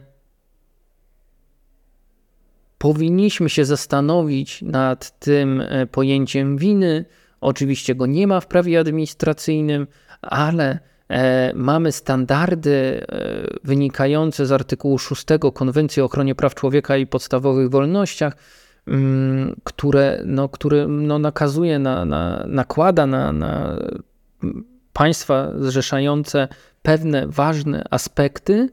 powinniśmy 2.77 3.49
się 3.49 3.65
zastanowić 3.65 4.61
nad 4.61 5.19
tym 5.19 5.61
e, 5.61 5.87
pojęciem 5.87 6.57
winy. 6.57 7.05
Oczywiście 7.41 7.95
go 7.95 8.05
nie 8.05 8.27
ma 8.27 8.39
w 8.39 8.47
prawie 8.47 8.79
administracyjnym, 8.79 9.87
ale 10.21 10.79
e, 11.09 11.53
mamy 11.55 11.91
standardy 11.91 12.71
e, 12.71 13.47
wynikające 13.63 14.45
z 14.45 14.51
artykułu 14.51 14.99
6 14.99 15.25
Konwencji 15.53 16.01
o 16.01 16.05
ochronie 16.05 16.35
praw 16.35 16.55
człowieka 16.55 16.97
i 16.97 17.07
podstawowych 17.07 17.69
wolnościach 17.69 18.35
które, 19.63 20.21
no, 20.25 20.49
które 20.49 20.87
no, 20.87 21.19
nakazuje, 21.19 21.79
na, 21.79 22.05
na, 22.05 22.45
nakłada 22.47 23.05
na, 23.05 23.31
na 23.31 23.79
państwa 24.93 25.51
zrzeszające 25.59 26.47
pewne 26.81 27.27
ważne 27.27 27.83
aspekty, 27.89 28.69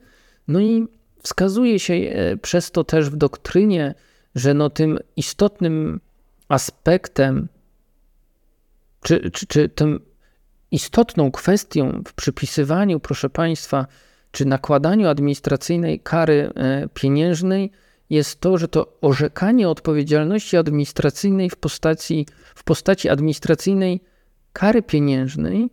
no 0.49 0.61
i 0.61 0.87
wskazuje 1.23 1.79
się 1.79 1.95
e, 1.95 2.37
przez 2.37 2.71
to 2.71 2.85
też 2.85 3.11
w 3.11 3.17
doktrynie, 3.17 3.95
że 4.35 4.55
no 4.55 4.71
tym 4.71 4.99
istotnym 5.17 6.01
aspektem, 6.49 7.49
czy, 9.03 9.31
czy, 9.31 9.47
czy 9.47 9.69
tym 9.69 10.01
istotną 10.71 11.31
kwestią 11.31 12.03
w 12.07 12.13
przypisywaniu, 12.15 13.01
proszę 13.01 13.31
Państwa, 13.31 13.87
czy 14.33 14.45
nakładaniu 14.45 15.09
administracyjnej 15.09 16.01
kary 16.01 16.51
e, 16.55 16.89
pieniężnej 16.95 17.71
jest 18.13 18.41
to, 18.41 18.59
że 18.59 18.69
to 18.69 18.99
orzekanie 19.01 19.69
odpowiedzialności 19.69 20.57
administracyjnej 20.57 21.51
w 21.51 21.57
postaci, 21.57 22.27
w 22.55 22.65
postaci 22.65 23.09
administracyjnej 23.09 24.01
kary 24.53 24.83
pieniężnej 24.83 25.71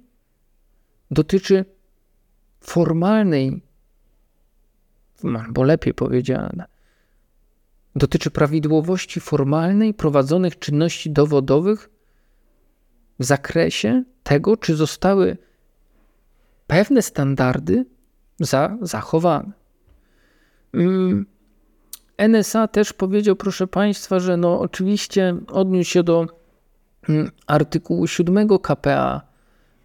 dotyczy 1.11 1.65
formalnej, 2.61 3.61
albo 5.23 5.63
lepiej 5.63 5.93
powiedziane, 5.93 6.65
dotyczy 7.95 8.31
prawidłowości 8.31 9.19
formalnej 9.19 9.93
prowadzonych 9.93 10.59
czynności 10.59 11.11
dowodowych 11.11 11.89
w 13.19 13.23
zakresie 13.23 14.03
tego, 14.23 14.57
czy 14.57 14.75
zostały 14.75 15.37
pewne 16.67 17.01
standardy 17.01 17.85
za, 18.39 18.77
zachowane. 18.81 19.51
Mm, 20.73 21.25
NSA 22.27 22.67
też 22.67 22.93
powiedział, 22.93 23.35
proszę 23.35 23.67
Państwa, 23.67 24.19
że 24.19 24.37
no 24.37 24.59
oczywiście 24.59 25.35
odniósł 25.47 25.89
się 25.89 26.03
do 26.03 26.27
mm, 27.09 27.31
artykułu 27.47 28.07
7 28.07 28.59
KPA, 28.59 29.21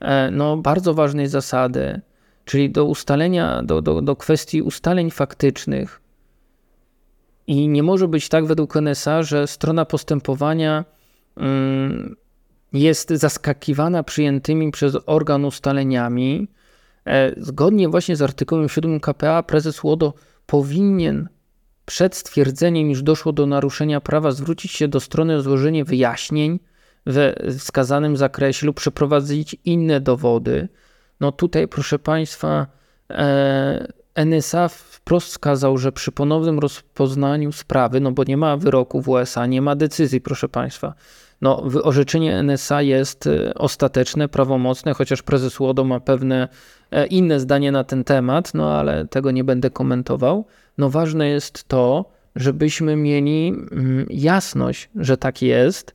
e, 0.01 0.31
no 0.31 0.57
bardzo 0.57 0.95
ważnej 0.95 1.27
zasady, 1.27 2.01
czyli 2.45 2.71
do 2.71 2.85
ustalenia, 2.85 3.63
do, 3.63 3.83
do, 3.83 4.03
do 4.03 4.17
kwestii 4.17 4.63
ustaleń 4.63 5.11
faktycznych. 5.11 6.01
I 7.47 7.69
nie 7.69 7.83
może 7.83 8.09
być 8.09 8.29
tak 8.29 8.47
według 8.47 8.77
NSA, 8.77 9.23
że 9.23 9.47
strona 9.47 9.85
postępowania 9.85 10.85
mm, 11.37 12.17
jest 12.73 13.11
zaskakiwana 13.11 14.03
przyjętymi 14.03 14.71
przez 14.71 14.97
organ 15.07 15.45
ustaleniami. 15.45 16.49
E, 17.07 17.33
zgodnie 17.37 17.89
właśnie 17.89 18.17
z 18.17 18.23
artykułem 18.23 18.69
7 18.69 19.01
KPA 19.01 19.43
prezes 19.43 19.85
łodo 19.85 20.15
powinien 20.47 21.29
przed 21.87 22.17
stwierdzeniem, 22.17 22.91
iż 22.91 23.03
doszło 23.03 23.33
do 23.33 23.47
naruszenia 23.47 24.01
prawa, 24.01 24.33
zwrócić 24.33 24.73
się 24.73 24.89
do 24.89 25.01
strony 25.01 25.37
o 25.37 25.43
złożenie 25.43 25.85
wyjaśnień 25.85 26.61
we 27.07 27.35
wskazanym 27.59 28.17
zakresie 28.17 28.67
lub 28.67 28.77
przeprowadzić 28.77 29.57
inne 29.65 30.01
dowody. 30.01 30.69
No 31.21 31.33
tutaj, 31.33 31.69
proszę 31.69 31.99
Państwa, 31.99 32.67
e, 33.11 33.93
NSA 34.15 34.69
wprost 34.69 35.27
wskazał, 35.27 35.79
że 35.79 35.93
przy 35.93 36.13
ponownym 36.13 36.59
rozpoznaniu 36.59 37.53
sprawy, 37.53 38.01
no 38.01 38.13
bo 38.13 38.25
nie 38.25 38.37
ma 38.37 38.57
wyroku 38.57 39.03
w 39.03 39.09
USA, 39.09 39.47
nie 39.47 39.63
ma 39.63 39.77
decyzji, 39.77 40.21
proszę 40.21 40.49
Państwa, 40.49 40.95
no, 41.41 41.63
orzeczenie 41.83 42.43
NSA 42.43 42.83
jest 42.83 43.27
y, 43.27 43.55
ostateczne, 43.55 44.29
prawomocne, 44.29 44.95
chociaż 44.95 45.23
prezes 45.23 45.61
Łodo 45.61 45.85
ma 45.85 46.01
pewne 46.01 46.49
e, 46.91 47.07
inne 47.07 47.41
zdanie 47.41 47.73
na 47.73 47.85
ten 47.85 48.05
temat, 48.05 48.55
no 48.55 48.73
ale 48.73 49.07
tego 49.07 49.31
nie 49.31 49.45
będę 49.45 49.71
komentował. 49.71 50.47
No 50.79 50.91
ważne 50.91 51.29
jest 51.29 51.65
to, 51.65 52.11
żebyśmy 52.37 52.97
mieli 52.97 53.49
mm, 53.49 54.07
jasność, 54.11 54.91
że 54.97 55.17
tak 55.17 55.43
jest. 55.43 55.95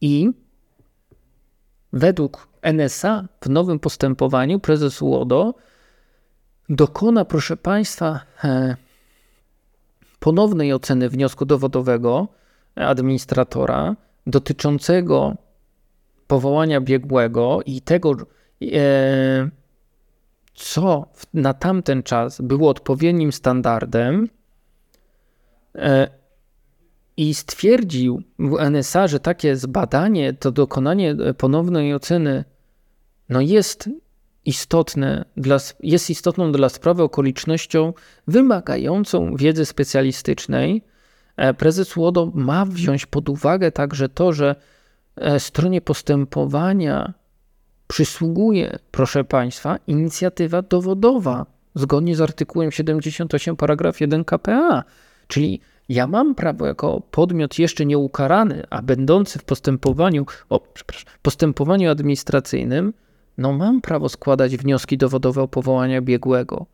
I 0.00 0.30
według 1.92 2.48
NSA 2.62 3.28
w 3.40 3.48
nowym 3.48 3.78
postępowaniu 3.78 4.60
prezes 4.60 5.02
Łodo 5.02 5.54
dokona, 6.68 7.24
proszę 7.24 7.56
Państwa, 7.56 8.20
e, 8.44 8.76
ponownej 10.20 10.72
oceny 10.72 11.08
wniosku 11.08 11.44
dowodowego 11.44 12.28
administratora 12.74 13.96
dotyczącego 14.26 15.36
powołania 16.26 16.80
biegłego 16.80 17.60
i 17.66 17.80
tego, 17.80 18.14
co 20.54 21.06
na 21.34 21.54
tamten 21.54 22.02
czas 22.02 22.40
było 22.40 22.70
odpowiednim 22.70 23.32
standardem, 23.32 24.28
e, 25.74 26.18
i 27.16 27.34
stwierdził 27.34 28.22
w 28.38 28.58
NSA, 28.60 29.06
że 29.06 29.20
takie 29.20 29.56
zbadanie, 29.56 30.32
to 30.32 30.52
dokonanie 30.52 31.16
ponownej 31.38 31.94
oceny, 31.94 32.44
no 33.28 33.40
jest 33.40 33.90
istotne 34.44 35.24
dla, 35.36 35.58
jest 35.82 36.10
istotną 36.10 36.52
dla 36.52 36.68
sprawy 36.68 37.02
okolicznością 37.02 37.92
wymagającą 38.26 39.36
wiedzy 39.36 39.66
specjalistycznej. 39.66 40.82
E, 41.36 41.54
prezes 41.54 41.96
Łodo 41.96 42.32
ma 42.34 42.64
wziąć 42.64 43.06
pod 43.06 43.28
uwagę 43.28 43.72
także 43.72 44.08
to, 44.08 44.32
że 44.32 44.56
e, 45.16 45.40
stronie 45.40 45.80
postępowania 45.80 47.14
przysługuje, 47.88 48.78
proszę 48.90 49.24
Państwa, 49.24 49.78
inicjatywa 49.86 50.62
dowodowa 50.62 51.46
zgodnie 51.74 52.16
z 52.16 52.20
artykułem 52.20 52.72
78 52.72 53.56
paragraf 53.56 54.00
1 54.00 54.24
KPA, 54.24 54.84
czyli 55.28 55.60
ja 55.88 56.06
mam 56.06 56.34
prawo 56.34 56.66
jako 56.66 57.02
podmiot 57.10 57.58
jeszcze 57.58 57.86
nieukarany, 57.86 58.62
a 58.70 58.82
będący 58.82 59.38
w 59.38 59.44
postępowaniu, 59.44 60.26
o, 60.50 60.60
przepraszam, 60.60 61.12
postępowaniu 61.22 61.90
administracyjnym, 61.90 62.92
no 63.38 63.52
mam 63.52 63.80
prawo 63.80 64.08
składać 64.08 64.56
wnioski 64.56 64.98
dowodowe 64.98 65.42
o 65.42 65.48
powołania 65.48 66.02
biegłego. 66.02 66.66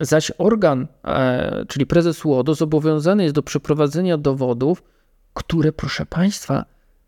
Zaś 0.00 0.32
organ, 0.38 0.86
e, 1.04 1.64
czyli 1.68 1.86
prezes 1.86 2.24
UODO, 2.24 2.54
zobowiązany 2.54 3.22
jest 3.22 3.34
do 3.34 3.42
przeprowadzenia 3.42 4.18
dowodów, 4.18 4.82
które, 5.34 5.72
proszę 5.72 6.06
Państwa, 6.06 6.64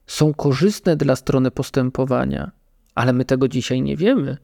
są 0.06 0.34
korzystne 0.34 0.96
dla 0.96 1.16
strony 1.16 1.50
postępowania, 1.50 2.50
ale 2.94 3.12
my 3.12 3.24
tego 3.24 3.48
dzisiaj 3.48 3.82
nie 3.82 3.96
wiemy. 3.96 4.36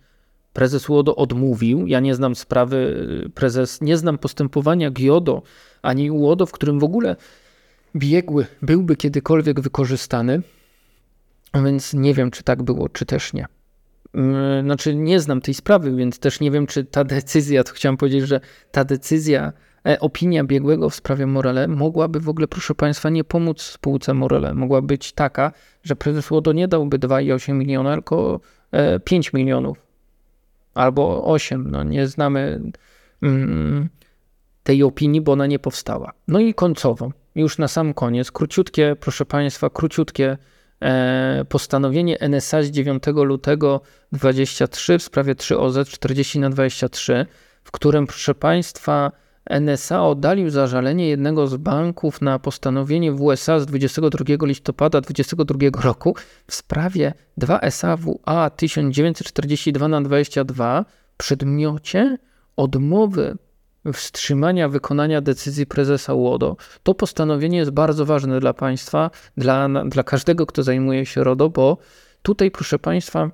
Prezes 0.53 0.89
UODO 0.89 1.17
odmówił, 1.17 1.87
ja 1.87 2.01
nie 2.01 2.15
znam 2.15 2.35
sprawy, 2.35 3.31
prezes, 3.35 3.81
nie 3.81 3.97
znam 3.97 4.19
postępowania 4.19 4.91
GIODO 4.91 5.43
ani 5.83 6.11
UODO, 6.11 6.47
w 6.47 6.53
którym 6.53 6.79
w 6.79 6.85
ogóle 6.85 7.17
biegły 7.97 8.47
byłby 8.63 8.97
kiedykolwiek 8.97 9.61
wykorzystany, 9.61 10.43
więc 11.55 11.95
nie 11.95 12.15
wiem, 12.15 12.31
czy 12.31 12.43
tak 12.43 12.63
było, 12.63 12.89
czy 12.89 13.07
też 13.07 13.33
nie. 13.33 13.47
Mm, 14.15 14.65
znaczy 14.65 14.95
nie 14.95 15.21
znam 15.21 15.41
tej 15.41 15.55
sprawy, 15.55 15.97
więc 15.97 16.19
też 16.19 16.41
nie 16.41 16.51
wiem, 16.51 16.67
czy 16.67 16.85
ta 16.85 17.05
decyzja, 17.05 17.65
to 17.65 17.73
chciałem 17.73 17.97
powiedzieć, 17.97 18.29
że 18.29 18.41
ta 18.71 18.85
decyzja, 18.85 19.53
opinia 20.01 20.45
biegłego 20.45 20.91
w 20.91 20.95
sprawie 20.95 21.27
Morele 21.27 21.69
mogłaby 21.69 22.21
w 22.21 22.29
ogóle, 22.29 22.49
proszę 22.49 22.75
Państwa, 22.75 23.11
nie 23.11 23.25
pomóc 23.25 23.63
spółce 23.63 24.15
Morele. 24.15 24.55
Mogła 24.55 24.83
być 24.83 25.13
taka, 25.13 25.53
że 25.83 25.97
prezes 25.97 26.31
Łodo 26.31 26.53
nie 26.53 26.69
dałby 26.69 26.99
2,8 26.99 27.55
miliona, 27.55 27.95
tylko 27.95 28.41
5 29.05 29.29
e, 29.29 29.31
milionów 29.35 29.79
albo 30.75 31.25
8. 31.25 31.71
No 31.71 31.83
nie 31.83 32.07
znamy 32.07 32.61
mm, 33.23 33.89
tej 34.63 34.83
opinii, 34.83 35.21
bo 35.21 35.33
ona 35.33 35.47
nie 35.47 35.59
powstała. 35.59 36.13
No 36.29 36.41
i 36.41 36.55
końcowo, 36.55 37.13
już 37.35 37.59
na 37.59 37.69
sam 37.69 37.95
koniec, 37.95 38.33
króciutkie, 38.33 38.97
proszę 39.01 39.27
Państwa, 39.27 39.71
króciutkie 39.71 40.37
E, 40.83 41.45
postanowienie 41.49 42.21
NSA 42.21 42.63
z 42.63 42.67
9 42.67 43.03
lutego 43.07 43.81
23 44.13 44.99
w 44.99 45.03
sprawie 45.03 45.35
3OZ 45.35 45.87
40 45.87 46.41
na 46.41 46.51
23, 46.51 47.27
w 47.65 47.71
którym, 47.71 48.07
proszę 48.07 48.35
Państwa, 48.35 49.13
NSA 49.51 50.07
oddalił 50.07 50.51
zażalenie 50.51 51.09
jednego 51.09 51.47
z 51.47 51.57
banków 51.57 52.21
na 52.23 52.39
postanowienie 52.39 53.13
w 53.13 53.23
USA 53.23 53.61
z 53.61 53.67
22 53.67 54.47
listopada 54.47 55.01
2022 55.01 55.83
roku 55.83 56.17
w 56.47 56.55
sprawie 56.55 57.15
2 57.37 57.71
SAWA 57.71 58.51
1942 58.51 59.89
na 59.89 60.01
22 60.01 60.85
w 61.15 61.17
przedmiocie 61.17 62.19
odmowy 62.57 63.39
wstrzymania 63.93 64.69
wykonania 64.69 65.21
decyzji 65.21 65.67
prezesa 65.67 66.15
UODO. 66.15 66.57
To 66.83 66.95
postanowienie 66.95 67.59
jest 67.59 67.71
bardzo 67.71 68.07
ważne 68.07 68.41
dla 68.41 68.55
państwa, 68.55 69.11
dla, 69.37 69.69
dla 69.85 70.03
każdego, 70.03 70.47
kto 70.47 70.63
zajmuje 70.63 71.07
się 71.07 71.25
RODO, 71.25 71.51
bo 71.51 71.79
tutaj, 72.23 72.51
proszę 72.51 72.79
państwa, 72.79 73.31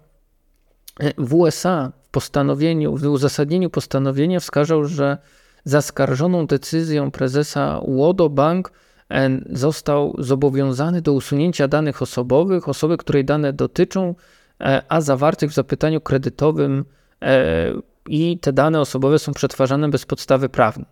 w 1.19 1.35
USA 1.35 1.93
w 2.03 2.09
postanowieniu, 2.09 2.97
w 2.97 3.07
uzasadnieniu 3.07 3.71
postanowienia 3.71 4.41
wskazał, 4.41 4.85
że 4.85 5.19
zaskarżoną 5.65 6.47
decyzją 6.47 7.11
prezesa 7.11 7.79
UODO 7.79 8.29
bank 8.29 8.73
e, 9.11 9.31
został 9.51 10.15
zobowiązany 10.19 11.03
do 11.03 11.13
usunięcia 11.13 11.69
danych 11.69 12.03
osobowych, 12.03 12.69
osoby, 12.69 12.97
której 12.97 13.25
dane 13.25 13.53
dotyczą, 13.53 14.15
e, 14.61 14.83
a 14.89 15.01
zawartych 15.01 15.51
w 15.51 15.55
zapytaniu 15.55 16.01
kredytowym 16.01 16.85
e, 17.23 17.73
i 18.09 18.39
te 18.39 18.53
dane 18.53 18.81
osobowe 18.81 19.19
są 19.19 19.33
przetwarzane 19.33 19.89
bez 19.89 20.07
podstawy 20.07 20.49
prawnej. 20.49 20.87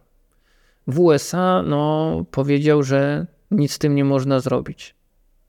W 0.87 1.01
USA 1.01 1.63
no, 1.63 2.25
powiedział, 2.31 2.83
że 2.83 3.27
nic 3.51 3.73
z 3.73 3.79
tym 3.79 3.95
nie 3.95 4.05
można 4.05 4.41
zrobić. 4.41 4.95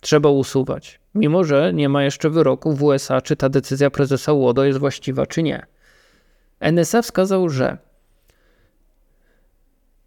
Trzeba 0.02 0.30
usuwać. 0.30 1.00
Mimo, 1.16 1.44
że 1.44 1.74
nie 1.74 1.90
ma 1.90 2.04
jeszcze 2.04 2.30
wyroku 2.30 2.74
w 2.74 2.84
USA, 2.84 3.22
czy 3.22 3.36
ta 3.36 3.50
decyzja 3.50 3.90
prezesa 3.90 4.34
Łodo 4.34 4.64
jest 4.64 4.80
właściwa, 4.80 5.26
czy 5.26 5.44
nie. 5.44 5.66
NSA 6.60 7.02
wskazał, 7.02 7.50
że 7.50 7.78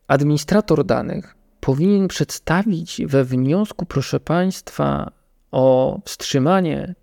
administrator 0.09 0.85
danych 0.85 1.35
powinien 1.61 2.09
przedstawić 2.09 3.03
we 3.07 3.25
wniosku, 3.25 3.87
proszę 3.87 4.21
Państwa, 4.21 5.11
o 5.51 5.99
wstrzymanie 6.05 6.95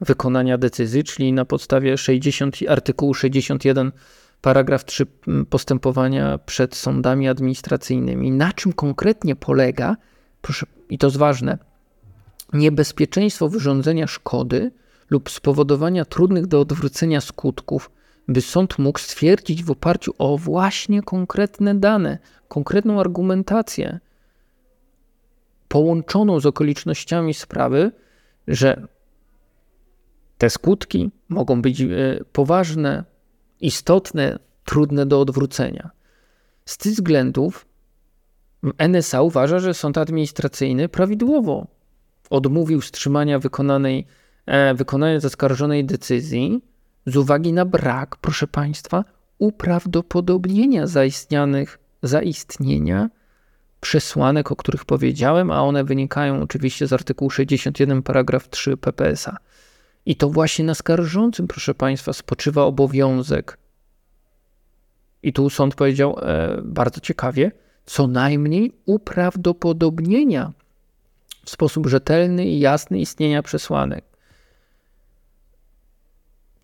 wykonania 0.00 0.58
decyzji, 0.58 1.04
czyli 1.04 1.32
na 1.32 1.44
podstawie 1.44 1.98
60, 1.98 2.56
artykułu 2.68 3.14
61 3.14 3.92
paragraf 4.40 4.84
3 4.84 5.06
postępowania 5.50 6.38
przed 6.38 6.76
sądami 6.76 7.28
administracyjnymi. 7.28 8.30
Na 8.30 8.52
czym 8.52 8.72
konkretnie 8.72 9.36
polega, 9.36 9.96
proszę, 10.42 10.66
i 10.90 10.98
to 10.98 11.06
jest 11.06 11.16
ważne, 11.16 11.58
niebezpieczeństwo 12.52 13.48
wyrządzenia 13.48 14.06
szkody 14.06 14.70
lub 15.10 15.30
spowodowania 15.30 16.04
trudnych 16.04 16.46
do 16.46 16.60
odwrócenia 16.60 17.20
skutków, 17.20 17.90
by 18.28 18.40
sąd 18.40 18.78
mógł 18.78 18.98
stwierdzić 18.98 19.64
w 19.64 19.70
oparciu 19.70 20.14
o 20.18 20.38
właśnie 20.38 21.02
konkretne 21.02 21.74
dane, 21.74 22.18
konkretną 22.48 23.00
argumentację, 23.00 24.00
połączoną 25.68 26.40
z 26.40 26.46
okolicznościami 26.46 27.34
sprawy, 27.34 27.92
że 28.48 28.86
te 30.38 30.50
skutki 30.50 31.10
mogą 31.28 31.62
być 31.62 31.80
e, 31.80 31.86
poważne, 32.32 33.04
istotne, 33.60 34.38
trudne 34.64 35.06
do 35.06 35.20
odwrócenia. 35.20 35.90
Z 36.64 36.78
tych 36.78 36.92
względów 36.92 37.66
NSA 38.88 39.22
uważa, 39.22 39.58
że 39.58 39.74
sąd 39.74 39.98
administracyjny 39.98 40.88
prawidłowo 40.88 41.66
odmówił 42.30 42.80
wstrzymania 42.80 43.38
wykonanej, 43.38 44.06
e, 44.46 44.74
wykonania 44.74 45.20
zaskarżonej 45.20 45.84
decyzji 45.84 46.62
z 47.08 47.16
uwagi 47.16 47.52
na 47.52 47.64
brak, 47.64 48.16
proszę 48.16 48.46
Państwa, 48.46 49.04
uprawdopodobnienia 49.38 50.86
zaistnianych, 50.86 51.78
zaistnienia 52.02 53.10
przesłanek, 53.80 54.52
o 54.52 54.56
których 54.56 54.84
powiedziałem, 54.84 55.50
a 55.50 55.62
one 55.62 55.84
wynikają 55.84 56.42
oczywiście 56.42 56.86
z 56.86 56.92
artykułu 56.92 57.30
61 57.30 58.02
paragraf 58.02 58.48
3 58.48 58.76
PPSA. 58.76 59.36
I 60.06 60.16
to 60.16 60.28
właśnie 60.28 60.64
na 60.64 60.74
skarżącym, 60.74 61.46
proszę 61.46 61.74
Państwa, 61.74 62.12
spoczywa 62.12 62.62
obowiązek. 62.62 63.58
I 65.22 65.32
tu 65.32 65.50
sąd 65.50 65.74
powiedział 65.74 66.18
e, 66.22 66.60
bardzo 66.64 67.00
ciekawie, 67.00 67.52
co 67.86 68.06
najmniej 68.06 68.72
uprawdopodobnienia 68.86 70.52
w 71.44 71.50
sposób 71.50 71.86
rzetelny 71.86 72.46
i 72.46 72.60
jasny 72.60 72.98
istnienia 72.98 73.42
przesłanek. 73.42 74.07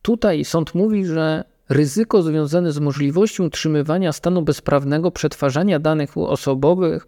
Tutaj 0.05 0.45
sąd 0.45 0.75
mówi, 0.75 1.07
że 1.07 1.45
ryzyko 1.69 2.23
związane 2.23 2.73
z 2.73 2.79
możliwością 2.79 3.45
utrzymywania 3.45 4.13
stanu 4.13 4.43
bezprawnego 4.43 5.11
przetwarzania 5.11 5.79
danych 5.79 6.19
osobowych 6.19 7.07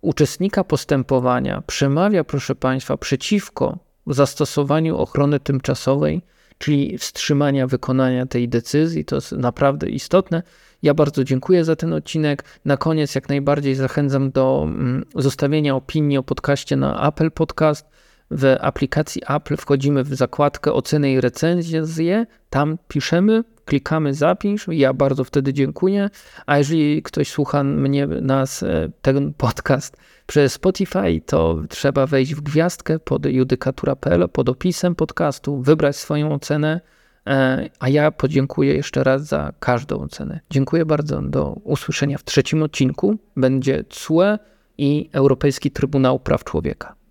uczestnika 0.00 0.64
postępowania 0.64 1.62
przemawia, 1.66 2.24
proszę 2.24 2.54
Państwa, 2.54 2.96
przeciwko 2.96 3.78
zastosowaniu 4.06 4.98
ochrony 4.98 5.40
tymczasowej, 5.40 6.22
czyli 6.58 6.98
wstrzymania 6.98 7.66
wykonania 7.66 8.26
tej 8.26 8.48
decyzji. 8.48 9.04
To 9.04 9.14
jest 9.14 9.32
naprawdę 9.32 9.88
istotne. 9.88 10.42
Ja 10.82 10.94
bardzo 10.94 11.24
dziękuję 11.24 11.64
za 11.64 11.76
ten 11.76 11.92
odcinek. 11.92 12.44
Na 12.64 12.76
koniec 12.76 13.14
jak 13.14 13.28
najbardziej 13.28 13.74
zachęcam 13.74 14.30
do 14.30 14.62
mm, 14.66 15.04
zostawienia 15.14 15.76
opinii 15.76 16.18
o 16.18 16.22
podcaście 16.22 16.76
na 16.76 17.08
Apple 17.08 17.30
Podcast. 17.30 17.86
W 18.30 18.56
aplikacji 18.60 19.22
Apple 19.28 19.56
wchodzimy 19.56 20.04
w 20.04 20.14
zakładkę 20.14 20.72
oceny 20.72 21.12
i 21.12 21.20
recenzje, 21.20 22.26
tam 22.50 22.78
piszemy, 22.88 23.44
klikamy 23.64 24.14
zapisz, 24.14 24.66
ja 24.68 24.92
bardzo 24.92 25.24
wtedy 25.24 25.52
dziękuję, 25.52 26.10
a 26.46 26.58
jeżeli 26.58 27.02
ktoś 27.02 27.28
słucha 27.28 27.64
mnie, 27.64 28.06
nas, 28.06 28.62
e, 28.62 28.88
ten 29.02 29.32
podcast 29.44 29.96
przez 30.26 30.52
Spotify, 30.52 31.20
to 31.26 31.62
trzeba 31.68 32.06
wejść 32.06 32.34
w 32.34 32.40
gwiazdkę 32.40 32.98
pod 32.98 33.26
judykatura.pl, 33.26 34.28
pod 34.28 34.48
opisem 34.48 34.94
podcastu, 34.94 35.62
wybrać 35.62 35.96
swoją 35.96 36.32
ocenę, 36.32 36.80
e, 37.26 37.68
a 37.80 37.88
ja 37.88 38.10
podziękuję 38.10 38.74
jeszcze 38.74 39.04
raz 39.04 39.26
za 39.26 39.52
każdą 39.60 40.00
ocenę. 40.00 40.40
Dziękuję 40.50 40.86
bardzo, 40.86 41.22
do 41.22 41.52
usłyszenia 41.64 42.18
w 42.18 42.24
trzecim 42.24 42.62
odcinku. 42.62 43.16
Będzie 43.36 43.84
CUE 43.84 44.38
i 44.78 45.10
Europejski 45.12 45.70
Trybunał 45.70 46.20
Praw 46.20 46.44
Człowieka. 46.44 47.03